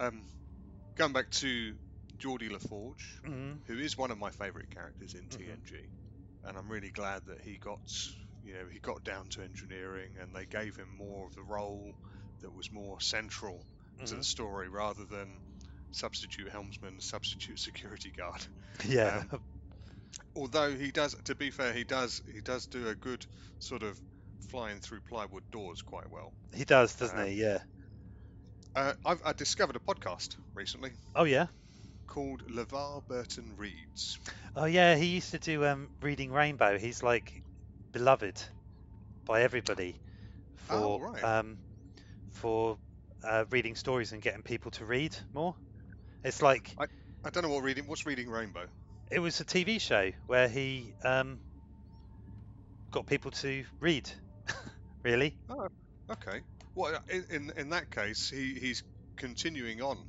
Um, 0.00 0.24
going 0.96 1.12
back 1.12 1.30
to 1.30 1.74
Geordi 2.18 2.50
LaForge, 2.50 3.20
Mm. 3.24 3.60
who 3.66 3.78
is 3.78 3.98
one 3.98 4.10
of 4.10 4.18
my 4.18 4.30
favourite 4.30 4.70
characters 4.70 5.14
in. 5.14 5.26
TNG, 5.28 5.90
and 6.44 6.56
I'm 6.56 6.70
really 6.70 6.90
glad 6.90 7.22
that 7.26 7.42
he 7.42 7.58
got, 7.58 7.80
you 8.42 8.54
know, 8.54 8.66
he 8.72 8.78
got 8.80 9.04
down 9.04 9.28
to 9.30 9.42
engineering, 9.42 10.14
and 10.18 10.34
they 10.34 10.46
gave 10.46 10.74
him 10.74 10.88
more 10.96 11.26
of 11.26 11.34
the 11.34 11.42
role 11.42 11.92
that 12.40 12.52
was 12.52 12.72
more 12.72 12.98
central 13.00 13.66
to 14.06 14.14
the 14.14 14.20
Mhm. 14.20 14.24
story 14.24 14.68
rather 14.70 15.04
than 15.04 15.42
substitute 15.92 16.48
helmsman, 16.50 16.98
substitute 17.00 17.58
security 17.98 18.10
guard. 18.12 18.46
Yeah. 18.86 19.24
Although 20.34 20.74
he 20.74 20.90
does, 20.92 21.14
to 21.24 21.34
be 21.34 21.50
fair, 21.50 21.72
he 21.74 21.84
does 21.84 22.22
he 22.32 22.40
does 22.40 22.66
do 22.66 22.88
a 22.88 22.94
good 22.94 23.26
sort 23.58 23.82
of 23.82 24.00
flying 24.48 24.80
through 24.80 25.02
plywood 25.02 25.44
doors 25.52 25.82
quite 25.82 26.10
well. 26.10 26.34
he 26.54 26.64
does, 26.64 26.96
doesn't 26.96 27.18
um, 27.18 27.26
he? 27.26 27.34
Yeah. 27.42 27.58
Uh, 28.74 28.92
I've 29.04 29.20
I 29.24 29.32
discovered 29.32 29.76
a 29.76 29.80
podcast 29.80 30.36
recently 30.54 30.92
Oh 31.14 31.24
yeah. 31.24 31.46
called 32.06 32.42
LeVar 32.48 33.02
Burton 33.08 33.54
Reads. 33.56 34.18
Oh 34.54 34.64
yeah. 34.66 34.94
He 34.96 35.06
used 35.06 35.30
to 35.32 35.38
do 35.38 35.64
um, 35.64 35.90
reading 36.02 36.30
Rainbow. 36.32 36.78
He's 36.78 37.02
like 37.02 37.42
beloved 37.92 38.40
by 39.26 39.42
everybody 39.42 39.96
for 40.56 40.74
Oh, 40.74 40.98
right. 41.00 41.24
um, 41.24 41.58
for 42.30 42.78
uh, 43.24 43.44
reading 43.50 43.74
stories 43.74 44.12
and 44.12 44.22
getting 44.22 44.42
people 44.42 44.70
to 44.72 44.84
read 44.84 45.16
more. 45.32 45.56
It's 46.22 46.42
like 46.42 46.74
I 46.78 47.30
don't 47.30 47.42
know 47.42 47.50
what 47.50 47.62
reading. 47.64 47.86
What's 47.86 48.06
reading 48.06 48.28
Rainbow? 48.30 48.66
it 49.10 49.18
was 49.18 49.40
a 49.40 49.44
TV 49.44 49.80
show 49.80 50.12
where 50.26 50.48
he 50.48 50.94
um, 51.04 51.40
got 52.92 53.06
people 53.06 53.30
to 53.32 53.64
read. 53.80 54.08
really? 55.04 55.36
Oh. 55.48 55.66
Okay. 56.10 56.40
Well, 56.74 56.98
in 57.08 57.24
in, 57.30 57.52
in 57.56 57.70
that 57.70 57.90
case, 57.90 58.30
he, 58.30 58.54
he's 58.54 58.82
continuing 59.16 59.82
on 59.82 60.06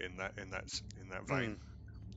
in 0.00 0.16
that 0.16 0.32
in 0.38 0.50
that 0.50 0.64
in 1.00 1.08
that 1.10 1.26
vein 1.28 1.52
Mm. 1.52 1.60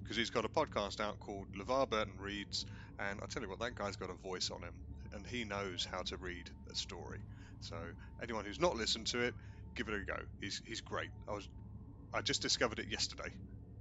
because 0.03 0.17
he's 0.17 0.29
got 0.31 0.45
a 0.45 0.49
podcast 0.49 0.99
out 0.99 1.19
called 1.19 1.47
LeVar 1.59 1.89
Burton 1.89 2.17
Reads, 2.19 2.65
and 2.99 3.19
I 3.21 3.25
tell 3.27 3.41
you 3.43 3.49
what, 3.49 3.59
that 3.59 3.75
guy's 3.75 3.95
got 3.97 4.09
a 4.09 4.15
voice 4.15 4.51
on 4.51 4.61
him, 4.63 4.75
and 5.13 5.25
he 5.27 5.43
knows 5.45 5.85
how 5.89 6.01
to 6.03 6.17
read 6.17 6.49
a 6.71 6.75
story. 6.75 7.23
So 7.61 7.77
anyone 8.21 8.45
who's 8.45 8.59
not 8.59 8.75
listened 8.75 9.07
to 9.07 9.21
it, 9.21 9.35
give 9.75 9.87
it 9.87 9.93
a 9.95 10.05
go. 10.05 10.17
He's 10.39 10.61
he's 10.65 10.81
great. 10.81 11.09
I 11.27 11.33
was 11.33 11.47
I 12.13 12.21
just 12.21 12.41
discovered 12.41 12.79
it 12.79 12.89
yesterday. 12.89 13.29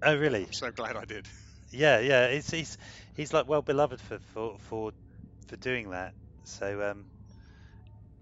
Oh 0.03 0.17
really? 0.17 0.45
I'm 0.45 0.53
so 0.53 0.71
glad 0.71 0.97
I 0.97 1.05
did. 1.05 1.27
Yeah, 1.73 1.99
yeah. 2.01 2.27
It's 2.27 2.51
he's 2.51 2.77
he's 3.15 3.33
like 3.33 3.49
well 3.49 3.63
beloved 3.63 4.01
for 4.01 4.19
for 4.21 4.57
for, 4.59 4.93
for 5.47 5.57
doing 5.57 5.91
that. 5.91 6.15
So 6.45 6.91
um, 6.91 7.07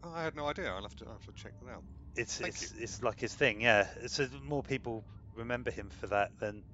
Oh, 0.03 0.13
I 0.13 0.23
had 0.23 0.37
no 0.37 0.47
idea. 0.49 0.73
I'll 0.73 0.83
have 0.83 0.95
to 0.97 1.07
I'll 1.07 1.13
have 1.13 1.25
to 1.25 1.33
check 1.33 1.55
that 1.61 1.69
out. 1.71 1.85
it's 2.15 2.41
Thank 2.41 2.57
it's 2.63 2.73
it's 2.73 3.03
like 3.03 3.21
his 3.21 3.35
thing. 3.35 3.61
Yeah, 3.61 3.89
so 4.07 4.27
more 4.43 4.63
people 4.63 5.05
remember 5.35 5.71
him 5.71 5.91
for 5.91 6.07
that 6.09 6.31
than 6.39 6.65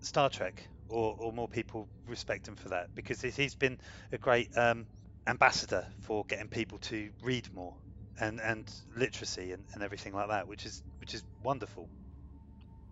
Star 0.00 0.30
Trek, 0.30 0.68
or 0.88 1.14
or 1.18 1.32
more 1.34 1.48
people 1.48 1.90
respect 2.06 2.48
him 2.48 2.56
for 2.56 2.70
that 2.70 2.88
because 2.94 3.20
he's- 3.20 3.36
he's 3.36 3.54
been 3.54 3.78
a 4.12 4.16
great 4.18 4.48
um, 4.56 4.88
ambassador 5.26 5.86
for 6.00 6.24
getting 6.28 6.48
people 6.48 6.78
to 6.78 7.12
read 7.20 7.52
more 7.52 7.76
and 8.18 8.40
and 8.40 8.72
literacy 8.94 9.52
and, 9.52 9.66
and 9.74 9.82
everything 9.82 10.14
like 10.14 10.28
that, 10.28 10.48
which 10.48 10.64
is 10.64 10.82
which 10.98 11.12
is 11.14 11.24
wonderful. 11.42 11.90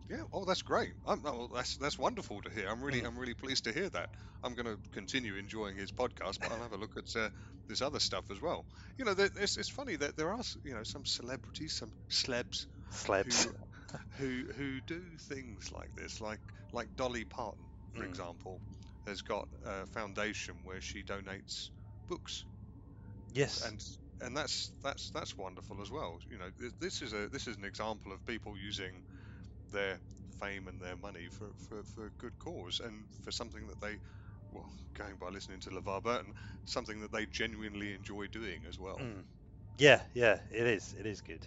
Yeah, 0.09 0.25
oh, 0.33 0.45
that's 0.45 0.63
great. 0.63 0.95
I'm, 1.07 1.21
oh, 1.25 1.49
that's 1.53 1.77
that's 1.77 1.99
wonderful 1.99 2.41
to 2.43 2.51
hear. 2.51 2.69
I'm 2.69 2.83
really 2.83 3.03
Mm. 3.03 3.05
I'm 3.05 3.19
really 3.19 3.35
pleased 3.35 3.65
to 3.65 3.73
hear 3.73 3.89
that. 3.91 4.11
I'm 4.43 4.55
going 4.55 4.67
to 4.67 4.79
continue 4.93 5.37
enjoying 5.37 5.77
his 5.77 5.93
podcast, 5.93 6.39
but 6.43 6.53
I'll 6.53 6.63
have 6.63 6.73
a 6.73 6.79
look 6.79 6.97
at 6.97 7.15
uh, 7.17 7.31
this 7.69 7.81
other 7.83 8.01
stuff 8.01 8.31
as 8.31 8.41
well. 8.41 8.67
You 8.99 9.05
know, 9.07 9.15
there, 9.15 9.31
it's, 9.37 9.57
it's 9.57 9.69
funny 9.71 9.97
that 9.97 10.17
there 10.17 10.31
are 10.33 10.43
you 10.63 10.75
know 10.75 10.83
some 10.85 11.05
celebrities, 11.07 11.75
some 11.75 11.93
slebs, 12.09 12.67
Slabs. 12.89 13.47
who 13.47 13.55
who 14.19 14.47
who 14.55 14.81
do 14.83 15.17
things 15.19 15.73
like 15.73 15.91
this, 15.97 16.21
like 16.21 16.41
like 16.73 16.95
Dolly 16.97 17.25
Parton, 17.25 17.67
for 17.95 18.05
Mm. 18.05 18.05
example, 18.05 18.63
has 19.07 19.23
got 19.23 19.49
a 19.65 19.87
foundation 19.87 20.65
where 20.65 20.81
she 20.81 21.03
donates 21.05 21.71
books, 22.09 22.45
Yes. 23.33 23.63
and 23.63 23.81
and 24.21 24.37
that's 24.37 24.73
that's 24.83 25.11
that's 25.11 25.37
wonderful 25.37 25.81
as 25.83 25.91
well. 25.91 26.19
You 26.29 26.39
know, 26.39 26.51
this 26.81 27.03
is 27.03 27.13
a 27.13 27.29
this 27.29 27.47
is 27.47 27.57
an 27.57 27.65
example 27.65 28.13
of 28.13 28.25
people 28.25 28.57
using 28.57 29.03
their 29.75 30.01
fame 30.41 30.69
and 30.69 30.81
their 30.81 30.97
money 30.97 31.29
for 31.31 31.51
for, 31.69 31.85
for 31.85 32.07
a 32.07 32.11
good 32.19 32.39
cause 32.39 32.81
and 32.81 33.07
for 33.23 33.33
something 33.33 33.69
that 33.69 33.81
they. 33.81 33.99
Well, 34.53 34.71
going 34.97 35.17
by 35.19 35.31
listening 35.31 35.61
to 35.63 35.71
LeVar 35.71 36.03
Burton, 36.05 36.33
something 36.65 37.01
that 37.01 37.13
they 37.13 37.27
genuinely 37.27 37.93
enjoy 37.95 38.29
doing 38.29 38.61
as 38.69 38.79
well. 38.79 38.99
Mm. 39.01 39.25
Yeah, 39.79 40.03
yeah, 40.15 40.41
it 40.51 40.67
is. 40.67 40.95
It 40.99 41.07
is 41.07 41.21
good. 41.23 41.47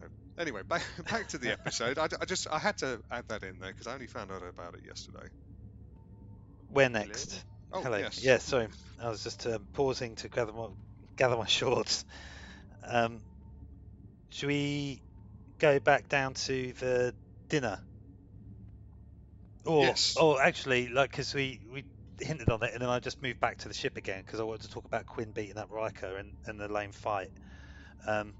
So 0.00 0.08
anyway, 0.38 0.62
back 0.62 0.82
back 1.10 1.28
to 1.28 1.38
the 1.38 1.50
episode. 1.52 1.98
I, 1.98 2.08
I 2.20 2.24
just 2.26 2.48
I 2.50 2.58
had 2.58 2.78
to 2.78 3.00
add 3.10 3.24
that 3.28 3.42
in 3.44 3.58
there 3.60 3.70
because 3.70 3.86
I 3.86 3.94
only 3.94 4.06
found 4.08 4.32
out 4.32 4.42
about 4.42 4.74
it 4.74 4.84
yesterday. 4.86 5.26
Where 6.68 6.88
next? 6.88 7.44
Oh 7.72 7.82
Hello. 7.82 7.98
yes. 7.98 8.18
Yeah, 8.22 8.38
sorry. 8.38 8.68
I 9.00 9.08
was 9.10 9.22
just 9.22 9.46
um, 9.46 9.68
pausing 9.74 10.16
to 10.16 10.28
gather 10.28 10.52
my 10.52 10.68
gather 11.16 11.36
my 11.36 11.46
shorts. 11.58 12.04
Um, 12.82 13.22
should 14.30 14.48
we 14.48 15.02
go 15.60 15.78
back 15.80 16.08
down 16.08 16.34
to 16.34 16.72
the 16.74 17.14
dinner? 17.48 17.80
Or, 19.64 19.96
Yes. 19.96 20.16
or 20.16 20.42
actually, 20.42 20.88
like, 20.88 21.10
because 21.10 21.34
we 21.34 21.60
we 21.70 21.84
hinted 22.18 22.50
on 22.50 22.62
it, 22.62 22.72
and 22.74 22.82
then 22.82 22.90
I 22.90 23.00
just 23.00 23.22
moved 23.22 23.40
back 23.40 23.58
to 23.58 23.68
the 23.68 23.74
ship 23.74 23.96
again 23.96 24.22
because 24.24 24.40
I 24.40 24.44
wanted 24.44 24.62
to 24.62 24.68
talk 24.68 24.84
about 24.86 25.06
Quinn 25.06 25.32
beating 25.32 25.58
up 25.58 25.70
Riker 25.70 26.18
and, 26.18 26.36
and 26.46 26.60
the 26.60 26.68
lame 26.68 26.92
fight. 26.92 27.30
Um, 28.06 28.34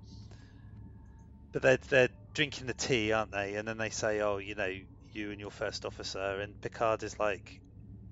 but 1.53 1.63
they're 1.63 1.77
they're 1.89 2.11
drinking 2.35 2.67
the 2.67 2.75
tea, 2.75 3.13
aren't 3.13 3.31
they? 3.31 3.55
And 3.55 3.69
then 3.69 3.79
they 3.79 3.91
say, 3.91 4.21
"Oh, 4.21 4.39
you 4.39 4.57
know, 4.57 4.73
you 5.13 5.31
and 5.31 5.41
your 5.41 5.51
first 5.53 5.85
officer," 5.87 6.41
and 6.41 6.61
Picard 6.61 7.03
is 7.05 7.21
like, 7.21 7.61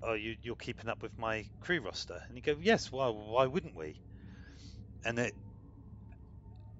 "Oh, 0.01 0.13
you 0.13 0.37
you're 0.41 0.55
keeping 0.55 0.89
up 0.89 1.01
with 1.03 1.17
my 1.17 1.47
crew 1.59 1.81
roster," 1.81 2.21
and 2.27 2.37
you 2.37 2.41
go, 2.41 2.57
"Yes, 2.61 2.91
why 2.91 3.09
why 3.09 3.45
wouldn't 3.45 3.75
we?" 3.75 3.99
And 5.03 5.19
it 5.19 5.35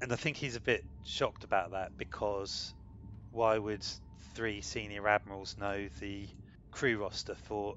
and 0.02 0.14
I 0.14 0.16
think 0.16 0.38
he's 0.38 0.56
a 0.56 0.62
bit 0.62 0.84
shocked 1.04 1.44
about 1.44 1.72
that 1.72 1.98
because 1.98 2.74
why 3.32 3.58
would 3.58 3.86
three 4.34 4.62
senior 4.62 5.08
admirals 5.08 5.58
know 5.58 5.88
the 6.00 6.28
crew 6.72 6.98
roster 7.02 7.36
for 7.36 7.76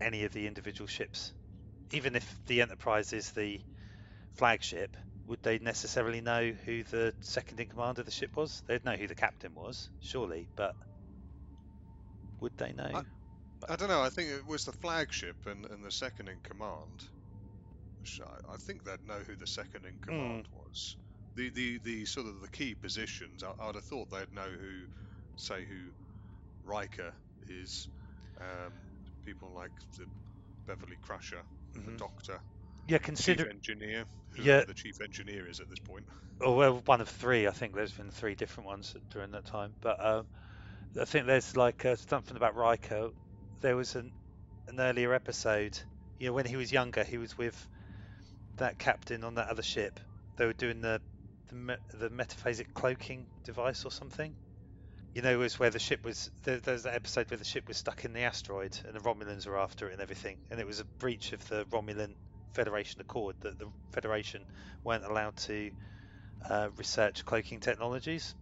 any 0.00 0.24
of 0.24 0.32
the 0.32 0.46
individual 0.46 0.88
ships? 0.88 1.32
Even 1.92 2.16
if 2.16 2.40
the 2.46 2.62
Enterprise 2.62 3.12
is 3.12 3.30
the 3.32 3.60
flagship, 4.34 4.96
would 5.26 5.42
they 5.42 5.58
necessarily 5.58 6.20
know 6.20 6.52
who 6.64 6.82
the 6.84 7.12
second 7.20 7.60
in 7.60 7.68
command 7.68 7.98
of 7.98 8.04
the 8.04 8.10
ship 8.10 8.36
was? 8.36 8.62
They'd 8.66 8.84
know 8.84 8.96
who 8.96 9.06
the 9.06 9.14
captain 9.14 9.54
was, 9.54 9.90
surely, 10.00 10.48
but 10.56 10.74
would 12.40 12.56
they 12.56 12.72
know? 12.72 13.04
I 13.68 13.76
don't 13.76 13.88
know. 13.88 14.02
I 14.02 14.10
think 14.10 14.30
it 14.30 14.46
was 14.46 14.64
the 14.64 14.72
flagship 14.72 15.36
and, 15.46 15.66
and 15.66 15.84
the 15.84 15.90
second 15.90 16.28
in 16.28 16.38
command. 16.42 17.04
I, 18.20 18.54
I 18.54 18.56
think 18.56 18.84
they'd 18.84 19.04
know 19.06 19.18
who 19.26 19.34
the 19.36 19.46
second 19.46 19.84
in 19.84 19.94
hmm. 19.94 20.02
command 20.02 20.48
was. 20.52 20.96
The, 21.36 21.50
the 21.50 21.78
the 21.84 22.04
sort 22.06 22.26
of 22.26 22.40
the 22.40 22.48
key 22.48 22.74
positions. 22.74 23.42
I, 23.44 23.52
I'd 23.60 23.74
have 23.74 23.84
thought 23.84 24.10
they'd 24.10 24.32
know 24.32 24.50
who, 24.50 24.86
say, 25.36 25.64
who 25.66 25.92
Riker 26.64 27.14
is. 27.46 27.88
Um, 28.40 28.72
people 29.24 29.52
like 29.54 29.72
the 29.98 30.06
Beverly 30.66 30.96
Crusher, 31.02 31.42
the 31.74 31.80
Mhm. 31.80 31.98
Doctor, 31.98 32.40
Yeah, 32.86 32.98
chief 32.98 33.06
consider. 33.06 33.46
engineer. 33.50 34.06
Who 34.36 34.42
Yeah. 34.42 34.64
the 34.66 34.74
chief 34.74 35.00
engineer 35.00 35.48
is 35.48 35.60
at 35.60 35.68
this 35.68 35.78
point. 35.80 36.06
Oh, 36.40 36.52
well, 36.54 36.82
one 36.86 37.00
of 37.00 37.08
three. 37.08 37.46
I 37.46 37.50
think 37.50 37.74
there's 37.74 37.92
been 37.92 38.10
three 38.10 38.34
different 38.34 38.66
ones 38.66 38.94
during 39.10 39.30
that 39.32 39.44
time. 39.46 39.74
But 39.80 40.04
um, 40.04 40.26
I 41.00 41.04
think 41.04 41.26
there's 41.26 41.56
like 41.56 41.84
uh, 41.84 41.96
something 41.96 42.36
about 42.36 42.56
Riker. 42.56 43.10
There 43.60 43.76
was 43.76 43.96
an 43.96 44.12
an 44.68 44.80
earlier 44.80 45.14
episode. 45.14 45.78
You 46.18 46.28
know, 46.28 46.32
when 46.34 46.46
he 46.46 46.56
was 46.56 46.72
younger, 46.72 47.04
he 47.04 47.18
was 47.18 47.36
with 47.38 47.68
that 48.58 48.78
captain 48.78 49.24
on 49.24 49.34
that 49.34 49.48
other 49.48 49.62
ship. 49.62 50.00
They 50.36 50.46
were 50.46 50.52
doing 50.52 50.80
the 50.80 51.00
the, 51.00 51.02
me- 51.56 51.76
the 51.92 52.10
metaphasic 52.10 52.66
cloaking 52.74 53.28
device 53.44 53.84
or 53.84 53.90
something. 53.92 54.36
You 55.14 55.22
know, 55.22 55.32
it 55.32 55.36
was 55.36 55.58
where 55.58 55.70
the 55.70 55.78
ship 55.80 56.04
was. 56.04 56.30
There, 56.44 56.60
there's 56.60 56.84
that 56.84 56.94
episode 56.94 57.30
where 57.30 57.38
the 57.38 57.44
ship 57.44 57.68
was 57.68 57.78
stuck 57.78 58.04
in 58.04 58.12
the 58.12 58.22
asteroid 58.22 58.78
and 58.84 58.94
the 58.94 59.00
Romulans 59.00 59.46
were 59.46 59.58
after 59.58 59.88
it 59.88 59.92
and 59.94 60.02
everything, 60.02 60.38
and 60.50 60.60
it 60.60 60.66
was 60.66 60.80
a 60.80 60.86
breach 61.00 61.32
of 61.32 61.46
the 61.48 61.64
Romulan 61.66 62.16
Federation 62.54 63.00
Accord 63.00 63.36
that 63.40 63.58
the 63.58 63.70
Federation 63.92 64.46
weren't 64.84 65.04
allowed 65.04 65.36
to 65.36 65.70
uh, 66.48 66.70
research 66.76 67.24
cloaking 67.24 67.60
technologies. 67.60 68.34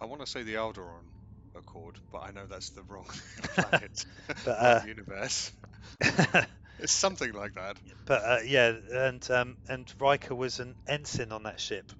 I 0.00 0.06
want 0.06 0.20
to 0.20 0.26
say 0.26 0.42
the 0.42 0.54
Alderon 0.56 1.12
Accord, 1.54 1.98
but 2.12 2.18
I 2.20 2.30
know 2.32 2.46
that's 2.46 2.70
the 2.70 2.82
wrong 2.84 3.06
planet, 3.54 4.04
But, 4.44 4.58
uh, 4.58 4.80
universe. 4.80 5.52
It's 6.78 6.92
something 6.92 7.32
like 7.32 7.54
that. 7.54 7.78
but 8.06 8.22
uh, 8.24 8.38
yeah, 8.44 8.72
and 8.92 9.30
um, 9.30 9.58
and 9.68 9.92
Riker 9.98 10.34
was 10.34 10.60
an 10.60 10.76
ensign 10.86 11.32
on 11.32 11.44
that 11.44 11.60
ship 11.60 11.92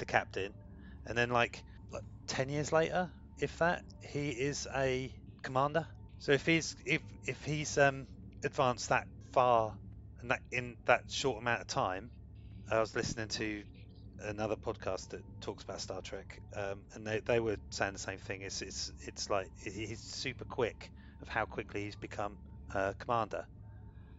the 0.00 0.06
captain, 0.06 0.54
and 1.06 1.16
then 1.18 1.30
like, 1.30 1.62
like 1.92 2.02
ten 2.26 2.48
years 2.50 2.72
later, 2.72 3.12
if 3.40 3.58
that, 3.58 3.84
he 4.02 4.30
is 4.30 4.68
a 4.74 5.14
commander. 5.42 5.86
So 6.18 6.32
if 6.32 6.46
he's 6.46 6.76
if 6.86 7.02
if 7.26 7.44
he's 7.44 7.78
um, 7.78 8.08
advanced 8.44 8.90
that 8.90 9.06
far 9.32 9.76
and 10.20 10.30
that 10.32 10.40
in 10.52 10.76
that 10.86 11.04
short 11.08 11.38
amount 11.40 11.62
of 11.62 11.68
time, 11.68 12.12
I 12.70 12.80
was 12.80 12.96
listening 12.96 13.28
to 13.28 13.64
another 14.20 14.56
podcast 14.56 15.08
that 15.10 15.24
talks 15.40 15.64
about 15.64 15.80
Star 15.80 16.02
Trek, 16.02 16.40
um, 16.56 16.84
and 16.94 17.06
they, 17.06 17.20
they 17.26 17.40
were 17.40 17.58
saying 17.70 17.92
the 17.94 17.98
same 17.98 18.18
thing. 18.18 18.42
It's 18.42 18.62
it's 18.62 18.92
it's 19.00 19.30
like 19.30 19.50
he's 19.56 20.00
super 20.00 20.44
quick 20.46 20.90
of 21.22 21.28
how 21.28 21.46
quickly 21.46 21.84
he's 21.84 21.96
become 21.96 22.38
uh, 22.74 22.94
commander. 22.98 23.46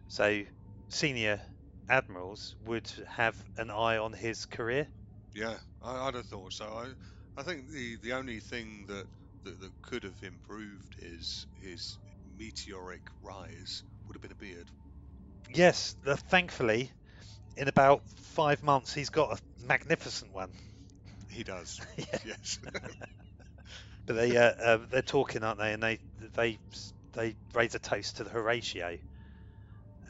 So 0.08 0.42
senior 0.90 1.42
admirals 1.88 2.54
would 2.60 2.90
have 3.08 3.36
an 3.56 3.70
eye 3.70 3.98
on 3.98 4.12
his 4.12 4.46
career. 4.46 4.88
Yeah, 5.34 5.58
I, 5.82 6.08
I'd 6.08 6.14
have 6.14 6.26
thought 6.26 6.52
so. 6.52 6.66
I, 6.66 7.40
I 7.40 7.42
think 7.42 7.68
the, 7.70 7.96
the 7.96 8.12
only 8.14 8.40
thing 8.40 8.86
that, 8.86 9.06
that 9.44 9.60
that 9.60 9.72
could 9.82 10.02
have 10.04 10.22
improved 10.22 10.94
his 10.98 11.46
his 11.60 11.98
meteoric 12.38 13.02
rise 13.20 13.82
would 14.06 14.14
have 14.14 14.22
been 14.22 14.32
a 14.32 14.36
beard. 14.36 14.70
Yes, 15.54 15.94
the, 16.02 16.16
thankfully, 16.16 16.92
in 17.56 17.68
about 17.68 18.02
five 18.16 18.62
months, 18.62 18.94
he's 18.94 19.10
got 19.10 19.38
a 19.38 19.42
magnificent 19.66 20.32
one. 20.32 20.52
He 21.30 21.44
does. 21.44 21.80
Yes. 22.24 22.58
But 24.06 24.14
they 24.14 24.36
uh, 24.36 24.52
uh, 24.58 24.86
they're 24.90 25.02
talking, 25.02 25.42
aren't 25.42 25.58
they? 25.58 25.72
And 25.72 25.82
they 25.82 25.98
they 26.34 26.58
they 27.12 27.36
raise 27.54 27.74
a 27.74 27.78
toast 27.78 28.16
to 28.16 28.24
the 28.24 28.30
Horatio, 28.30 28.98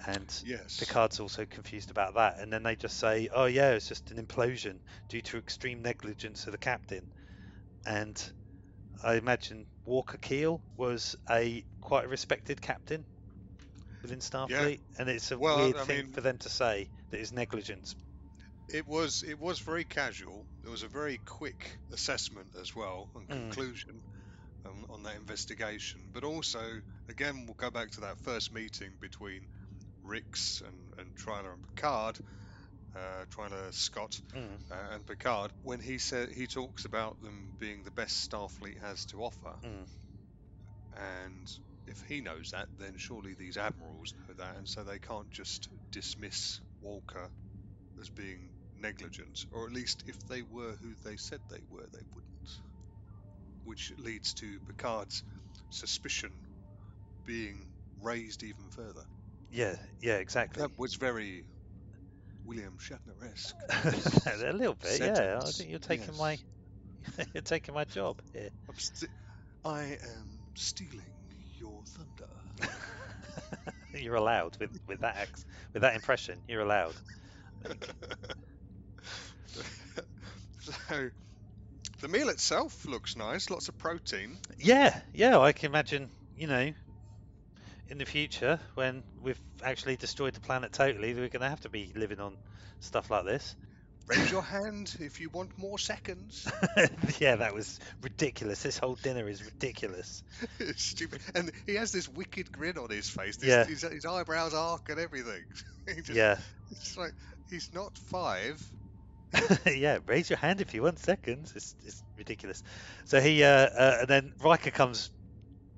and 0.06 0.44
yes. 0.44 0.78
Picard's 0.78 1.20
also 1.20 1.46
confused 1.46 1.90
about 1.90 2.14
that. 2.14 2.38
And 2.38 2.52
then 2.52 2.62
they 2.62 2.76
just 2.76 2.96
say, 2.98 3.28
"Oh 3.32 3.46
yeah, 3.46 3.72
it's 3.72 3.88
just 3.88 4.10
an 4.10 4.24
implosion 4.24 4.80
due 5.08 5.22
to 5.22 5.38
extreme 5.38 5.82
negligence 5.82 6.46
of 6.46 6.52
the 6.52 6.58
captain." 6.58 7.12
And 7.86 8.32
I 9.02 9.14
imagine 9.16 9.66
Walker 9.84 10.18
Keel 10.18 10.62
was 10.76 11.16
a 11.30 11.64
quite 11.80 12.04
a 12.04 12.08
respected 12.08 12.60
captain 12.60 13.06
within 14.02 14.20
Starfleet, 14.20 14.80
and 14.98 15.08
it's 15.08 15.32
a 15.32 15.38
Well, 15.38 15.56
weird 15.56 15.76
I 15.76 15.84
thing 15.84 16.04
mean- 16.04 16.12
for 16.12 16.20
them 16.20 16.38
to 16.38 16.48
say 16.48 16.90
that 17.10 17.20
it's 17.20 17.32
negligence. 17.32 17.94
It 18.68 18.86
was 18.88 19.22
it 19.22 19.38
was 19.38 19.60
very 19.60 19.84
casual. 19.84 20.48
There 20.62 20.72
was 20.72 20.82
a 20.82 20.88
very 20.88 21.18
quick 21.18 21.78
assessment 21.92 22.56
as 22.56 22.74
well 22.74 23.08
and 23.14 23.28
Mm. 23.28 23.50
conclusion 23.50 24.02
um, 24.64 24.86
on 24.90 25.02
that 25.04 25.16
investigation. 25.16 26.10
But 26.12 26.24
also, 26.24 26.82
again, 27.08 27.46
we'll 27.46 27.54
go 27.54 27.70
back 27.70 27.90
to 27.92 28.00
that 28.02 28.18
first 28.20 28.52
meeting 28.52 28.96
between 29.00 29.48
Rixx 30.04 30.60
and, 30.66 30.92
and 30.98 31.14
Tryla 31.16 31.52
and 31.54 31.62
Picard, 31.74 32.18
uh, 32.94 33.24
Tryla 33.34 33.72
Scott 33.72 34.20
Mm. 34.34 34.58
uh, 34.70 34.94
and 34.94 35.06
Picard, 35.06 35.52
when 35.62 35.80
he 35.80 35.98
said 35.98 36.30
he 36.30 36.46
talks 36.46 36.84
about 36.84 37.20
them 37.20 37.54
being 37.58 37.82
the 37.82 37.90
best 37.90 38.28
Starfleet 38.30 38.78
has 38.80 39.04
to 39.06 39.22
offer, 39.22 39.54
Mm. 39.62 39.86
and 40.96 41.50
if 41.86 42.02
he 42.08 42.20
knows 42.20 42.50
that, 42.50 42.68
then 42.78 42.96
surely 42.96 43.34
these 43.34 43.56
admirals 43.56 44.14
know 44.14 44.34
that, 44.34 44.56
and 44.56 44.68
so 44.68 44.84
they 44.84 44.98
can't 44.98 45.30
just 45.30 45.68
dismiss 45.90 46.60
Walker 46.80 47.30
as 48.00 48.08
being 48.10 48.52
negligence, 48.76 49.46
or 49.52 49.66
at 49.66 49.72
least 49.72 50.02
if 50.06 50.18
they 50.26 50.42
were 50.42 50.74
who 50.80 50.94
they 51.04 51.16
said 51.16 51.40
they 51.48 51.62
were, 51.68 51.86
they 51.92 52.04
wouldn't. 52.14 52.60
Which 53.64 53.92
leads 53.98 54.34
to 54.34 54.60
Picard's 54.60 55.22
suspicion 55.70 56.32
being 57.24 57.66
raised 58.00 58.42
even 58.42 58.70
further. 58.70 59.04
Yeah, 59.52 59.76
yeah, 60.00 60.16
exactly. 60.16 60.62
That 60.62 60.70
was 60.78 60.94
very 60.94 61.44
William 62.42 62.78
Shatner-esque. 62.78 63.54
a 64.26 64.52
little 64.52 64.76
bit, 64.80 64.98
yeah. 64.98 65.38
I 65.42 65.50
think 65.50 65.68
you're 65.70 65.78
taking 65.78 66.06
yes. 66.08 66.18
my 66.18 66.38
you're 67.34 67.42
taking 67.42 67.74
my 67.74 67.84
job 67.84 68.16
here. 68.32 68.48
I'm 68.68 68.74
sti- 68.78 69.06
I 69.64 69.82
am 69.82 70.38
stealing 70.54 71.02
your 71.58 71.82
thunder. 71.86 72.70
you're 73.94 74.14
allowed 74.14 74.56
with 74.58 74.70
with 74.88 75.00
that 75.00 75.18
ex- 75.18 75.44
with 75.74 75.82
that 75.82 75.94
impression. 75.94 76.42
You're 76.48 76.62
allowed. 76.62 76.94
so, 80.60 81.10
the 82.00 82.08
meal 82.08 82.30
itself 82.30 82.86
looks 82.86 83.16
nice. 83.16 83.50
Lots 83.50 83.68
of 83.68 83.76
protein. 83.76 84.38
Yeah, 84.58 84.98
yeah. 85.12 85.38
I 85.38 85.52
can 85.52 85.70
imagine. 85.70 86.10
You 86.34 86.46
know, 86.46 86.72
in 87.88 87.98
the 87.98 88.04
future 88.06 88.58
when 88.74 89.02
we've 89.22 89.40
actually 89.62 89.96
destroyed 89.96 90.34
the 90.34 90.40
planet 90.40 90.72
totally, 90.72 91.14
we're 91.14 91.28
going 91.28 91.42
to 91.42 91.48
have 91.48 91.60
to 91.60 91.68
be 91.68 91.92
living 91.94 92.20
on 92.20 92.36
stuff 92.80 93.10
like 93.10 93.24
this. 93.24 93.54
Raise 94.08 94.32
your 94.32 94.42
hand 94.42 94.96
if 94.98 95.20
you 95.20 95.30
want 95.30 95.56
more 95.56 95.78
seconds. 95.78 96.50
yeah, 97.20 97.36
that 97.36 97.54
was 97.54 97.78
ridiculous. 98.02 98.60
This 98.62 98.76
whole 98.76 98.96
dinner 98.96 99.28
is 99.28 99.44
ridiculous. 99.44 100.24
It's 100.58 100.82
stupid. 100.90 101.20
And 101.36 101.52
he 101.66 101.76
has 101.76 101.92
this 101.92 102.08
wicked 102.08 102.50
grin 102.50 102.78
on 102.78 102.90
his 102.90 103.08
face. 103.08 103.36
This, 103.36 103.48
Yeah. 103.48 103.64
His, 103.64 103.82
his 103.82 104.04
eyebrows 104.04 104.54
arc 104.54 104.88
and 104.88 104.98
everything. 104.98 105.44
He 105.86 105.94
just- 106.02 106.10
Yeah, 106.10 106.38
It's 106.72 106.96
like 106.96 107.12
he's 107.48 107.70
not 107.72 107.96
five. 107.96 108.60
yeah. 109.66 109.98
Raise 110.06 110.28
your 110.28 110.38
hand 110.38 110.60
if 110.60 110.74
you 110.74 110.82
want 110.82 110.98
seconds. 110.98 111.52
It's, 111.54 111.74
it's 111.84 112.02
ridiculous. 112.18 112.62
So 113.04 113.20
he, 113.20 113.44
uh, 113.44 113.48
uh, 113.48 113.96
and 114.00 114.08
then 114.08 114.32
Riker 114.42 114.70
comes 114.72 115.10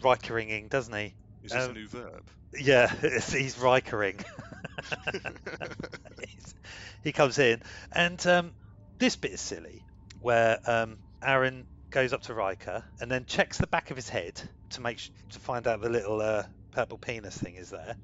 Rikeringing, 0.02 0.70
doesn't 0.70 0.94
he? 0.94 1.14
Is 1.44 1.52
this 1.52 1.64
Um, 1.64 1.70
a 1.70 1.74
new 1.74 1.88
verb? 1.88 2.22
Yeah, 2.54 2.88
he's 3.00 3.56
Rikering. 3.56 4.24
He's- 6.18 6.54
he 7.02 7.12
comes 7.12 7.38
in, 7.38 7.60
and 7.92 8.24
um, 8.26 8.54
this 8.98 9.16
bit 9.16 9.32
is 9.32 9.40
silly, 9.40 9.84
where 10.20 10.58
um, 10.66 10.98
Aaron 11.22 11.66
goes 11.90 12.12
up 12.12 12.22
to 12.22 12.34
Riker 12.34 12.82
and 13.00 13.10
then 13.10 13.26
checks 13.26 13.58
the 13.58 13.66
back 13.66 13.90
of 13.90 13.96
his 13.96 14.08
head 14.08 14.40
to 14.70 14.80
make 14.80 14.98
sh- 14.98 15.10
to 15.30 15.38
find 15.40 15.66
out 15.68 15.80
the 15.82 15.90
little 15.90 16.20
uh, 16.20 16.44
purple 16.72 16.96
penis 16.98 17.36
thing 17.36 17.56
is 17.56 17.70
there, 17.70 17.96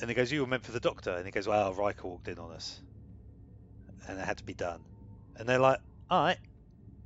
and 0.00 0.08
he 0.08 0.14
goes, 0.14 0.30
"You 0.30 0.40
were 0.42 0.46
meant 0.46 0.64
for 0.64 0.72
the 0.72 0.80
doctor," 0.80 1.12
and 1.14 1.24
he 1.26 1.32
goes, 1.32 1.48
"Well, 1.48 1.74
Riker 1.74 2.06
walked 2.06 2.28
in 2.28 2.38
on 2.38 2.52
us, 2.52 2.80
and 4.06 4.18
it 4.18 4.24
had 4.24 4.38
to 4.38 4.44
be 4.44 4.54
done," 4.54 4.80
and 5.36 5.48
they're 5.48 5.58
like, 5.58 5.80
"All 6.10 6.22
right." 6.22 6.38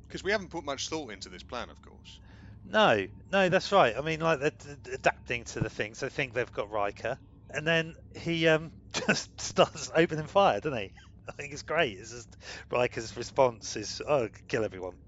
Because 0.07 0.23
we 0.25 0.33
haven't 0.33 0.51
put 0.51 0.65
much 0.65 0.89
thought 0.89 1.13
into 1.13 1.29
this 1.29 1.43
plan, 1.43 1.71
of 1.71 1.81
course. 1.83 2.21
No, 2.69 3.07
no, 3.33 3.49
that's 3.49 3.73
right. 3.73 3.97
I 3.97 4.01
mean, 4.03 4.21
like 4.21 4.41
they're 4.41 4.77
adapting 4.95 5.45
to 5.45 5.61
the 5.61 5.71
thing, 5.71 5.95
so 5.95 6.07
they 6.07 6.11
think 6.11 6.35
they've 6.35 6.53
got 6.53 6.71
Riker, 6.71 7.19
and 7.51 7.67
then 7.67 7.95
he 8.15 8.47
um, 8.49 8.73
just 9.07 9.41
starts 9.41 9.91
opening 9.95 10.27
fire, 10.27 10.61
doesn't 10.61 10.79
he? 10.79 10.93
I 11.29 11.33
think 11.33 11.53
it's 11.53 11.63
great. 11.63 11.99
It's 11.99 12.11
just 12.13 12.37
Riker's 12.71 13.17
response 13.17 13.77
is, 13.77 14.01
"Oh, 14.07 14.29
kill 14.49 14.65
everyone." 14.65 14.99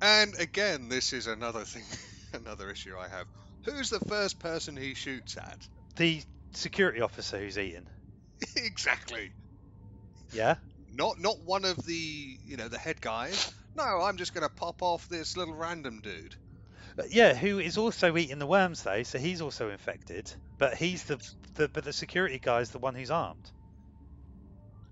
And 0.00 0.34
again, 0.38 0.88
this 0.88 1.12
is 1.12 1.26
another 1.26 1.64
thing, 1.64 1.84
another 2.32 2.70
issue 2.70 2.96
I 2.98 3.08
have. 3.08 3.26
Who's 3.64 3.90
the 3.90 4.00
first 4.00 4.38
person 4.38 4.76
he 4.76 4.94
shoots 4.94 5.36
at? 5.36 5.68
The 5.96 6.22
security 6.54 7.00
officer 7.00 7.38
who's 7.38 7.58
eating, 7.58 7.86
exactly. 8.56 9.32
yeah, 10.32 10.56
Not 10.92 11.18
not 11.18 11.40
one 11.40 11.64
of 11.64 11.76
the 11.84 12.38
you 12.44 12.56
know 12.56 12.68
the 12.68 12.78
head 12.78 13.00
guys. 13.00 13.52
No, 13.74 14.02
I'm 14.02 14.16
just 14.16 14.34
going 14.34 14.46
to 14.46 14.54
pop 14.54 14.82
off 14.82 15.08
this 15.08 15.36
little 15.36 15.54
random 15.54 16.00
dude. 16.00 16.36
Yeah, 17.10 17.34
who 17.34 17.58
is 17.58 17.76
also 17.76 18.16
eating 18.16 18.38
the 18.38 18.46
worms 18.46 18.82
though, 18.82 19.02
so 19.02 19.18
he's 19.18 19.42
also 19.42 19.68
infected. 19.68 20.34
But 20.56 20.76
he's 20.78 21.04
the, 21.04 21.18
the 21.54 21.68
but 21.68 21.84
the 21.84 21.92
security 21.92 22.38
guy's 22.38 22.70
the 22.70 22.78
one 22.78 22.94
who's 22.94 23.10
armed. 23.10 23.52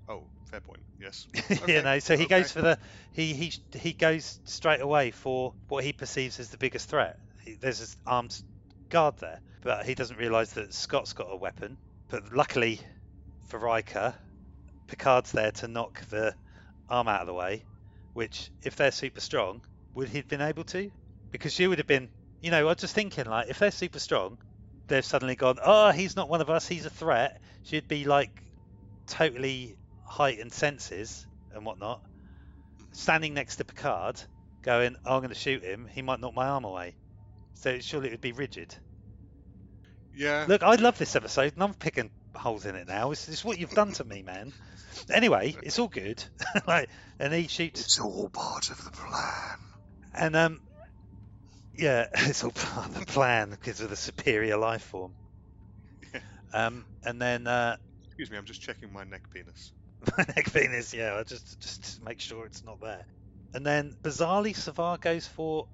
Oh, 0.09 0.29
fair 0.45 0.61
point. 0.61 0.85
Yes. 0.99 1.27
you 1.67 1.81
Okay, 1.81 1.83
know, 1.83 1.99
so 1.99 2.17
he 2.17 2.27
okay. 2.27 2.27
goes 2.27 2.51
for 2.51 2.63
the 2.63 2.79
he 3.13 3.35
he 3.35 3.53
he 3.73 3.93
goes 3.93 4.41
straight 4.45 4.81
away 4.81 5.11
for 5.11 5.55
what 5.69 5.85
he 5.85 5.93
perceives 5.93 6.41
as 6.41 6.51
the 6.51 6.59
biggest 6.59 6.89
threat. 6.89 7.19
He, 7.45 7.55
there's 7.55 7.79
this 7.79 7.97
armed 8.07 8.41
guard 8.89 9.17
there, 9.19 9.41
but 9.63 9.87
he 9.87 9.95
doesn't 9.95 10.17
realise 10.17 10.53
that 10.53 10.75
Scott's 10.75 11.13
got 11.13 11.29
a 11.31 11.37
weapon. 11.37 11.79
But 12.09 12.33
luckily 12.33 12.81
for 13.47 13.59
Riker, 13.61 14.15
Picard's 14.89 15.33
there 15.33 15.53
to 15.53 15.69
knock 15.69 16.01
the 16.09 16.37
arm 16.89 17.09
out 17.09 17.23
of 17.23 17.27
the 17.29 17.35
way. 17.35 17.67
Which, 18.15 18.51
if 18.63 18.77
they're 18.77 18.93
super 18.93 19.21
strong, 19.21 19.65
would 19.95 20.09
he 20.11 20.19
have 20.19 20.29
been 20.29 20.43
able 20.43 20.65
to? 20.65 20.91
Because 21.31 21.53
she 21.53 21.67
would 21.67 21.79
have 21.79 21.87
been, 21.87 22.09
you 22.41 22.51
know, 22.51 22.61
I 22.61 22.65
was 22.65 22.77
just 22.77 22.95
thinking 22.95 23.27
like, 23.27 23.49
if 23.49 23.59
they're 23.59 23.71
super 23.71 23.99
strong, 23.99 24.39
they've 24.89 25.05
suddenly 25.05 25.37
gone, 25.37 25.59
oh, 25.65 25.91
he's 25.91 26.17
not 26.17 26.29
one 26.29 26.41
of 26.41 26.51
us, 26.51 26.67
he's 26.67 26.87
a 26.87 26.91
threat. 26.91 27.41
She'd 27.63 27.89
be 27.89 28.05
like 28.05 28.43
totally 29.07 29.77
heightened 30.05 30.53
senses 30.53 31.27
and 31.55 31.65
whatnot, 31.65 32.03
standing 32.93 33.35
next 33.35 33.57
to 33.57 33.65
Picard, 33.65 34.21
going, 34.63 34.97
oh, 35.05 35.15
I'm 35.15 35.21
going 35.21 35.31
to 35.31 35.35
shoot 35.35 35.63
him. 35.63 35.87
He 35.91 36.03
might 36.03 36.21
knock 36.21 36.35
my 36.35 36.47
arm 36.47 36.65
away. 36.65 36.95
So 37.55 37.79
surely 37.81 38.09
it 38.09 38.13
would 38.13 38.21
be 38.21 38.33
rigid. 38.33 38.75
Yeah. 40.15 40.47
Look, 40.49 40.63
I 40.63 40.75
love 40.77 40.99
this 40.99 41.15
episode, 41.17 41.53
and 41.55 41.63
I'm 41.63 41.75
picking 41.75 42.11
holes 42.35 42.67
in 42.67 42.75
it 42.75 42.89
now. 42.89 43.11
It's, 43.11 43.29
it's 43.29 43.45
what 43.45 43.59
you've 43.59 43.71
done 43.71 43.93
to 43.93 44.05
me, 44.05 44.23
man. 44.23 44.53
Anyway, 45.11 45.57
it's 45.63 45.79
all 45.79 45.89
good. 45.89 46.23
like, 46.67 46.89
and 47.19 47.33
he 47.33 47.49
shoots, 47.49 47.81
It's 47.81 48.01
all 48.01 48.29
part 48.29 48.71
of 48.71 48.83
the 48.85 48.91
plan. 48.91 49.59
and 50.15 50.37
um, 50.37 50.61
yeah, 51.73 52.07
it's 52.15 52.45
all 52.45 52.53
part 52.53 52.89
of 52.89 52.99
the 52.99 53.07
plan 53.07 53.51
because 53.51 53.81
of 53.81 53.91
the 53.91 53.97
superior 53.97 54.57
life 54.57 54.83
form. 54.83 55.15
Um, 56.53 56.85
and 57.05 57.23
then 57.23 57.47
uh, 57.47 57.77
Excuse 58.07 58.31
me, 58.31 58.37
I'm 58.37 58.45
just 58.45 58.61
checking 58.61 58.93
my 58.93 59.05
neck 59.05 59.31
penis. 59.33 59.73
My 60.19 60.25
neck 60.35 60.53
penis, 60.53 60.95
yeah, 60.95 61.15
I 61.17 61.23
just 61.25 61.61
just 61.61 61.97
to 61.99 62.05
make 62.05 62.21
sure 62.21 62.47
it's 62.47 62.65
not 62.65 62.81
there. 62.81 63.07
And 63.55 63.65
then 63.67 63.95
bizarrely, 64.03 64.55
Savar 64.55 64.99
goes 65.01 65.27
for 65.27 65.69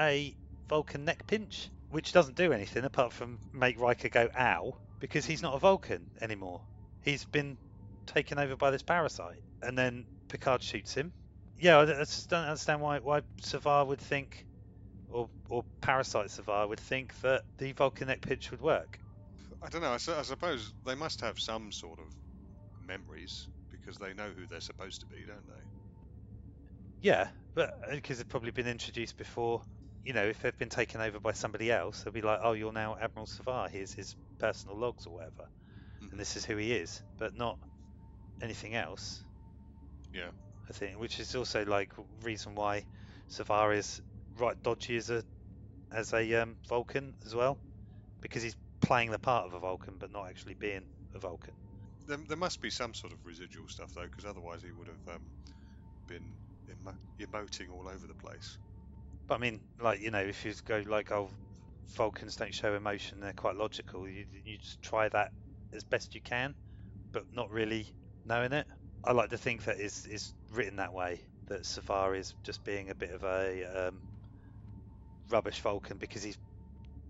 a 0.00 0.34
Vulcan 0.68 1.04
neck 1.04 1.26
pinch, 1.26 1.70
which 1.88 2.12
doesn't 2.12 2.36
do 2.36 2.52
anything 2.52 2.84
apart 2.84 3.12
from 3.12 3.40
make 3.52 3.78
Riker 3.78 4.08
go 4.08 4.28
ow, 4.38 4.78
because 5.00 5.26
he's 5.26 5.42
not 5.42 5.54
a 5.54 5.58
Vulcan 5.60 6.10
anymore. 6.20 6.64
He's 7.02 7.24
been 7.26 7.58
taken 8.06 8.38
over 8.38 8.56
by 8.56 8.70
this 8.72 8.82
parasite. 8.82 9.42
And 9.62 9.76
then 9.78 10.06
Picard 10.28 10.62
shoots 10.62 10.94
him. 10.94 11.12
Yeah, 11.58 11.78
I 11.78 11.82
I 11.82 12.04
just 12.04 12.30
don't 12.30 12.46
understand 12.46 12.80
why 12.80 12.98
why 13.00 13.22
Savar 13.42 13.86
would 13.86 14.00
think, 14.00 14.45
or 15.08 15.30
or 15.48 15.64
parasite 15.80 16.28
Savar 16.30 16.68
would 16.68 16.80
think 16.80 17.18
that 17.20 17.44
the 17.58 17.72
Vulcan 17.72 18.14
pitch 18.20 18.50
would 18.50 18.60
work. 18.60 19.00
I 19.60 19.68
don't 19.68 19.82
know. 19.82 19.92
I, 19.92 19.98
su- 19.98 20.14
I 20.14 20.22
suppose 20.22 20.72
they 20.84 20.94
must 20.94 21.20
have 21.20 21.38
some 21.38 21.70
sort 21.70 21.98
of 21.98 22.14
memories 22.80 23.48
because 23.70 23.98
they 23.98 24.14
know 24.14 24.32
who 24.32 24.46
they're 24.46 24.60
supposed 24.60 25.00
to 25.00 25.06
be, 25.06 25.24
don't 25.26 25.46
they? 25.46 25.62
Yeah, 27.00 27.30
but 27.54 27.72
because 27.90 28.18
they've 28.18 28.28
probably 28.28 28.50
been 28.50 28.66
introduced 28.66 29.16
before, 29.16 29.62
you 30.04 30.12
know, 30.12 30.26
if 30.26 30.40
they've 30.42 30.56
been 30.58 30.68
taken 30.68 31.00
over 31.00 31.18
by 31.20 31.32
somebody 31.32 31.72
else, 31.72 32.02
they'll 32.02 32.12
be 32.12 32.20
like, 32.22 32.40
"Oh, 32.42 32.52
you're 32.52 32.72
now 32.72 32.96
Admiral 32.98 33.26
Savar. 33.26 33.70
Here's 33.70 33.94
his 33.94 34.14
personal 34.38 34.76
logs 34.76 35.06
or 35.06 35.14
whatever, 35.14 35.48
Mhm. 36.00 36.08
and 36.10 36.20
this 36.20 36.36
is 36.36 36.44
who 36.46 36.56
he 36.56 36.74
is," 36.74 37.04
but 37.18 37.34
not 37.34 37.58
anything 38.42 38.74
else. 38.74 39.26
Yeah. 40.12 40.30
I 40.68 40.72
think, 40.72 40.98
which 40.98 41.18
is 41.18 41.34
also 41.34 41.64
like 41.64 41.92
reason 42.22 42.54
why 42.54 42.86
Savar 43.28 43.74
is 43.74 44.00
right 44.38 44.56
dodgy 44.62 44.96
as 44.96 45.10
a 45.10 45.24
as 45.92 46.12
a 46.12 46.34
um, 46.34 46.56
Vulcan 46.68 47.14
as 47.24 47.34
well, 47.34 47.58
because 48.20 48.42
he's 48.42 48.56
playing 48.80 49.10
the 49.10 49.18
part 49.18 49.46
of 49.46 49.54
a 49.54 49.58
Vulcan 49.58 49.96
but 49.98 50.12
not 50.12 50.28
actually 50.28 50.54
being 50.54 50.86
a 51.14 51.18
Vulcan. 51.18 51.54
There, 52.06 52.18
there 52.28 52.36
must 52.36 52.60
be 52.60 52.70
some 52.70 52.94
sort 52.94 53.12
of 53.12 53.18
residual 53.24 53.68
stuff 53.68 53.92
though, 53.94 54.04
because 54.04 54.24
otherwise 54.24 54.62
he 54.62 54.72
would 54.72 54.88
have 54.88 55.16
um, 55.16 55.22
been 56.08 56.34
emo- 56.70 56.98
emoting 57.20 57.70
all 57.70 57.88
over 57.88 58.06
the 58.06 58.14
place. 58.14 58.58
But 59.28 59.36
I 59.36 59.38
mean, 59.38 59.60
like 59.80 60.00
you 60.00 60.10
know, 60.10 60.20
if 60.20 60.44
you 60.44 60.54
go 60.64 60.82
like, 60.86 61.10
oh, 61.12 61.30
Vulcans 61.96 62.36
don't 62.36 62.54
show 62.54 62.74
emotion; 62.74 63.20
they're 63.20 63.32
quite 63.32 63.56
logical. 63.56 64.08
You 64.08 64.26
you 64.44 64.58
just 64.58 64.82
try 64.82 65.08
that 65.10 65.32
as 65.72 65.84
best 65.84 66.14
you 66.14 66.20
can, 66.20 66.54
but 67.12 67.24
not 67.32 67.50
really 67.50 67.88
knowing 68.24 68.52
it. 68.52 68.66
I 69.04 69.12
like 69.12 69.30
to 69.30 69.38
think 69.38 69.64
that 69.64 69.78
is 69.78 70.06
is 70.06 70.32
written 70.52 70.76
that 70.76 70.92
way. 70.92 71.20
That 71.48 71.62
Savar 71.62 72.16
is 72.18 72.34
just 72.44 72.64
being 72.64 72.90
a 72.90 72.94
bit 72.94 73.10
of 73.10 73.22
a 73.24 73.88
um, 73.88 74.02
rubbish 75.30 75.60
Vulcan 75.60 75.98
because 75.98 76.22
he's 76.22 76.38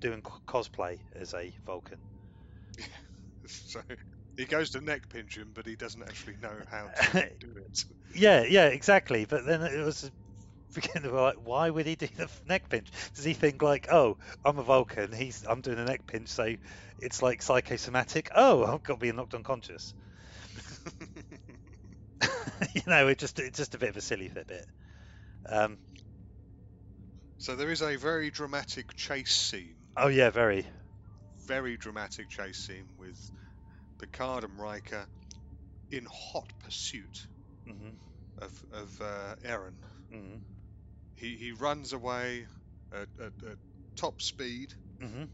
doing 0.01 0.23
co- 0.23 0.41
cosplay 0.47 1.01
as 1.15 1.35
a 1.35 1.55
Vulcan. 1.67 1.99
so 3.47 3.81
he 4.37 4.45
goes 4.45 4.71
to 4.71 4.81
neck 4.81 5.09
pinch 5.09 5.37
him, 5.37 5.53
but 5.55 5.67
he 5.67 5.77
doesn't 5.77 6.03
actually 6.03 6.37
know 6.43 6.63
how 6.71 6.89
to 6.89 7.31
do 7.41 7.55
it. 7.57 7.85
Yeah, 8.15 8.45
yeah, 8.45 8.67
exactly. 8.67 9.25
But 9.25 9.47
then 9.47 9.63
it 9.63 9.85
was 9.85 10.11
beginning 10.75 11.09
of 11.11 11.15
like, 11.15 11.37
why 11.43 11.71
would 11.71 11.87
he 11.87 11.97
do 11.97 12.09
the 12.17 12.31
neck 12.47 12.69
pinch? 12.69 12.91
Does 13.15 13.25
he 13.25 13.33
think 13.35 13.63
like, 13.63 13.89
oh, 13.91 14.19
I'm 14.45 14.59
a 14.59 14.63
Vulcan, 14.63 15.13
he's 15.13 15.45
I'm 15.49 15.61
doing 15.61 15.79
a 15.79 15.85
neck 15.85 16.07
pinch, 16.07 16.29
so 16.29 16.55
it's 16.99 17.23
like 17.23 17.43
psychosomatic? 17.43 18.31
Oh, 18.35 18.65
I've 18.65 18.83
got 18.83 18.95
to 18.95 19.01
be 19.01 19.13
knocked 19.13 19.35
unconscious. 19.35 19.95
you 22.75 22.83
know, 22.87 23.09
it 23.09 23.19
just 23.19 23.39
it's 23.39 23.59
just 23.59 23.75
a 23.75 23.79
bit 23.79 23.91
of 23.91 23.97
a 23.97 24.01
silly 24.01 24.29
bit. 24.29 24.51
Um, 25.49 25.79
So 27.39 27.57
there 27.57 27.71
is 27.71 27.81
a 27.83 27.97
very 27.97 28.31
dramatic 28.31 28.95
chase 28.95 29.35
scene, 29.35 29.79
oh 29.97 30.09
yeah, 30.09 30.31
very. 30.31 30.67
very 31.47 31.77
dramatic 31.77 32.29
chase 32.29 32.59
scene 32.59 32.89
with 32.99 33.19
Picard 33.99 34.45
and 34.45 34.59
Riker 34.59 35.09
in 35.91 36.07
hot 36.11 36.53
pursuit 36.61 37.29
hmm 37.67 37.95
of 38.39 38.65
of 38.73 39.01
uh, 39.01 39.35
Aaron. 39.43 39.79
hmm 40.11 40.37
He 41.17 41.37
he 41.37 41.53
runs 41.53 41.93
away 41.93 42.47
at, 42.93 43.09
at, 43.19 43.33
at 43.51 43.59
top 43.97 44.23
speed, 44.23 44.73
hmm 45.01 45.25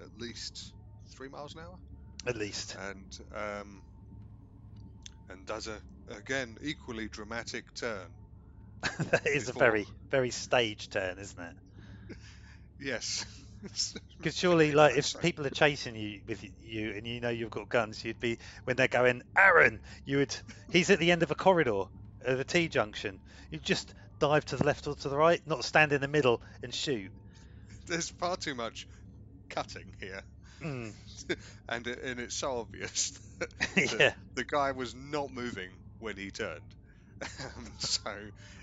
at 0.00 0.16
least 0.16 0.74
three 1.16 1.28
miles 1.28 1.54
an 1.54 1.60
hour, 1.62 1.78
At 2.26 2.36
least. 2.36 2.76
and 2.76 3.16
um, 3.34 3.82
and 5.28 5.46
does 5.46 5.66
a 5.66 5.82
again 6.08 6.56
equally 6.62 7.08
dramatic 7.08 7.72
turn. 7.74 8.14
that 9.10 9.26
is 9.26 9.48
a 9.48 9.52
very 9.52 9.86
very 10.10 10.30
stage 10.30 10.88
turn, 10.90 11.18
isn't 11.18 11.42
it? 11.42 12.16
Yes. 12.80 13.24
Because 14.18 14.36
surely, 14.36 14.72
like, 14.72 14.96
if 14.96 15.20
people 15.20 15.46
are 15.46 15.50
chasing 15.50 15.94
you 15.94 16.20
with 16.26 16.44
you 16.60 16.94
and 16.96 17.06
you 17.06 17.20
know 17.20 17.28
you've 17.28 17.50
got 17.50 17.68
guns, 17.68 18.04
you'd 18.04 18.18
be 18.18 18.38
when 18.64 18.74
they're 18.74 18.88
going, 18.88 19.22
Aaron, 19.38 19.80
you 20.04 20.16
would. 20.18 20.36
He's 20.72 20.90
at 20.90 20.98
the 20.98 21.12
end 21.12 21.22
of 21.22 21.30
a 21.30 21.36
corridor 21.36 21.84
of 22.24 22.40
a 22.40 22.44
T 22.44 22.66
junction. 22.66 23.20
You 23.50 23.60
just 23.60 23.94
dive 24.18 24.44
to 24.46 24.56
the 24.56 24.64
left 24.64 24.88
or 24.88 24.96
to 24.96 25.08
the 25.08 25.16
right, 25.16 25.40
not 25.46 25.64
stand 25.64 25.92
in 25.92 26.00
the 26.00 26.08
middle 26.08 26.42
and 26.62 26.74
shoot. 26.74 27.12
there's 27.86 28.08
far 28.10 28.36
too 28.36 28.54
much 28.56 28.88
cutting 29.48 29.94
here, 30.00 30.22
Mm. 30.60 30.92
and 31.68 31.86
and 31.86 32.20
it's 32.20 32.34
so 32.34 32.58
obvious 32.58 33.12
that 33.38 33.98
yeah, 34.00 34.12
the 34.34 34.44
guy 34.44 34.72
was 34.72 34.92
not 34.94 35.32
moving 35.32 35.70
when 35.98 36.16
he 36.16 36.30
turned. 36.32 36.60
Um, 37.56 37.72
so 37.78 38.10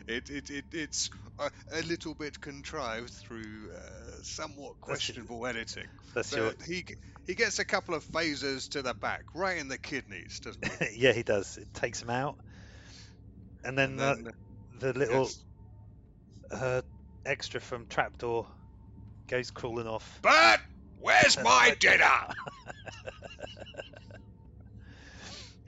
it, 0.07 0.29
it, 0.29 0.49
it 0.49 0.65
it's 0.71 1.09
a, 1.37 1.51
a 1.73 1.81
little 1.83 2.13
bit 2.13 2.39
contrived 2.39 3.11
through 3.11 3.69
uh, 3.75 4.11
somewhat 4.23 4.79
questionable 4.81 5.45
editing. 5.45 5.87
that's 6.13 6.31
your. 6.31 6.53
He 6.65 6.85
he 7.27 7.35
gets 7.35 7.59
a 7.59 7.65
couple 7.65 7.95
of 7.95 8.03
phasers 8.05 8.69
to 8.69 8.81
the 8.81 8.93
back, 8.93 9.23
right 9.33 9.57
in 9.57 9.67
the 9.67 9.77
kidneys, 9.77 10.39
doesn't 10.39 10.65
he? 10.79 10.97
yeah, 11.05 11.13
he 11.13 11.23
does. 11.23 11.57
It 11.57 11.73
takes 11.73 12.01
him 12.01 12.09
out, 12.09 12.37
and 13.63 13.77
then, 13.77 13.99
And 13.99 14.25
the, 14.25 14.33
the 14.79 14.99
little 14.99 15.23
yes. 15.23 15.43
uh, 16.51 16.81
extra 17.25 17.59
from 17.59 17.85
Trapdoor 17.87 18.47
goes 19.27 19.51
crawling 19.51 19.87
off. 19.87 20.19
But 20.21 20.59
where's 20.99 21.37
my 21.41 21.75
dinner? 21.79 22.03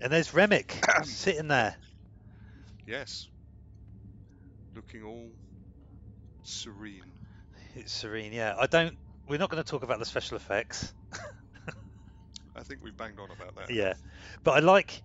And 0.01 0.11
there's 0.11 0.31
Remmick 0.31 0.73
sitting 1.05 1.47
there. 1.47 1.75
Yes. 2.91 3.29
Looking 4.75 5.03
all 5.03 5.29
serene. 6.43 7.05
It's 7.73 7.93
serene, 7.93 8.33
yeah. 8.33 8.53
I 8.59 8.67
don't. 8.67 8.97
We're 9.29 9.39
not 9.39 9.49
going 9.49 9.63
to 9.63 9.69
talk 9.69 9.83
about 9.83 9.99
the 9.99 10.05
special 10.05 10.35
effects. 10.35 10.93
I 12.55 12.63
think 12.63 12.81
we've 12.83 12.97
banged 12.97 13.17
on 13.17 13.31
about 13.31 13.55
that. 13.55 13.73
yeah, 13.73 13.93
but 14.43 14.51
I 14.51 14.59
like, 14.59 15.01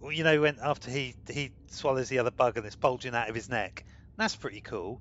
you 0.00 0.22
know, 0.22 0.42
when 0.42 0.58
after 0.62 0.92
he 0.92 1.16
he 1.28 1.50
swallows 1.66 2.08
the 2.08 2.20
other 2.20 2.30
bug 2.30 2.56
and 2.56 2.64
it's 2.64 2.76
bulging 2.76 3.16
out 3.16 3.28
of 3.28 3.34
his 3.34 3.48
neck. 3.48 3.84
That's 4.16 4.36
pretty 4.36 4.60
cool. 4.60 5.00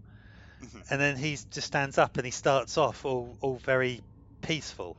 Mhm. 0.64 0.90
And 0.90 1.00
then 1.00 1.18
he 1.18 1.38
just 1.52 1.68
stands 1.68 2.00
up 2.00 2.18
and 2.18 2.26
he 2.26 2.32
starts 2.32 2.80
off 2.80 3.06
all 3.06 3.38
all 3.42 3.58
very 3.58 4.02
peaceful, 4.42 4.98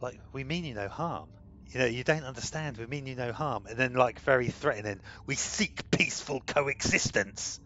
like 0.00 0.18
we 0.32 0.44
mean 0.44 0.64
you 0.64 0.72
no 0.72 0.88
harm. 0.88 1.28
You 1.74 1.80
know, 1.80 1.86
you 1.86 2.04
don't 2.04 2.22
understand. 2.22 2.78
We 2.78 2.86
mean 2.86 3.06
you 3.06 3.16
no 3.16 3.32
harm. 3.32 3.66
And 3.66 3.76
then 3.76 3.94
like 3.94 4.20
very 4.20 4.48
threatening. 4.48 5.00
We 5.26 5.34
seek 5.34 5.90
peaceful 5.90 6.40
coexistence. 6.46 7.58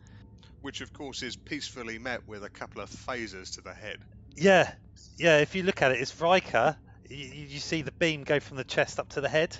Which, 0.63 0.81
of 0.81 0.93
course, 0.95 1.23
is 1.23 1.37
peacefully 1.37 1.99
met 1.99 2.27
with 2.27 2.43
a 2.43 2.49
couple 2.49 2.81
of 2.81 2.89
phasers 2.91 3.55
to 3.55 3.61
the 3.61 3.75
head. 3.75 3.99
Yeah, 4.35 4.73
yeah. 5.19 5.39
If 5.39 5.55
you 5.55 5.63
look 5.63 5.83
at 5.83 5.93
it, 5.93 6.01
it's 6.01 6.19
Riker. 6.19 6.79
You, 7.11 7.27
you 7.27 7.59
see 7.59 7.83
the 7.83 7.93
beam 7.93 8.25
go 8.25 8.41
from 8.41 8.57
the 8.57 8.65
chest 8.65 8.99
up 8.99 9.11
to 9.11 9.21
the 9.21 9.29
head, 9.29 9.57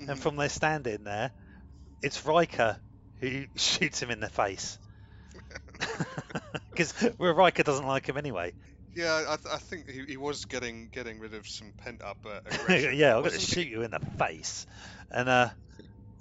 Mhm. 0.00 0.10
and 0.10 0.18
from 0.18 0.36
there 0.36 0.48
standing 0.48 1.04
there, 1.04 1.30
it's 2.02 2.26
Riker 2.26 2.78
who 3.20 3.46
shoots 3.56 4.02
him 4.02 4.10
in 4.10 4.20
the 4.20 4.28
face. 4.28 4.78
Because 6.70 6.92
Riker 7.18 7.62
doesn't 7.62 7.86
like 7.86 8.06
him 8.06 8.18
anyway. 8.18 8.52
Yeah, 8.96 9.24
I, 9.28 9.36
th- 9.36 9.54
I 9.54 9.58
think 9.58 9.90
he, 9.90 10.04
he 10.08 10.16
was 10.16 10.46
getting 10.46 10.88
getting 10.90 11.20
rid 11.20 11.34
of 11.34 11.46
some 11.46 11.74
pent 11.76 12.02
up 12.02 12.16
uh, 12.24 12.40
aggression. 12.50 12.96
yeah, 12.96 13.14
I'm 13.14 13.20
going 13.20 13.32
to 13.32 13.38
shoot 13.38 13.68
you 13.68 13.82
in 13.82 13.90
the 13.90 14.00
face, 14.18 14.64
and 15.10 15.28
uh, 15.28 15.50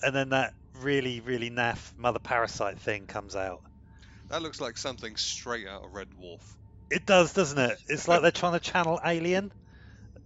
and 0.03 0.13
then 0.13 0.29
that 0.29 0.53
really 0.81 1.21
really 1.21 1.49
naff 1.49 1.93
mother 1.97 2.19
parasite 2.19 2.77
thing 2.77 3.07
comes 3.07 3.33
out. 3.33 3.61
That 4.29 4.41
looks 4.41 4.59
like 4.59 4.77
something 4.77 5.15
straight 5.15 5.67
out 5.67 5.85
of 5.85 5.93
Red 5.93 6.07
Dwarf. 6.09 6.41
It 6.91 7.05
does, 7.05 7.31
doesn't 7.31 7.57
it? 7.57 7.77
It's 7.87 8.09
like 8.09 8.21
they're 8.21 8.31
trying 8.31 8.53
to 8.53 8.59
channel 8.59 8.99
Alien, 9.05 9.53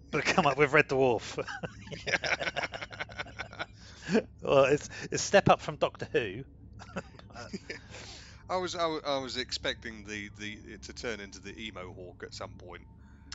but 0.10 0.26
come 0.26 0.48
up 0.48 0.58
with 0.58 0.74
Red 0.74 0.88
Dwarf. 0.88 1.38
well, 4.42 4.64
it's 4.64 4.90
it's 5.12 5.22
step 5.22 5.50
up 5.50 5.62
from 5.62 5.76
Doctor 5.76 6.08
Who. 6.12 6.44
I 8.50 8.58
was 8.58 8.76
I, 8.76 8.86
I 8.86 9.18
was 9.20 9.38
expecting 9.38 10.04
the, 10.06 10.30
the 10.38 10.54
it 10.66 10.84
to 10.84 10.94
turn 10.94 11.20
into 11.22 11.40
the 11.40 11.54
Emohawk 11.54 12.24
at 12.24 12.34
some 12.34 12.56
point. 12.56 12.88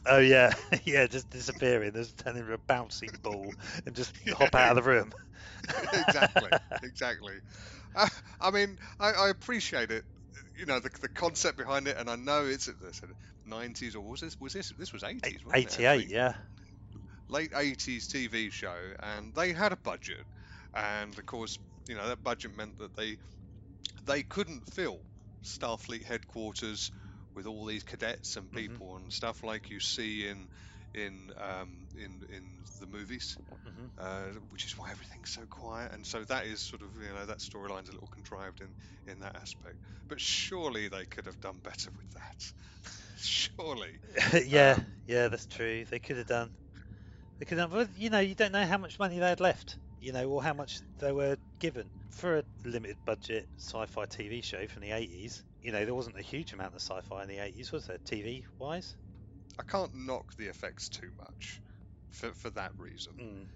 Oh 0.07 0.19
yeah, 0.19 0.53
yeah, 0.85 1.07
just 1.07 1.31
disappearing, 1.31 1.93
just 1.95 2.19
turn 2.19 2.37
into 2.37 2.53
a 2.53 2.59
bouncing 2.59 3.19
ball 3.23 3.55
and 3.87 3.95
just 3.95 4.15
hop 4.31 4.55
out 4.55 4.77
of 4.77 4.85
the 4.85 4.91
room. 4.91 5.13
exactly, 5.93 6.53
exactly. 6.83 7.35
Uh, 7.95 8.09
I 8.41 8.51
mean, 8.51 8.79
I, 9.01 9.13
I 9.13 9.29
appreciate 9.31 9.91
it. 9.91 10.05
You 10.57 10.67
know, 10.67 10.81
the, 10.81 10.91
the 11.01 11.09
concept 11.09 11.59
behind 11.59 11.89
it, 11.89 11.97
and 11.99 12.11
I 12.11 12.17
know 12.17 12.45
it's 12.47 12.69
a 12.69 12.75
90s 13.45 13.95
or 13.95 14.03
was 14.03 14.21
this 14.21 14.39
was 14.41 14.53
this 14.53 14.73
this 14.79 14.93
was 14.93 15.03
80s? 15.05 15.43
Eighty-eight, 15.55 16.09
yeah. 16.11 16.35
late 17.29 17.53
80s 17.55 18.07
TV 18.09 18.51
show, 18.51 18.95
and 19.01 19.35
they 19.35 19.53
had 19.53 19.73
a 19.73 19.77
budget, 19.77 20.27
and 20.75 21.17
of 21.19 21.27
course, 21.27 21.59
you 21.89 21.95
know 21.95 22.09
that 22.09 22.23
budget 22.23 22.55
meant 22.57 22.79
that 22.79 22.95
they 22.97 23.17
they 24.07 24.23
couldn't 24.23 24.73
fill 24.73 25.01
Starfleet 25.45 26.05
headquarters 26.05 26.91
with 27.35 27.47
all 27.47 27.65
these 27.67 27.83
cadets 27.85 28.37
and 28.37 28.51
Mhm. 28.53 28.79
people 28.79 28.97
and 28.97 29.13
stuff 29.13 29.43
like 29.43 29.71
you 29.71 29.81
see 29.81 30.27
in 30.29 30.49
in 30.95 31.31
um, 31.39 31.87
in 31.95 32.23
in 32.31 32.65
the 32.81 32.87
movies, 32.87 33.37
Mhm. 33.65 33.91
uh, 33.99 34.29
which 34.51 34.67
is 34.67 34.75
why 34.79 34.91
everything's 34.91 35.31
so 35.31 35.47
quiet. 35.49 35.93
And 35.93 36.07
so 36.07 36.25
that 36.25 36.47
is 36.47 36.63
sort 36.63 36.83
of 36.83 36.91
you 37.01 37.13
know 37.13 37.27
that 37.27 37.39
storyline's 37.41 37.89
a 37.89 37.93
little 37.93 38.09
contrived 38.13 38.61
in 38.61 38.75
in 39.07 39.21
that 39.21 39.37
aspect. 39.37 39.77
But 40.09 40.21
surely 40.21 40.89
they 40.89 41.07
could 41.07 41.27
have 41.27 41.41
done 41.41 41.61
better 41.63 41.91
with 41.97 42.11
that. 42.15 42.53
surely. 43.17 43.99
yeah, 44.47 44.79
Um, 44.79 44.95
yeah, 45.07 45.29
that's 45.29 45.47
true. 45.47 45.85
They 45.85 45.99
could 45.99 46.17
have 46.17 46.27
done. 46.27 46.55
They 47.39 47.47
could 47.47 47.59
have, 47.59 47.97
you 47.97 48.11
know, 48.11 48.21
you 48.21 48.35
don't 48.35 48.53
know 48.53 48.67
how 48.67 48.79
much 48.79 48.99
money 48.99 49.19
they 49.19 49.29
had 49.29 49.41
left, 49.41 49.79
you 50.05 50.13
know, 50.13 50.29
or 50.29 50.43
how 50.43 50.53
much 50.53 50.81
they 50.99 51.13
were 51.13 51.37
given 51.59 51.87
for 52.11 52.39
a 52.39 52.45
limited 52.65 52.97
budget 53.07 53.49
sci-fi 53.59 54.05
TV 54.05 54.45
show 54.45 54.67
from 54.67 54.83
the 54.83 54.91
80s. 54.91 55.43
You 55.63 55.73
know, 55.73 55.85
there 55.85 55.95
wasn't 55.95 56.19
a 56.19 56.23
huge 56.23 56.53
amount 56.53 56.75
of 56.75 56.81
sci-fi 56.83 57.23
in 57.23 57.29
the 57.29 57.39
80s, 57.39 57.73
was 57.73 57.87
there? 57.87 57.99
TV 57.99 58.45
wise. 58.59 58.95
I 59.59 59.63
can't 59.63 59.95
knock 59.95 60.37
the 60.37 60.47
effects 60.47 60.89
too 60.89 61.11
much 61.17 61.61
for 62.11 62.33
for 62.35 62.51
that 62.51 62.73
reason. 62.77 63.13
Mm. 63.19 63.47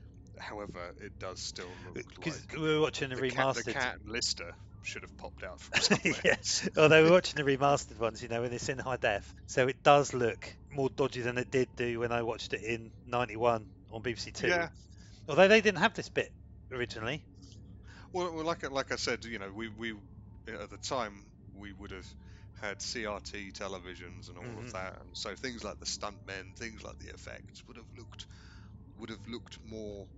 However, 0.40 0.92
it 1.00 1.12
does 1.18 1.40
still 1.40 1.66
look 1.86 2.04
like 2.24 2.52
we 2.54 2.60
were 2.60 2.80
watching 2.80 3.10
the, 3.10 3.16
the, 3.16 3.30
cat, 3.30 3.46
remastered. 3.46 3.64
the 3.64 3.72
cat 3.72 3.96
and 4.00 4.10
Lister 4.10 4.52
should 4.82 5.02
have 5.02 5.16
popped 5.18 5.42
out 5.42 5.60
from 5.60 5.80
somewhere. 5.98 6.20
yes. 6.24 6.68
Although 6.76 7.04
we're 7.04 7.10
watching 7.10 7.44
the 7.44 7.56
remastered 7.56 7.98
ones, 7.98 8.22
you 8.22 8.28
know, 8.28 8.44
and 8.44 8.54
it's 8.54 8.68
in 8.68 8.78
high 8.78 8.96
def, 8.96 9.34
so 9.46 9.66
it 9.66 9.82
does 9.82 10.14
look 10.14 10.54
more 10.72 10.88
dodgy 10.90 11.20
than 11.20 11.36
it 11.36 11.50
did 11.50 11.68
do 11.76 11.98
when 11.98 12.12
I 12.12 12.22
watched 12.22 12.54
it 12.54 12.62
in 12.62 12.92
'91 13.06 13.66
on 13.90 14.02
BBC 14.02 14.32
Two. 14.32 14.48
Yeah. 14.48 14.68
Although 15.28 15.48
they 15.48 15.60
didn't 15.60 15.80
have 15.80 15.94
this 15.94 16.08
bit 16.08 16.32
originally. 16.72 17.24
Well, 18.12 18.32
well, 18.34 18.44
like 18.44 18.64
I- 18.64 18.68
like 18.68 18.90
I 18.92 18.96
said, 18.96 19.24
you 19.24 19.38
know, 19.38 19.52
we 19.52 19.68
we 19.68 19.92
at 20.46 20.70
the 20.70 20.78
time 20.78 21.26
we 21.52 21.72
would 21.72 21.90
have 21.90 22.06
had 22.60 22.78
CRT 22.80 23.52
televisions 23.52 24.28
and 24.28 24.38
all 24.38 24.44
Mhm. 24.44 24.66
of 24.66 24.72
that, 24.72 25.00
and 25.00 25.16
so 25.16 25.34
things 25.36 25.62
like 25.62 25.78
the 25.78 25.86
stuntmen, 25.86 26.56
things 26.56 26.82
like 26.82 26.98
the 26.98 27.08
effects 27.08 27.62
would 27.66 27.76
have 27.76 27.86
looked 27.96 28.26
would 28.96 29.10
have 29.10 29.26
looked 29.26 29.62
more. 29.62 30.08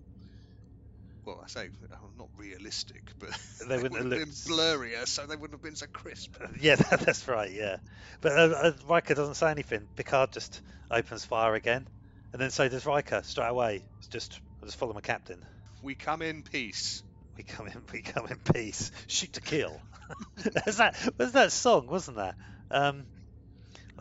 Well, 1.25 1.41
I 1.45 1.49
say 1.49 1.71
not 2.17 2.31
realistic, 2.37 3.13
but 3.19 3.29
They 3.69 3.77
wouldn't 3.77 3.93
would 3.93 4.03
have 4.03 4.13
have 4.13 4.19
been 4.21 4.29
looked- 4.29 4.47
blurrier, 4.47 5.07
so 5.07 5.27
they 5.27 5.37
wouldn't 5.37 5.55
have 5.59 5.63
been 5.63 5.77
so 5.77 5.87
crisp. 5.93 6.37
Yeah, 6.61 6.77
that, 6.77 7.01
that's 7.07 7.27
right. 7.29 7.51
Yeah, 7.51 7.79
but 8.21 8.33
uh, 8.33 8.55
uh, 8.57 8.73
Riker 8.87 9.15
doesn't 9.15 9.35
say 9.35 9.51
anything. 9.51 9.89
Picard 9.97 10.33
just 10.33 10.63
opens 10.91 11.25
fire 11.25 11.55
again, 11.55 11.89
and 12.33 12.41
then 12.41 12.51
so 12.51 12.69
does 12.69 12.87
Riker 12.87 13.23
straight 13.23 13.49
away. 13.49 13.85
It's 13.99 14.09
just 14.09 14.41
I 14.63 14.67
just 14.67 14.77
follow 14.77 14.93
my 14.93 15.01
captain. 15.01 15.45
We 15.83 15.95
come 15.95 16.23
in 16.23 16.43
peace. 16.43 17.03
We 17.37 17.45
come 17.45 17.67
in, 17.69 17.83
we 17.93 18.03
come 18.03 18.27
in 18.27 18.39
peace. 18.53 18.91
Shoot 19.07 19.33
to 19.35 19.41
kill. 19.41 19.81
was 20.67 20.77
that 20.77 20.97
was 21.19 21.33
that 21.33 21.53
song, 21.53 21.87
wasn't 21.87 22.19
that? 22.19 22.37
Um, 22.71 23.07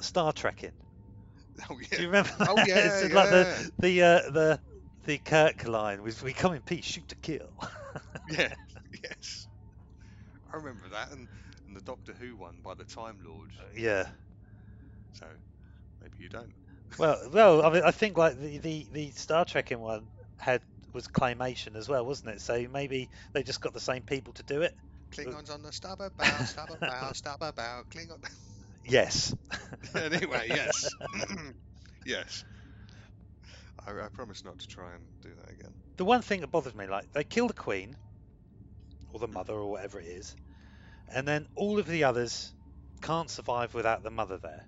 Star 0.01 0.33
Trekking. 0.33 0.73
Oh 1.69 1.77
Do 1.77 2.01
you 2.01 2.07
remember? 2.07 2.31
Oh, 2.39 2.55
that? 2.55 2.67
yeah, 2.67 2.77
it's 2.77 3.13
like 3.13 3.29
the 3.29 3.71
the 3.79 4.01
uh, 4.01 4.31
the 4.31 4.59
the 5.05 5.17
Kirk 5.19 5.67
line 5.67 6.01
was 6.01 6.21
"We 6.21 6.33
come 6.33 6.53
in 6.53 6.61
peace, 6.61 6.85
shoot 6.85 7.07
to 7.09 7.15
kill." 7.15 7.49
Yeah. 8.29 8.53
Yes. 9.03 9.47
I 10.53 10.57
remember 10.57 10.89
that, 10.91 11.11
and, 11.11 11.27
and 11.67 11.75
the 11.75 11.81
Doctor 11.81 12.13
Who 12.13 12.35
one 12.35 12.61
by 12.63 12.75
the 12.75 12.83
Time 12.83 13.17
Lord. 13.25 13.49
Yeah. 13.75 14.05
So 15.13 15.25
maybe 16.01 16.13
you 16.19 16.29
don't. 16.29 16.53
Well, 16.99 17.17
well, 17.33 17.65
I 17.65 17.71
mean, 17.71 17.83
I 17.83 17.91
think 17.91 18.17
like 18.17 18.39
the, 18.39 18.59
the, 18.59 18.87
the 18.91 19.11
Star 19.11 19.45
Trekking 19.45 19.79
one 19.79 20.07
had 20.39 20.61
was 20.93 21.07
claymation 21.07 21.75
as 21.75 21.87
well, 21.89 22.05
wasn't 22.05 22.35
it? 22.35 22.41
So 22.41 22.67
maybe 22.69 23.09
they 23.33 23.43
just 23.43 23.61
got 23.61 23.73
the 23.73 23.79
same 23.79 24.03
people 24.03 24.33
to 24.33 24.43
do 24.43 24.61
it. 24.61 24.73
Klingons 25.11 25.49
on 25.49 25.61
the 25.61 25.71
starboard 25.71 26.15
bow, 26.17 26.43
starboard 26.43 26.83
bow, 26.85 27.11
starboard 27.13 27.55
bow, 27.55 27.83
Klingon. 27.89 28.23
Yes. 28.85 29.33
anyway, 29.95 30.49
yes, 30.51 30.95
yes. 32.05 32.43
I, 33.85 33.91
I 33.91 34.09
promise 34.09 34.43
not 34.45 34.59
to 34.59 34.67
try 34.67 34.95
and 34.95 35.03
do 35.21 35.33
that 35.35 35.51
again. 35.51 35.75
the 35.97 36.05
one 36.05 36.21
thing 36.21 36.41
that 36.41 36.47
bothers 36.47 36.73
me, 36.75 36.87
like 36.87 37.11
they 37.13 37.23
kill 37.23 37.47
the 37.47 37.53
queen, 37.53 37.97
or 39.09 39.19
the 39.19 39.27
mother, 39.27 39.53
or 39.53 39.69
whatever 39.71 39.99
it 39.99 40.05
is, 40.07 40.35
and 41.07 41.27
then 41.27 41.47
all 41.55 41.79
of 41.79 41.87
the 41.87 42.03
others 42.03 42.53
can't 43.01 43.29
survive 43.29 43.73
without 43.73 44.03
the 44.03 44.11
mother 44.11 44.37
there, 44.37 44.67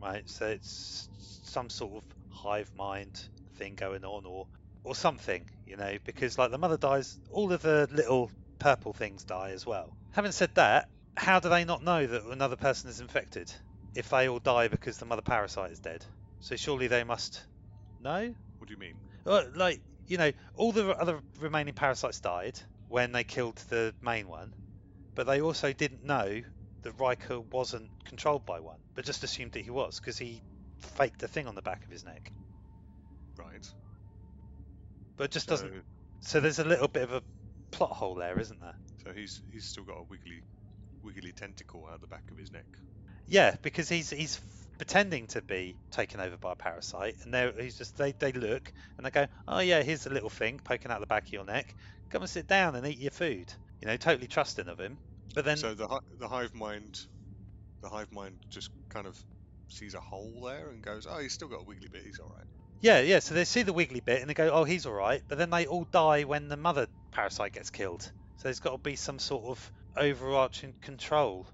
right? 0.00 0.28
So 0.28 0.46
it's 0.48 1.08
some 1.42 1.70
sort 1.70 2.04
of 2.04 2.04
hive 2.28 2.70
mind 2.74 3.28
thing 3.54 3.74
going 3.74 4.04
on, 4.04 4.26
or 4.26 4.48
or 4.88 4.94
something, 4.94 5.46
you 5.66 5.76
know, 5.76 5.98
because 6.04 6.38
like 6.38 6.50
the 6.50 6.58
mother 6.58 6.78
dies, 6.78 7.18
all 7.30 7.52
of 7.52 7.60
the 7.60 7.86
little 7.92 8.30
purple 8.58 8.94
things 8.94 9.22
die 9.24 9.50
as 9.50 9.66
well. 9.66 9.94
Having 10.12 10.32
said 10.32 10.50
that, 10.54 10.88
how 11.16 11.38
do 11.38 11.50
they 11.50 11.64
not 11.64 11.82
know 11.84 12.06
that 12.06 12.24
another 12.24 12.56
person 12.56 12.88
is 12.88 13.00
infected 13.00 13.52
if 13.94 14.08
they 14.08 14.28
all 14.28 14.38
die 14.38 14.68
because 14.68 14.96
the 14.96 15.04
mother 15.04 15.22
parasite 15.22 15.72
is 15.72 15.78
dead? 15.78 16.04
So 16.40 16.56
surely 16.56 16.86
they 16.86 17.04
must 17.04 17.44
know. 18.00 18.34
What 18.58 18.66
do 18.68 18.72
you 18.72 18.80
mean? 18.80 18.94
Well, 19.24 19.50
like 19.54 19.82
you 20.06 20.16
know, 20.16 20.32
all 20.54 20.72
the 20.72 20.96
other 20.96 21.20
remaining 21.38 21.74
parasites 21.74 22.20
died 22.20 22.58
when 22.88 23.12
they 23.12 23.24
killed 23.24 23.56
the 23.68 23.94
main 24.00 24.26
one, 24.26 24.54
but 25.14 25.26
they 25.26 25.42
also 25.42 25.74
didn't 25.74 26.02
know 26.02 26.40
that 26.82 26.98
Riker 26.98 27.40
wasn't 27.40 27.90
controlled 28.06 28.46
by 28.46 28.60
one, 28.60 28.78
but 28.94 29.04
just 29.04 29.22
assumed 29.22 29.52
that 29.52 29.64
he 29.64 29.70
was 29.70 30.00
because 30.00 30.16
he 30.16 30.40
faked 30.78 31.22
a 31.22 31.28
thing 31.28 31.46
on 31.46 31.54
the 31.54 31.62
back 31.62 31.84
of 31.84 31.90
his 31.90 32.04
neck. 32.04 32.32
But 35.18 35.24
it 35.24 35.32
just 35.32 35.48
So, 35.48 35.50
doesn't. 35.50 35.74
So 36.20 36.40
there's 36.40 36.58
a 36.58 36.64
little 36.64 36.88
bit 36.88 37.02
of 37.02 37.12
a 37.12 37.22
plot 37.72 37.92
hole 37.96 38.14
there, 38.14 38.38
isn't 38.38 38.60
there? 38.60 38.78
so 38.98 39.12
he's 39.12 39.42
he's 39.50 39.66
still 39.66 39.84
got 39.84 39.98
a 39.98 40.04
wiggly, 40.04 40.44
wiggly 41.02 41.32
tentacle 41.32 41.86
out 41.86 42.00
the 42.00 42.06
back 42.06 42.30
of 42.30 42.38
his 42.38 42.52
neck. 42.52 42.66
Yeah, 43.26 43.56
because 43.62 43.88
he's 43.88 44.10
he's 44.10 44.40
pretending 44.76 45.28
to 45.28 45.42
be 45.42 45.78
taken 45.90 46.18
over 46.20 46.36
by 46.36 46.52
a 46.52 46.56
parasite, 46.56 47.16
and 47.22 47.32
they 47.32 47.52
he's 47.52 47.76
just 47.78 47.96
they 47.96 48.10
they 48.12 48.32
look 48.32 48.72
and 48.96 49.06
they 49.06 49.10
go, 49.10 49.28
oh 49.46 49.60
yeah, 49.60 49.82
here's 49.82 50.06
a 50.06 50.10
little 50.10 50.30
thing 50.30 50.58
poking 50.58 50.90
out 50.90 50.98
the 51.00 51.06
back 51.06 51.26
of 51.26 51.32
your 51.32 51.44
neck. 51.44 51.76
Come 52.10 52.22
and 52.22 52.30
sit 52.30 52.48
down 52.48 52.74
and 52.74 52.84
eat 52.86 52.98
your 52.98 53.10
food. 53.12 53.54
You 53.80 53.86
know, 53.86 53.96
totally 53.96 54.26
trusting 54.28 54.66
of 54.68 54.80
him. 54.80 54.98
But 55.34 55.44
then 55.44 55.64
so 55.64 55.74
the 55.74 56.00
the 56.18 56.28
hive 56.28 56.54
mind, 56.54 56.98
the 57.82 57.90
hive 57.90 58.12
mind 58.12 58.44
just 58.50 58.70
kind 58.90 59.06
of 59.06 59.24
sees 59.68 59.94
a 59.94 60.00
hole 60.00 60.42
there 60.42 60.70
and 60.70 60.82
goes, 60.82 61.06
"Oh, 61.06 61.18
he's 61.18 61.34
still 61.34 61.48
got 61.48 61.60
a 61.62 61.64
wiggly 61.64 61.88
bit. 61.88 62.04
He's 62.04 62.18
all 62.20 62.30
right." 62.30 62.46
Yeah, 62.80 63.00
yeah. 63.00 63.18
So 63.18 63.34
they 63.34 63.44
see 63.44 63.62
the 63.62 63.72
wiggly 63.72 64.00
bit 64.00 64.20
and 64.20 64.30
they 64.30 64.34
go, 64.34 64.50
"Oh, 64.50 64.64
he's 64.64 64.86
all 64.86 64.92
right." 64.92 65.22
But 65.28 65.38
then 65.38 65.50
they 65.50 65.66
all 65.66 65.84
die 65.84 66.24
when 66.24 66.48
the 66.48 66.56
mother 66.56 66.88
parasite 67.12 67.52
gets 67.52 67.70
killed. 67.70 68.02
So 68.36 68.42
there's 68.44 68.60
got 68.60 68.72
to 68.72 68.78
be 68.78 68.96
some 68.96 69.18
sort 69.18 69.44
of 69.46 69.72
overarching 69.96 70.74
control 70.82 71.46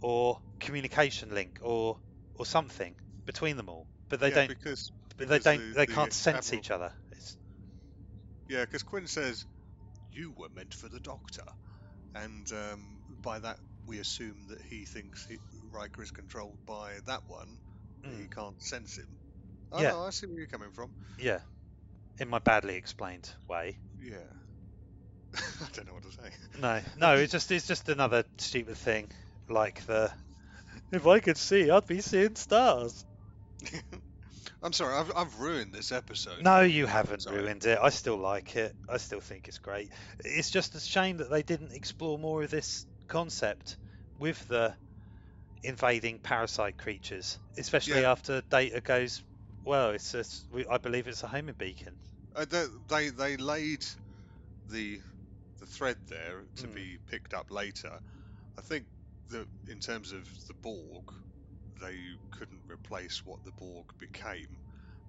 or 0.00 0.40
communication 0.60 1.34
link 1.34 1.58
or 1.62 1.98
or 2.34 2.46
something 2.46 2.96
between 3.26 3.56
them 3.56 3.68
all. 3.68 3.86
But 4.08 4.20
they 4.20 4.28
yeah, 4.30 4.34
don't. 4.34 4.48
because 4.48 4.90
But 5.16 5.28
they 5.28 5.38
don't. 5.38 5.58
the- 5.58 5.74
they 5.74 5.86
the 5.86 5.94
can't 5.94 6.12
sense 6.12 6.48
Admiral- 6.48 6.58
each 6.60 6.70
other. 6.70 6.92
It's, 7.12 7.36
yeah, 8.48 8.62
because 8.64 8.82
Quinn 8.82 9.06
says, 9.06 9.44
"You 10.10 10.32
were 10.32 10.48
meant 10.48 10.74
for 10.74 10.88
the 10.88 11.00
Doctor," 11.00 11.44
and 12.14 12.50
um, 12.52 13.00
by 13.22 13.38
that 13.38 13.58
we 13.86 13.98
assume 14.00 14.46
that 14.48 14.60
he 14.62 14.84
thinks 14.84 15.26
he, 15.26 15.38
Riker 15.70 16.02
is 16.02 16.10
controlled 16.10 16.58
by 16.66 16.98
that 17.06 17.22
one. 17.26 17.58
that 18.02 18.12
He 18.14 18.24
Mm. 18.26 18.30
can't 18.32 18.60
sense 18.62 18.96
him. 18.98 19.21
Oh, 19.72 19.80
Yeah. 19.82 19.90
no, 19.92 20.02
I 20.04 20.10
see 20.10 20.26
where 20.26 20.36
you're 20.38 20.46
coming 20.46 20.70
from. 20.72 20.92
yeah, 21.18 21.40
in 22.18 22.28
my 22.28 22.38
badly 22.38 22.76
explained 22.76 23.28
way. 23.48 23.78
Yeah. 23.98 24.16
I 25.34 25.66
don't 25.72 25.86
know 25.86 25.94
what 25.94 26.02
to 26.02 26.12
say. 26.12 26.30
No, 26.60 26.80
no. 26.98 27.16
It's 27.16 27.32
just 27.32 27.50
it's 27.50 27.66
just 27.66 27.88
another 27.88 28.24
stupid 28.38 28.76
thing, 28.76 29.10
like 29.48 29.84
the. 29.86 30.12
If 30.90 31.06
I 31.06 31.20
could 31.20 31.36
see, 31.36 31.70
I'd 31.70 31.86
be 31.86 32.00
seeing 32.00 32.34
stars. 32.36 33.04
I'm 34.62 34.72
sorry, 34.72 34.94
I've, 34.94 35.12
I've 35.16 35.38
ruined 35.40 35.72
this 35.74 35.92
episode. 35.92 36.42
No, 36.42 36.60
you 36.60 36.86
haven't 36.86 37.22
Sorry. 37.22 37.38
ruined 37.42 37.64
it. 37.64 37.78
I 37.80 37.90
still 37.90 38.16
like 38.16 38.56
it. 38.56 38.74
I 38.88 38.96
still 38.96 39.20
think 39.20 39.48
it's 39.48 39.58
great. 39.58 39.90
It's 40.24 40.50
just 40.50 40.74
a 40.74 40.80
shame 40.80 41.18
that 41.18 41.30
they 41.30 41.42
didn't 41.42 41.72
explore 41.72 42.18
more 42.18 42.42
of 42.42 42.50
this 42.50 42.86
concept 43.08 43.76
with 44.18 44.46
the 44.48 44.74
invading 45.62 46.18
parasite 46.20 46.76
creatures, 46.78 47.38
especially 47.58 48.02
Yeah. 48.02 48.12
after 48.12 48.42
Data 48.50 48.80
goes. 48.80 49.22
Well, 49.64 49.90
it's 49.90 50.14
we- 50.50 50.68
I 50.68 50.78
believe 50.78 51.08
it's 51.08 51.24
a 51.24 51.28
homing 51.28 51.56
beacon. 51.56 51.98
Uh, 52.36 52.44
they, 52.44 52.66
they 52.88 53.08
they 53.10 53.36
laid 53.38 53.84
the 54.68 55.02
the 55.58 55.66
thread 55.66 55.98
there 56.08 56.44
to 56.56 56.66
Mm. 56.66 56.74
be 56.74 56.98
picked 57.06 57.34
up 57.34 57.50
later. 57.50 58.00
I 58.58 58.62
think 58.62 58.88
that 59.30 59.48
in 59.68 59.80
terms 59.80 60.12
of 60.12 60.28
the 60.48 60.54
Borg, 60.54 61.04
they 61.80 62.16
couldn't 62.30 62.64
replace 62.68 63.24
what 63.24 63.42
the 63.44 63.52
Borg 63.52 63.86
became, 63.98 64.60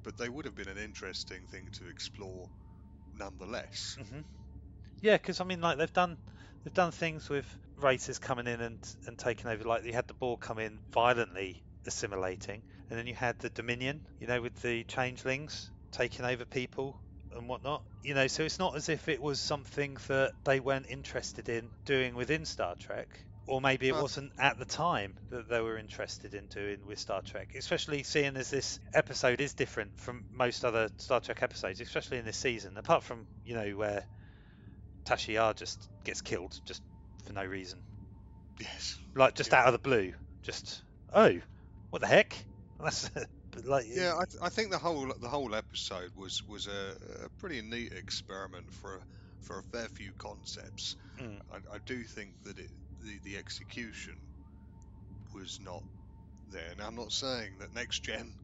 but 0.04 0.18
they 0.18 0.30
would 0.30 0.46
have 0.46 0.56
been 0.56 0.70
an 0.70 0.78
interesting 0.78 1.48
thing 1.48 1.70
to 1.74 1.88
explore 1.90 2.52
nonetheless. 3.14 3.98
hmm 3.98 4.22
Yeah, 5.02 5.18
because 5.18 5.42
I 5.42 5.46
mean, 5.46 5.62
like 5.62 5.78
they've 5.78 5.94
done 5.94 6.20
they've 6.64 6.74
done 6.74 6.92
things 6.92 7.30
with 7.30 7.48
races 7.78 8.20
coming 8.20 8.48
in 8.48 8.62
and 8.62 8.80
and 9.08 9.18
taking 9.18 9.50
over. 9.52 9.64
Like 9.66 9.86
you 9.86 9.94
had 9.94 10.08
the 10.08 10.16
Borg 10.16 10.42
come 10.42 10.60
in 10.60 10.82
violently 10.94 11.64
assimilating, 11.88 12.64
and 12.94 13.00
then 13.00 13.08
you 13.08 13.16
had 13.16 13.40
the 13.40 13.50
Dominion, 13.50 14.04
you 14.20 14.28
know, 14.28 14.40
with 14.40 14.54
the 14.62 14.84
changelings 14.84 15.72
taking 15.92 16.26
over 16.26 16.46
people 16.46 17.02
and 17.36 17.50
whatnot. 17.50 17.84
You 18.04 18.14
know, 18.14 18.28
so 18.28 18.44
it's 18.44 18.60
not 18.60 18.76
as 18.76 18.88
if 18.88 19.10
it 19.10 19.20
was 19.20 19.40
something 19.40 19.98
that 20.10 20.34
they 20.46 20.60
weren't 20.60 20.86
interested 20.88 21.50
in 21.50 21.72
doing 21.86 22.14
within 22.14 22.46
Star 22.46 22.76
Trek. 22.76 23.08
Or 23.48 23.62
maybe 23.62 23.88
it 23.88 23.96
wasn't 23.96 24.32
at 24.38 24.60
the 24.60 24.66
time 24.66 25.16
that 25.32 25.50
they 25.50 25.60
were 25.60 25.80
interested 25.80 26.36
in 26.36 26.46
doing 26.46 26.86
with 26.86 27.00
Star 27.00 27.24
Trek, 27.24 27.56
especially 27.56 28.04
seeing 28.04 28.38
as 28.38 28.52
this 28.52 28.80
episode 28.94 29.42
is 29.42 29.56
different 29.56 29.98
from 29.98 30.24
most 30.32 30.64
other 30.64 30.92
Star 31.00 31.20
Trek 31.20 31.42
episodes, 31.42 31.82
especially 31.82 32.20
in 32.20 32.26
this 32.26 32.38
season. 32.38 32.78
Apart 32.78 33.02
from 33.02 33.26
you 33.44 33.56
know 33.56 33.72
where 33.72 34.06
Tasha 35.08 35.34
Yar 35.34 35.56
just 35.56 35.90
gets 36.06 36.22
killed 36.22 36.60
just 36.64 36.84
for 37.26 37.34
no 37.34 37.44
reason, 37.44 37.82
Yes. 38.60 39.00
like 39.16 39.34
just 39.34 39.52
Yeah. 39.52 39.62
out 39.62 39.66
of 39.66 39.74
the 39.74 39.80
blue. 39.80 40.14
Just 40.44 40.84
oh, 41.12 41.42
what 41.90 42.04
the 42.04 42.08
heck? 42.08 42.46
That's 43.54 43.66
like 43.66 43.86
Yeah, 43.94 44.14
I, 44.16 44.26
th- 44.26 44.42
I 44.42 44.50
think 44.50 44.72
the 44.72 44.78
whole 44.80 45.14
the 45.20 45.30
whole 45.30 45.56
episode 45.56 46.12
was 46.16 46.44
was 46.46 46.68
a, 46.68 46.96
a 47.24 47.30
pretty 47.40 47.62
neat 47.62 47.92
experiment 47.94 48.72
for 48.74 48.98
a, 48.98 49.06
for 49.40 49.60
a 49.60 49.64
fair 49.64 49.88
few 49.90 50.14
concepts. 50.18 50.96
Mm. 51.20 51.40
I, 51.52 51.58
I 51.76 51.80
do 51.86 52.04
think 52.04 52.42
that 52.44 52.60
it, 52.60 52.72
the 53.02 53.20
the 53.24 53.38
execution 53.38 54.16
was 55.34 55.60
not 55.60 55.84
there. 56.48 56.74
Now 56.78 56.88
I'm 56.88 56.96
not 56.96 57.12
saying 57.12 57.58
that 57.60 57.74
next 57.74 58.04
gen 58.04 58.36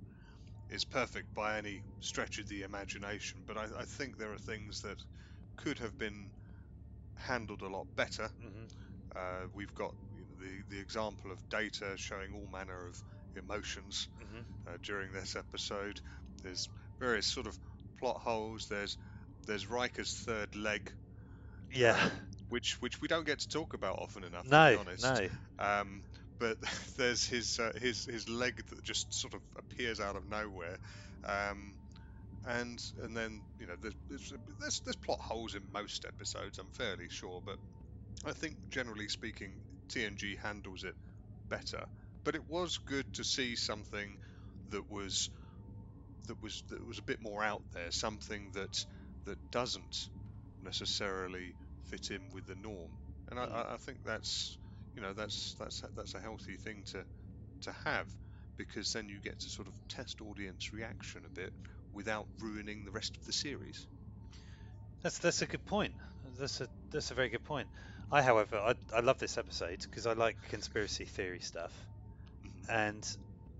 is 0.70 0.86
perfect 0.86 1.34
by 1.34 1.58
any 1.58 1.84
stretch 2.00 2.38
of 2.40 2.48
the 2.48 2.64
imagination, 2.64 3.44
but 3.46 3.58
I, 3.58 3.66
I 3.80 3.86
think 3.86 4.18
there 4.18 4.34
are 4.34 4.38
things 4.40 4.82
that 4.82 4.98
could 5.58 5.80
have 5.80 5.98
been 5.98 6.32
handled 7.16 7.62
a 7.62 7.68
lot 7.68 7.88
better. 7.96 8.32
mhm. 8.40 8.68
Uh, 9.16 9.46
we've 9.54 9.74
got 9.76 9.92
the 10.40 10.62
the 10.70 10.80
example 10.80 11.32
of 11.32 11.42
Data 11.50 11.96
showing 11.98 12.34
all 12.34 12.48
manner 12.48 12.88
of 12.88 13.02
emotions 13.40 14.10
Mhm. 14.20 14.46
uh, 14.68 14.78
during 14.84 15.14
this 15.14 15.36
episode. 15.36 16.02
There's 16.44 16.70
various 17.00 17.28
sort 17.28 17.48
of 17.48 17.58
plot 18.00 18.18
holes. 18.22 18.68
There's 18.70 18.98
there's 19.48 19.68
Riker's 19.68 20.14
third 20.14 20.56
leg, 20.56 20.94
yeah, 21.74 22.10
which 22.50 22.78
which 22.82 23.02
we 23.02 23.08
don't 23.08 23.26
get 23.26 23.40
to 23.40 23.48
talk 23.48 23.74
about 23.74 24.00
often 24.00 24.24
enough. 24.24 24.52
to 24.54 24.62
no, 24.62 24.70
be 24.72 24.76
honest. 24.76 25.22
no, 25.22 25.28
Um, 25.60 26.04
but 26.40 26.58
there's 26.98 27.26
his 27.26 27.60
uh, 27.60 27.72
his 27.80 28.06
his 28.06 28.28
leg 28.30 28.62
that 28.70 28.84
just 28.84 29.14
sort 29.14 29.34
of 29.34 29.42
appears 29.58 30.00
out 30.00 30.16
of 30.16 30.26
nowhere. 30.26 30.78
Um, 31.24 31.76
and 32.46 32.80
and 33.02 33.16
then 33.18 33.44
you 33.60 33.68
know 33.68 33.76
there's, 33.82 33.96
there's 34.10 34.34
there's 34.60 34.82
there's 34.86 34.98
plot 34.98 35.20
holes 35.22 35.56
in 35.56 35.72
most 35.72 36.06
episodes. 36.06 36.60
I'm 36.60 36.72
fairly 36.72 37.10
sure, 37.10 37.42
but 37.46 37.58
I 38.26 38.34
think 38.34 38.58
generally 38.72 39.10
speaking, 39.10 39.62
TNG 39.90 40.36
handles 40.38 40.84
it 40.84 40.96
better. 41.50 41.86
But 42.30 42.36
it 42.36 42.48
was 42.48 42.78
good 42.86 43.12
to 43.14 43.24
see 43.24 43.56
something 43.56 44.20
that 44.70 44.88
was 44.88 45.32
that 46.28 46.40
was 46.44 46.64
that 46.70 46.86
was 46.86 47.00
a 47.00 47.04
bit 47.04 47.20
more 47.22 47.44
out 47.44 47.64
there, 47.74 47.92
something 47.92 48.52
that 48.52 48.86
that 49.26 49.40
doesn't 49.52 50.10
necessarily 50.62 51.56
fit 51.86 52.12
in 52.12 52.30
with 52.32 52.46
the 52.46 52.56
norm. 52.56 53.00
And 53.30 53.40
I, 53.40 53.46
Mm. 53.46 53.52
I, 53.52 53.74
I 53.74 53.78
think 53.78 54.04
that's 54.04 54.60
you 54.96 55.02
know 55.02 55.14
that's 55.14 55.56
that's 55.60 55.84
that's 55.96 56.14
a 56.14 56.20
healthy 56.20 56.58
thing 56.58 56.84
to 56.92 57.04
to 57.62 57.72
have 57.84 58.08
because 58.58 58.94
then 58.94 59.10
you 59.10 59.20
get 59.22 59.40
to 59.40 59.50
sort 59.50 59.68
of 59.68 59.74
test 59.90 60.22
audience 60.22 60.72
reaction 60.72 61.26
a 61.26 61.30
bit 61.32 61.54
without 61.94 62.28
ruining 62.40 62.86
the 62.86 62.92
rest 62.92 63.18
of 63.18 63.26
the 63.26 63.34
series. 63.34 63.88
that's 65.04 65.20
that's 65.20 65.42
a 65.42 65.48
good 65.48 65.66
point. 65.66 65.96
That's 66.40 66.62
a 66.62 66.70
that's 66.92 67.12
a 67.12 67.16
very 67.16 67.30
good 67.30 67.44
point. 67.44 67.70
I, 68.12 68.22
however, 68.22 68.58
I, 68.58 68.76
I 68.96 69.02
love 69.02 69.20
this 69.20 69.38
episode 69.38 69.80
because 69.84 70.06
I 70.08 70.14
like 70.14 70.38
conspiracy 70.50 71.06
theory 71.06 71.40
stuff. 71.40 71.88
And 72.70 73.06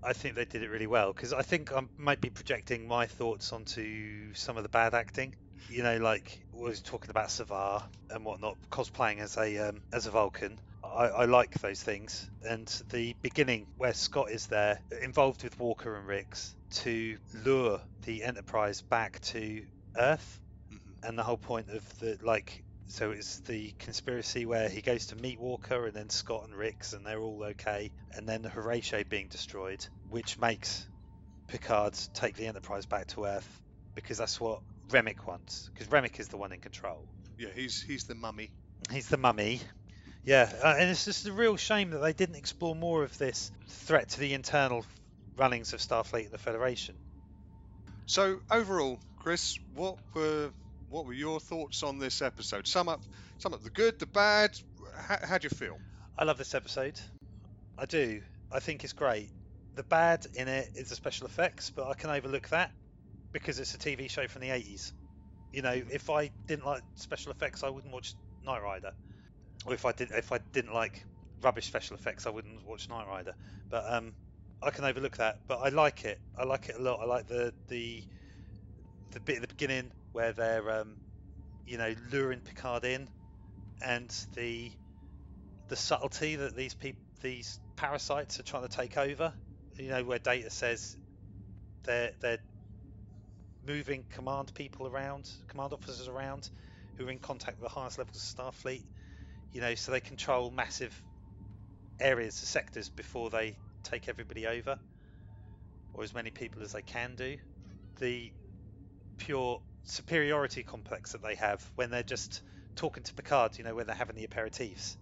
I 0.02 0.12
think 0.12 0.34
they 0.34 0.44
did 0.44 0.62
it 0.62 0.70
really 0.70 0.86
well. 0.86 1.12
Because 1.12 1.32
I 1.32 1.42
think 1.42 1.72
I 1.72 1.82
might 1.96 2.20
be 2.20 2.30
projecting 2.30 2.86
my 2.86 3.06
thoughts 3.06 3.52
onto 3.52 4.32
some 4.34 4.56
of 4.56 4.62
the 4.62 4.68
bad 4.68 4.94
acting. 4.94 5.34
You 5.68 5.82
know, 5.82 5.98
like 5.98 6.40
was 6.52 6.80
talking 6.80 7.10
about 7.10 7.28
Savar 7.28 7.82
and 8.08 8.24
whatnot, 8.24 8.56
cosplaying 8.72 9.20
as 9.20 9.36
a 9.36 9.68
um, 9.68 9.82
as 9.92 10.06
a 10.06 10.10
Vulcan. 10.10 10.58
I, 10.82 11.06
I 11.08 11.24
like 11.26 11.52
those 11.60 11.82
things, 11.82 12.28
and 12.42 12.66
the 12.90 13.14
beginning 13.22 13.66
where 13.76 13.92
Scott 13.92 14.30
is 14.30 14.46
there, 14.46 14.80
involved 15.02 15.44
with 15.44 15.58
Walker 15.60 15.96
and 15.96 16.08
Rixx 16.08 16.54
to 16.70 17.18
lure 17.44 17.80
the 18.02 18.24
Enterprise 18.24 18.82
back 18.82 19.20
to 19.20 19.62
Earth 19.96 20.40
Mhm. 20.72 21.08
and 21.08 21.18
the 21.18 21.22
whole 21.24 21.36
point 21.36 21.68
of 21.68 21.84
the 21.98 22.16
like 22.22 22.62
so 22.90 23.12
it's 23.12 23.38
the 23.40 23.72
conspiracy 23.78 24.46
where 24.46 24.68
he 24.68 24.80
goes 24.80 25.06
to 25.06 25.16
meet 25.16 25.38
Walker 25.38 25.86
and 25.86 25.94
then 25.94 26.10
Scott 26.10 26.48
and 26.48 26.58
Rixx 26.58 26.92
and 26.92 27.06
they're 27.06 27.20
all 27.20 27.44
okay. 27.44 27.92
And 28.12 28.28
then 28.28 28.42
the 28.42 28.48
Horatio 28.48 29.04
being 29.08 29.28
destroyed 29.28 29.86
which 30.08 30.38
makes 30.38 30.88
Picard 31.46 31.96
take 32.14 32.34
the 32.34 32.48
Enterprise 32.48 32.86
back 32.86 33.06
to 33.08 33.26
Earth 33.26 33.60
because 33.94 34.18
that's 34.18 34.40
what 34.40 34.60
Remmick 34.90 35.24
wants 35.24 35.70
because 35.72 35.86
Remmick 35.86 36.18
is 36.18 36.28
the 36.28 36.36
one 36.36 36.52
in 36.52 36.58
control. 36.58 37.06
Yeah, 37.38 37.50
he's 37.54 37.80
he's 37.80 38.04
the 38.04 38.16
mummy. 38.16 38.50
he's 38.90 39.08
the 39.08 39.16
mummy. 39.16 39.60
Yeah 40.24 40.50
uh, 40.62 40.74
and 40.76 40.90
it's 40.90 41.04
just 41.04 41.26
a 41.26 41.32
real 41.32 41.56
shame 41.56 41.90
that 41.90 42.00
they 42.00 42.12
didn't 42.12 42.36
explore 42.36 42.74
more 42.74 43.04
of 43.04 43.16
this 43.18 43.52
threat 43.68 44.08
to 44.10 44.20
the 44.20 44.34
internal 44.34 44.84
runnings 45.36 45.72
of 45.72 45.80
Starfleet 45.80 46.24
and 46.24 46.32
the 46.32 46.38
Federation. 46.38 46.96
So 48.06 48.40
overall, 48.50 48.98
Chris, 49.16 49.56
what 49.74 49.96
were 50.12 50.50
what 50.90 51.06
were 51.06 51.12
your 51.12 51.40
thoughts 51.40 51.82
on 51.82 51.98
this 51.98 52.20
episode? 52.20 52.66
Sum 52.66 52.88
up 52.88 53.00
sum 53.38 53.54
up 53.54 53.62
the 53.62 53.70
good, 53.70 53.98
the 53.98 54.06
bad. 54.06 54.50
How, 54.94 55.18
how'd 55.22 55.44
you 55.44 55.50
feel? 55.50 55.78
I 56.18 56.24
love 56.24 56.36
this 56.36 56.54
episode. 56.54 57.00
I 57.78 57.86
do. 57.86 58.20
I 58.52 58.60
think 58.60 58.84
it's 58.84 58.92
great. 58.92 59.30
The 59.76 59.84
bad 59.84 60.26
in 60.34 60.48
it 60.48 60.68
is 60.74 60.90
the 60.90 60.96
special 60.96 61.26
effects, 61.26 61.70
but 61.70 61.86
I 61.86 61.94
can 61.94 62.10
overlook 62.10 62.48
that 62.48 62.72
because 63.32 63.58
it's 63.60 63.74
a 63.74 63.78
TV 63.78 64.10
show 64.10 64.26
from 64.26 64.42
the 64.42 64.48
80s. 64.48 64.92
You 65.52 65.62
know, 65.62 65.70
if 65.72 66.10
I 66.10 66.30
didn't 66.46 66.66
like 66.66 66.82
special 66.96 67.32
effects, 67.32 67.62
I 67.62 67.70
wouldn't 67.70 67.92
watch 67.92 68.14
Knight 68.44 68.62
Rider. 68.62 68.92
Or 69.64 69.74
if 69.74 69.86
I 69.86 69.92
did, 69.92 70.10
if 70.10 70.32
I 70.32 70.38
didn't 70.52 70.74
like 70.74 71.04
rubbish 71.40 71.66
special 71.66 71.96
effects, 71.96 72.26
I 72.26 72.30
wouldn't 72.30 72.66
watch 72.66 72.88
Knight 72.88 73.06
Rider. 73.06 73.34
But 73.70 73.84
um, 73.88 74.12
I 74.62 74.70
can 74.70 74.84
overlook 74.84 75.16
that. 75.18 75.38
But 75.46 75.58
I 75.58 75.68
like 75.68 76.04
it. 76.04 76.18
I 76.36 76.44
like 76.44 76.68
it 76.68 76.76
a 76.78 76.82
lot. 76.82 77.00
I 77.00 77.04
like 77.04 77.28
the 77.28 77.54
the 77.68 78.02
the 79.12 79.20
bit 79.20 79.36
at 79.36 79.42
the 79.42 79.54
beginning 79.54 79.92
where 80.12 80.32
they're 80.32 80.70
um, 80.70 80.96
you 81.66 81.78
know 81.78 81.94
luring 82.10 82.40
Picard 82.40 82.84
in, 82.84 83.08
and 83.82 84.14
the 84.34 84.72
the 85.68 85.76
subtlety 85.76 86.36
that 86.36 86.56
these 86.56 86.74
people, 86.74 87.00
these 87.22 87.58
parasites, 87.76 88.40
are 88.40 88.44
trying 88.44 88.62
to 88.66 88.76
take 88.76 88.96
over. 88.96 89.34
You 89.76 89.88
know, 89.88 90.04
where 90.04 90.18
Data 90.18 90.50
says 90.50 90.96
they're 91.84 92.10
they're 92.20 92.40
moving 93.66 94.04
command 94.10 94.52
people 94.54 94.86
around, 94.86 95.30
command 95.48 95.72
officers 95.72 96.08
around, 96.08 96.50
who 96.96 97.06
are 97.06 97.10
in 97.10 97.18
contact 97.18 97.60
with 97.60 97.68
the 97.68 97.80
highest 97.80 97.98
levels 97.98 98.16
of 98.16 98.44
Starfleet. 98.44 98.84
You 99.52 99.60
know, 99.60 99.74
so 99.74 99.92
they 99.92 100.00
control 100.00 100.50
massive 100.50 101.00
areas, 102.00 102.34
sectors 102.34 102.88
before 102.88 103.30
they 103.30 103.56
take 103.84 104.08
everybody 104.08 104.46
over, 104.46 104.78
or 105.92 106.02
as 106.02 106.14
many 106.14 106.30
people 106.30 106.62
as 106.62 106.72
they 106.72 106.82
can 106.82 107.14
do. 107.16 107.36
The 107.98 108.32
pure 109.20 109.60
superiority 109.84 110.62
complex 110.62 111.12
that 111.12 111.22
they 111.22 111.36
have 111.36 111.64
when 111.76 111.90
they're 111.90 112.02
just 112.02 112.42
talking 112.76 113.02
to 113.02 113.14
Picard, 113.14 113.58
you 113.58 113.64
know, 113.64 113.74
when 113.74 113.86
they're 113.86 113.94
having 113.94 114.16
the 114.16 114.26
aperitifs 114.26 114.96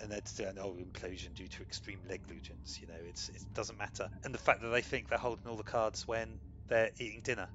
and 0.00 0.10
they're 0.10 0.20
saying, 0.24 0.58
"Oh, 0.58 0.76
implosion 0.78 1.34
due 1.34 1.48
to 1.48 1.62
extreme 1.62 2.00
negligence." 2.06 2.78
You 2.80 2.88
know, 2.88 3.00
it's 3.08 3.28
it 3.30 3.42
doesn't 3.54 3.78
matter. 3.78 4.08
And 4.24 4.34
the 4.34 4.38
fact 4.38 4.62
that 4.62 4.68
they 4.68 4.82
think 4.82 5.08
they're 5.08 5.18
holding 5.18 5.46
all 5.46 5.56
the 5.56 5.62
cards 5.62 6.06
when 6.06 6.40
they're 6.68 6.90
eating 6.98 7.20
dinner, 7.22 7.48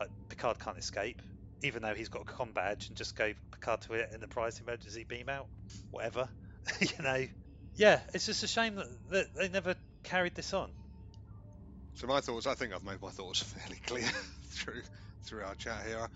like 0.00 0.10
Picard 0.28 0.58
can't 0.58 0.78
escape, 0.78 1.22
even 1.62 1.82
though 1.82 1.94
he's 1.94 2.08
got 2.08 2.22
a 2.22 2.24
com 2.24 2.52
badge, 2.52 2.88
and 2.88 2.96
just 2.96 3.16
go 3.16 3.32
Picard 3.52 3.82
to 3.82 3.94
it 3.94 4.10
Enterprise 4.12 4.60
emergency 4.60 5.04
beam 5.08 5.28
out, 5.28 5.48
whatever. 5.90 6.28
you 6.80 7.02
know, 7.02 7.26
yeah, 7.76 8.00
it's 8.12 8.26
just 8.26 8.42
a 8.42 8.48
shame 8.48 8.76
that, 8.76 8.88
that 9.10 9.26
they 9.34 9.48
never 9.48 9.76
carried 10.02 10.34
this 10.34 10.52
on. 10.52 10.70
So 11.94 12.06
my 12.06 12.20
thoughts, 12.20 12.46
I 12.46 12.54
think 12.54 12.74
I've 12.74 12.84
made 12.84 13.00
my 13.00 13.10
thoughts 13.10 13.42
fairly 13.42 13.80
clear 13.86 14.10
through 14.56 14.82
through 15.26 15.44
our 15.44 15.54
chat 15.56 15.86
here. 15.86 16.08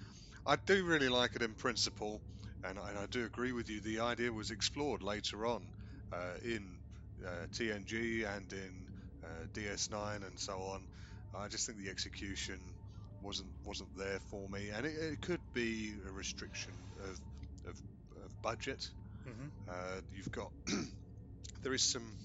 I 0.47 0.57
do 0.67 0.85
really 0.85 1.09
like 1.09 1.37
it 1.37 1.43
in 1.43 1.55
principle, 1.55 2.23
and, 2.63 2.79
I- 2.79 2.91
and 2.91 2.99
I 2.99 3.07
do 3.07 3.25
agree 3.25 3.53
with 3.53 3.69
you. 3.69 3.81
The 3.81 4.01
idea 4.01 4.33
was 4.33 4.51
explored 4.51 5.03
later 5.03 5.47
on 5.47 5.73
uh, 6.13 6.35
in 6.45 6.81
uh, 7.27 7.47
TNG 7.53 8.25
and 8.25 8.53
in 8.53 8.87
uh, 9.25 9.47
DS9 9.55 10.23
and 10.25 10.39
so 10.39 10.63
on. 10.63 10.87
I 11.35 11.49
just 11.49 11.67
think 11.67 11.79
the 11.79 11.91
execution 11.91 12.75
wasn't 13.21 13.53
wasn't 13.65 13.91
there 13.97 14.21
for 14.31 14.49
me, 14.49 14.71
and 14.71 14.87
it, 14.87 14.95
it 14.97 15.21
could 15.23 15.43
be 15.55 15.95
a 16.09 16.13
restriction 16.13 16.75
of 17.03 17.21
of, 17.69 17.77
of 18.25 18.33
budget. 18.43 18.85
hmm 19.25 19.49
Uh, 19.69 20.01
you've 20.11 20.31
got 20.33 20.51
there 21.63 21.75
is 21.75 21.83
some 21.83 22.17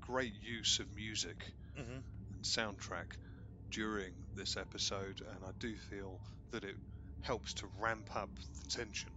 great 0.00 0.34
use 0.42 0.78
of 0.80 0.86
music 0.94 1.54
hmm 1.76 1.98
and 2.34 2.44
soundtrack 2.44 3.06
during 3.76 4.14
this 4.34 4.56
episode, 4.56 5.20
and 5.34 5.44
I 5.44 5.50
do 5.60 5.76
feel 5.76 6.18
that 6.50 6.64
it 6.64 6.76
helps 7.20 7.52
to 7.54 7.66
ramp 7.78 8.08
up 8.16 8.30
the 8.58 8.64
tension, 8.70 9.12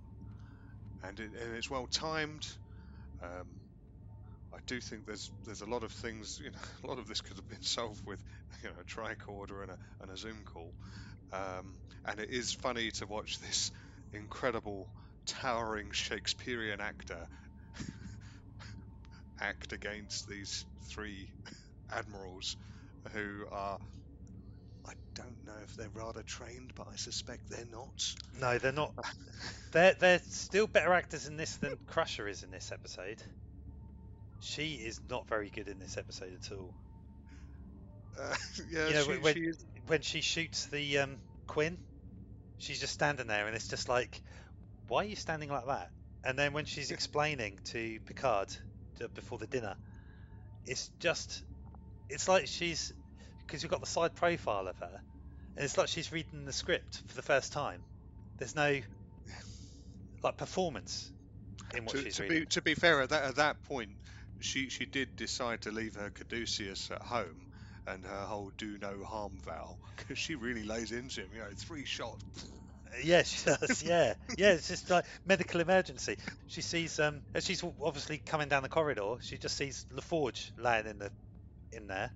and, 1.01 1.17
it, 1.17 1.31
and 1.41 1.55
it's 1.55 1.69
well 1.69 1.87
timed. 1.87 2.45
Um, 3.23 3.47
I 4.53 4.57
do 4.67 4.81
think 4.81 5.05
there's 5.05 5.31
there's 5.45 5.61
a 5.61 5.69
lot 5.69 5.83
of 5.83 5.93
things, 5.93 6.41
you 6.43 6.51
know, 6.51 6.59
a 6.83 6.87
lot 6.87 6.99
of 6.99 7.07
this 7.07 7.21
could 7.21 7.37
have 7.37 7.47
been 7.47 7.61
solved 7.61 8.01
with, 8.05 8.21
you 8.63 8.69
know, 8.69 8.75
a 8.81 8.83
tricorder 8.83 9.61
and 9.61 9.71
a 9.71 9.77
and 10.01 10.11
a 10.11 10.17
Zoom 10.17 10.43
call, 10.43 10.73
um, 11.31 11.77
and 12.05 12.19
it 12.19 12.29
is 12.29 12.51
funny 12.51 12.91
to 12.91 13.07
watch 13.07 13.39
this 13.39 13.71
incredible, 14.11 14.89
towering 15.25 15.91
Shakespearean 15.93 16.81
actor 16.81 17.27
act 19.39 19.71
against 19.71 20.27
these 20.27 20.65
three 20.89 21.29
admirals 21.91 22.57
who 23.13 23.45
are 23.51 23.79
don't 25.15 25.45
know 25.45 25.57
if 25.63 25.75
they're 25.75 25.89
rather 25.89 26.23
trained, 26.23 26.73
but 26.75 26.87
I 26.91 26.95
suspect 26.95 27.49
they're 27.49 27.65
not. 27.65 28.13
No, 28.39 28.57
they're 28.57 28.71
not. 28.71 28.93
They're 29.71 29.93
they're 29.99 30.19
still 30.29 30.67
better 30.67 30.93
actors 30.93 31.27
in 31.27 31.37
this 31.37 31.57
than 31.57 31.77
Crusher 31.87 32.27
is 32.27 32.43
in 32.43 32.51
this 32.51 32.71
episode. 32.71 33.21
She 34.39 34.73
is 34.75 34.99
not 35.09 35.27
very 35.29 35.49
good 35.49 35.67
in 35.69 35.79
this 35.79 35.97
episode 35.97 36.33
at 36.33 36.51
all. 36.51 36.75
Uh, 38.19 38.35
yeah, 38.71 38.87
You 38.87 38.93
know, 38.93 39.03
she, 39.03 39.17
when- 39.17 39.33
she. 39.35 39.51
When 39.87 40.01
she 40.01 40.21
shoots 40.21 40.67
the 40.67 40.99
um, 40.99 41.19
Quinn, 41.47 41.79
she's 42.57 42.79
just 42.79 42.93
standing 42.93 43.27
there, 43.27 43.47
and 43.47 43.55
it's 43.55 43.67
just 43.67 43.89
like, 43.89 44.21
why 44.87 45.03
are 45.03 45.07
you 45.07 45.15
standing 45.15 45.49
like 45.49 45.65
that? 45.67 45.89
And 46.23 46.37
then 46.37 46.53
when 46.53 46.65
she's 46.65 46.91
explaining 46.91 47.59
to 47.65 47.99
Picard 48.05 48.49
to, 48.97 49.09
before 49.09 49.39
the 49.39 49.47
dinner, 49.47 49.75
it's 50.65 50.91
just, 50.99 51.43
it's 52.09 52.27
like 52.27 52.47
she's, 52.47 52.93
because 53.49 53.63
you've 53.63 53.71
got 53.71 53.79
the 53.81 53.87
side 53.87 54.15
profile 54.15 54.67
of 54.67 54.77
her, 54.77 55.01
and 55.55 55.65
it's 55.65 55.77
like 55.77 55.89
she's 55.89 56.11
reading 56.11 56.45
the 56.45 56.53
script 56.53 57.01
for 57.07 57.15
the 57.15 57.23
first 57.23 57.51
time. 57.51 57.83
There's 58.37 58.55
no 58.55 58.79
like 60.23 60.37
performance 60.37 61.11
in 61.73 61.85
what 61.85 61.97
To, 61.97 62.03
she's 62.03 62.17
to 62.17 62.23
reading. 62.23 62.41
be 62.41 62.45
to 62.47 62.61
be 62.61 62.75
fair, 62.75 63.01
at 63.01 63.09
that 63.09 63.23
at 63.23 63.35
that 63.37 63.63
point, 63.63 63.97
she 64.39 64.69
she 64.69 64.85
did 64.85 65.15
decide 65.15 65.61
to 65.61 65.71
leave 65.71 65.95
her 65.95 66.09
Caduceus 66.11 66.91
at 66.91 67.01
home 67.01 67.47
and 67.87 68.05
her 68.05 68.25
whole 68.25 68.51
do 68.57 68.77
no 68.77 69.03
harm 69.03 69.39
vow 69.43 69.77
because 69.97 70.19
she 70.19 70.35
really 70.35 70.63
lays 70.63 70.91
into 70.91 71.21
him. 71.21 71.29
You 71.33 71.39
know, 71.39 71.49
three 71.57 71.85
shots. 71.85 72.21
Yeah, 73.03 73.23
she 73.23 73.45
does. 73.45 73.83
Yeah, 73.83 74.15
yeah. 74.35 74.53
It's 74.53 74.67
just 74.67 74.89
like 74.89 75.05
medical 75.25 75.61
emergency. 75.61 76.17
She 76.47 76.61
sees 76.61 76.97
um, 76.99 77.21
as 77.35 77.45
she's 77.45 77.63
obviously 77.81 78.17
coming 78.25 78.49
down 78.49 78.63
the 78.63 78.69
corridor. 78.69 79.17
She 79.21 79.37
just 79.37 79.55
sees 79.55 79.85
LaForge 79.93 80.51
lying 80.57 80.87
in 80.87 80.97
the 80.97 81.11
in 81.71 81.87
there, 81.87 82.11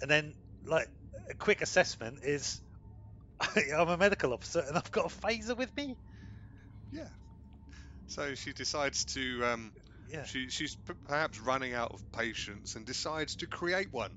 and 0.00 0.10
then 0.10 0.34
like 0.64 0.88
a 1.30 1.34
quick 1.34 1.62
assessment 1.62 2.18
is, 2.22 2.60
I'm 3.56 3.88
a 3.88 3.96
medical 3.96 4.32
officer 4.32 4.62
and 4.66 4.76
I've 4.76 4.90
got 4.90 5.06
a 5.06 5.26
phaser 5.26 5.56
with 5.56 5.74
me. 5.76 5.96
Yeah. 6.92 7.08
So 8.06 8.34
she 8.34 8.52
decides 8.52 9.04
to. 9.06 9.44
Um, 9.44 9.72
Yeah. 10.08 10.24
She 10.24 10.48
she's 10.50 10.76
p- 10.76 10.94
perhaps 11.04 11.40
running 11.40 11.74
out 11.74 11.92
of 11.92 12.00
patience 12.12 12.76
and 12.76 12.86
decides 12.86 13.36
to 13.36 13.46
create 13.46 13.92
one. 13.92 14.12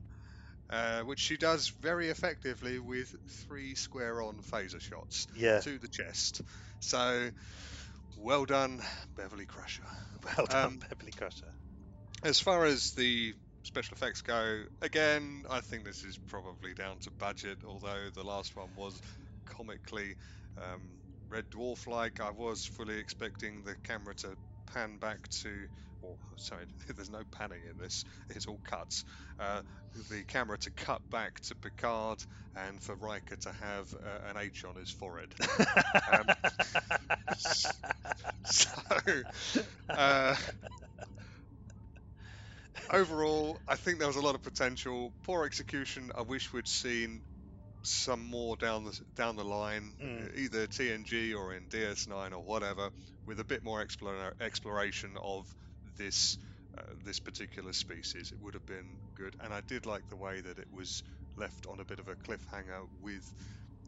Uh, 0.71 1.01
which 1.01 1.17
she 1.19 1.35
does 1.35 1.69
very 1.81 2.09
effectively 2.09 2.77
with 2.77 3.15
three 3.47 3.73
square-on 3.73 4.37
phaser 4.51 4.79
shots 4.79 5.25
Yeah. 5.35 5.61
to 5.61 5.79
the 5.79 5.87
chest. 5.87 6.41
So, 6.79 7.31
well 8.19 8.45
done, 8.45 8.79
Beverly 9.17 9.47
Crusher. 9.47 9.81
Well 10.23 10.45
done, 10.45 10.65
Um, 10.65 10.77
Beverly 10.77 11.11
Crusher. 11.11 11.51
As 12.21 12.39
far 12.39 12.65
as 12.65 12.91
the 12.91 13.33
special 13.63 13.95
effects 13.95 14.21
go, 14.21 14.63
again, 14.81 15.43
I 15.49 15.61
think 15.61 15.85
this 15.85 16.03
is 16.03 16.17
probably 16.27 16.73
down 16.73 16.99
to 17.01 17.11
budget, 17.19 17.59
although 17.65 18.09
the 18.13 18.23
last 18.23 18.55
one 18.55 18.69
was 18.75 18.99
comically 19.45 20.15
um, 20.57 20.81
Red 21.29 21.45
Dwarf 21.49 21.87
like. 21.87 22.19
I 22.19 22.31
was 22.31 22.65
fully 22.65 22.97
expecting 22.97 23.63
the 23.63 23.75
camera 23.83 24.15
to 24.15 24.35
pan 24.73 24.97
back 24.97 25.27
to, 25.41 25.49
or 26.01 26.17
sorry, 26.37 26.65
there's 26.95 27.09
no 27.09 27.23
panning 27.31 27.61
in 27.69 27.77
this. 27.77 28.03
It's 28.29 28.47
all 28.47 28.59
cuts. 28.63 29.03
Uh, 29.39 29.61
the 30.09 30.23
camera 30.25 30.57
to 30.59 30.71
cut 30.71 31.01
back 31.11 31.39
to 31.41 31.55
Picard 31.55 32.19
and 32.55 32.81
for 32.81 32.95
Riker 32.95 33.35
to 33.37 33.51
have 33.51 33.93
uh, 33.93 34.29
an 34.29 34.37
H 34.37 34.63
on 34.65 34.75
his 34.75 34.89
forehead. 34.91 35.33
um, 36.11 36.25
so, 38.45 38.69
uh, 39.89 40.35
overall, 42.91 43.59
I 43.67 43.75
think 43.75 43.99
there 43.99 44.07
was 44.07 44.15
a 44.17 44.21
lot 44.21 44.35
of 44.35 44.41
potential. 44.43 45.11
Poor 45.23 45.45
execution. 45.45 46.11
I 46.17 46.21
wish 46.21 46.51
we'd 46.53 46.67
seen 46.67 47.21
some 47.81 48.25
more 48.25 48.57
down 48.57 48.83
the 48.85 48.99
down 49.15 49.35
the 49.37 49.43
line, 49.45 49.93
Mm. 50.01 50.37
either 50.37 50.67
TNG 50.67 51.33
or 51.33 51.53
in 51.53 51.65
DS9 51.69 52.33
or 52.33 52.39
whatever, 52.43 52.89
with 53.25 53.39
a 53.39 53.43
bit 53.45 53.63
more 53.63 53.83
explora- 53.85 54.33
exploration 54.41 55.11
of 55.21 55.47
this 55.97 56.37
uh, 56.77 56.81
this 57.05 57.19
particular 57.19 57.73
species. 57.73 58.31
It 58.31 58.39
would 58.41 58.53
have 58.53 58.65
been 58.65 58.97
good, 59.15 59.35
and 59.41 59.53
I 59.53 59.61
did 59.61 59.85
like 59.85 60.07
the 60.09 60.15
way 60.15 60.41
that 60.41 60.59
it 60.59 60.67
was 60.73 61.03
left 61.37 61.67
on 61.67 61.79
a 61.79 61.85
bit 61.85 61.99
of 61.99 62.07
a 62.09 62.15
cliffhanger 62.15 62.87
with 63.01 63.33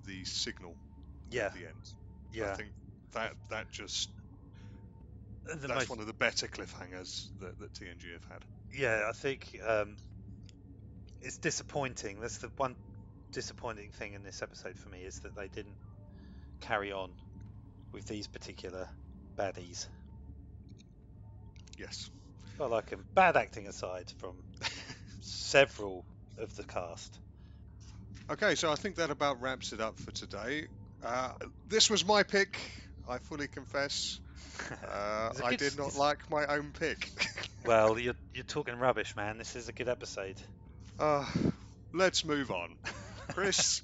the 0.05 0.23
signal 0.25 0.75
yeah, 1.29 1.47
at 1.47 1.53
the 1.53 1.65
end. 1.67 1.93
I 2.33 2.37
yeah. 2.37 2.55
think 2.55 2.69
that 3.11 3.33
that 3.49 3.69
just 3.71 4.09
The 5.45 5.55
that's 5.67 5.73
most- 5.73 5.89
one 5.89 5.99
of 5.99 6.07
the 6.07 6.13
better 6.13 6.47
cliffhangers 6.47 7.27
that, 7.41 7.59
that 7.59 7.73
TNG 7.73 8.13
have 8.13 8.23
had. 8.31 8.45
Yeah, 8.73 9.05
I 9.09 9.11
think 9.11 9.59
um, 9.67 9.97
it's 11.21 11.37
disappointing. 11.37 12.19
That's 12.21 12.37
the 12.37 12.51
one 12.57 12.75
disappointing 13.31 13.91
thing 13.91 14.13
in 14.13 14.23
this 14.23 14.41
episode 14.41 14.77
for 14.77 14.89
me 14.89 14.99
is 14.99 15.19
that 15.19 15.35
they 15.35 15.47
didn't 15.47 15.75
carry 16.59 16.91
on 16.91 17.11
with 17.93 18.05
these 18.05 18.27
particular 18.27 18.87
baddies. 19.37 19.87
Yes. 21.77 22.09
I 22.59 22.65
like 22.65 22.89
them. 22.89 23.05
Bad 23.15 23.37
acting 23.37 23.67
aside 23.67 24.11
from 24.17 24.35
several 25.21 26.05
of 26.37 26.55
the 26.55 26.63
cast. 26.63 27.19
Okay, 28.29 28.55
so 28.55 28.71
I 28.71 28.75
think 28.75 28.95
that 28.95 29.09
about 29.09 29.41
wraps 29.41 29.73
it 29.73 29.81
up 29.81 29.97
for 29.97 30.11
today. 30.11 30.67
Uh, 31.03 31.31
this 31.67 31.89
was 31.89 32.05
my 32.05 32.23
pick. 32.23 32.59
I 33.07 33.17
fully 33.17 33.47
confess. 33.47 34.19
Uh, 34.93 35.29
I 35.43 35.55
did 35.55 35.77
not 35.77 35.95
like 35.95 36.29
my 36.29 36.45
own 36.45 36.71
pick. 36.77 37.09
well, 37.65 37.99
you're 37.99 38.15
you're 38.33 38.43
talking 38.43 38.77
rubbish, 38.77 39.15
man. 39.15 39.37
This 39.37 39.55
is 39.55 39.69
a 39.69 39.73
good 39.73 39.89
episode. 39.89 40.35
uh, 40.99 41.25
let's 41.93 42.25
move 42.25 42.51
on. 42.51 42.75
Chris, 43.33 43.81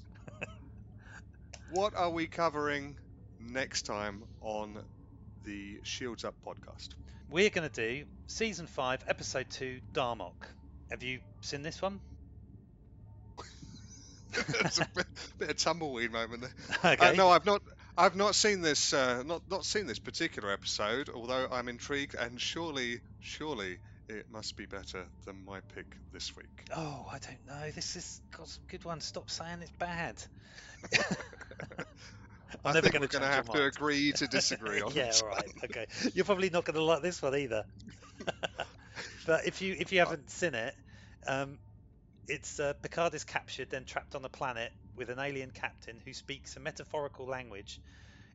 what 1.70 1.94
are 1.94 2.10
we 2.10 2.26
covering 2.26 2.96
next 3.40 3.82
time 3.82 4.22
on 4.40 4.78
the 5.44 5.78
Shields 5.82 6.24
Up 6.24 6.34
podcast? 6.46 6.88
We're 7.30 7.50
going 7.50 7.68
to 7.68 7.74
do 7.74 8.04
season 8.26 8.66
five, 8.66 9.04
episode 9.06 9.46
two, 9.50 9.80
Darmok. 9.92 10.32
Have 10.90 11.02
you 11.02 11.20
seen 11.40 11.62
this 11.62 11.80
one? 11.82 12.00
There's 14.60 14.80
a 14.80 14.88
bit, 14.94 15.06
bit 15.38 15.50
of 15.50 15.56
tumbleweed 15.56 16.12
moment 16.12 16.42
there. 16.42 16.92
okay. 16.92 17.10
Uh, 17.10 17.12
no, 17.12 17.30
I've 17.30 17.46
not. 17.46 17.62
I've 17.98 18.14
not 18.14 18.36
seen 18.36 18.60
this. 18.60 18.92
Uh, 18.92 19.24
not 19.26 19.42
not 19.50 19.64
seen 19.64 19.86
this 19.86 19.98
particular 19.98 20.52
episode. 20.52 21.10
Although 21.12 21.48
I'm 21.50 21.68
intrigued, 21.68 22.14
and 22.14 22.40
surely, 22.40 23.00
surely 23.18 23.78
it 24.08 24.26
must 24.30 24.56
be 24.56 24.66
better 24.66 25.04
than 25.26 25.44
my 25.44 25.58
pick 25.74 25.86
this 26.12 26.34
week. 26.36 26.46
Oh, 26.74 27.06
I 27.10 27.18
don't 27.18 27.44
know. 27.46 27.70
This 27.72 27.94
has 27.94 28.20
got 28.36 28.46
some 28.46 28.62
good 28.68 28.84
ones. 28.84 29.04
Stop 29.04 29.28
saying 29.30 29.58
it's 29.62 29.72
bad. 29.72 30.14
I 32.64 32.68
I'm 32.68 32.74
never 32.74 32.82
think 32.82 32.92
going 32.92 33.00
we're 33.02 33.08
to 33.08 33.18
going 33.18 33.28
to 33.28 33.36
have 33.36 33.50
to 33.50 33.64
agree 33.64 34.12
to 34.12 34.26
disagree 34.30 34.80
on 34.80 34.92
yeah, 34.94 35.06
this. 35.06 35.22
all 35.22 35.28
right. 35.28 35.52
Okay. 35.64 35.86
You're 36.14 36.24
probably 36.24 36.50
not 36.50 36.64
going 36.64 36.76
to 36.76 36.82
like 36.82 37.02
this 37.02 37.20
one 37.20 37.36
either. 37.36 37.64
but 39.26 39.46
if 39.46 39.60
you 39.60 39.74
if 39.76 39.92
you 39.92 39.98
haven't 39.98 40.30
seen 40.30 40.54
it, 40.54 40.74
um, 41.26 41.58
it's 42.28 42.60
uh, 42.60 42.74
Picard 42.80 43.12
is 43.14 43.24
captured 43.24 43.70
then 43.70 43.84
trapped 43.84 44.14
on 44.14 44.24
a 44.24 44.28
planet 44.28 44.72
with 44.98 45.10
an 45.10 45.18
alien 45.18 45.50
captain 45.50 46.00
who 46.04 46.12
speaks 46.12 46.56
a 46.56 46.60
metaphorical 46.60 47.26
language 47.26 47.80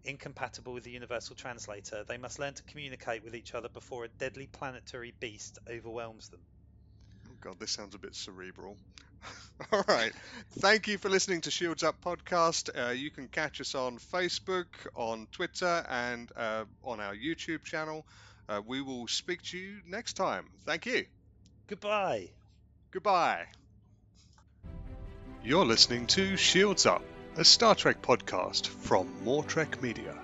incompatible 0.05 0.73
with 0.73 0.83
the 0.83 0.91
universal 0.91 1.35
translator. 1.35 2.03
They 2.03 2.17
must 2.17 2.39
learn 2.39 2.53
to 2.55 2.63
communicate 2.63 3.23
with 3.23 3.35
each 3.35 3.53
other 3.53 3.69
before 3.69 4.05
a 4.05 4.09
deadly 4.19 4.47
planetary 4.47 5.13
beast 5.19 5.59
overwhelms 5.69 6.29
them. 6.29 6.41
Oh 7.29 7.35
God, 7.41 7.59
this 7.59 7.71
sounds 7.71 7.95
a 7.95 7.99
bit 7.99 8.15
cerebral. 8.15 8.77
All 9.71 9.83
right. 9.87 10.13
Thank 10.59 10.87
you 10.87 10.97
for 10.97 11.09
listening 11.09 11.41
to 11.41 11.51
Shields 11.51 11.83
Up 11.83 12.01
podcast. 12.01 12.69
Uh, 12.75 12.91
you 12.91 13.11
can 13.11 13.27
catch 13.27 13.61
us 13.61 13.75
on 13.75 13.97
Facebook, 13.97 14.67
on 14.95 15.27
Twitter, 15.31 15.85
and 15.89 16.31
uh, 16.35 16.65
on 16.83 16.99
our 16.99 17.15
YouTube 17.15 17.63
channel. 17.63 18.05
Uh, 18.49 18.61
we 18.65 18.81
will 18.81 19.07
speak 19.07 19.41
to 19.43 19.57
you 19.57 19.79
next 19.85 20.13
time. 20.13 20.49
Thank 20.65 20.85
you. 20.85 21.05
Goodbye. 21.67 22.29
Goodbye. 22.91 23.47
You're 25.45 25.65
listening 25.65 26.07
to 26.07 26.37
Shields 26.37 26.85
Up, 26.85 27.03
a 27.35 27.43
Star 27.43 27.75
Trek 27.75 28.01
podcast 28.01 28.67
from 28.67 29.11
More 29.25 29.43
Trek 29.43 29.81
Media. 29.81 30.17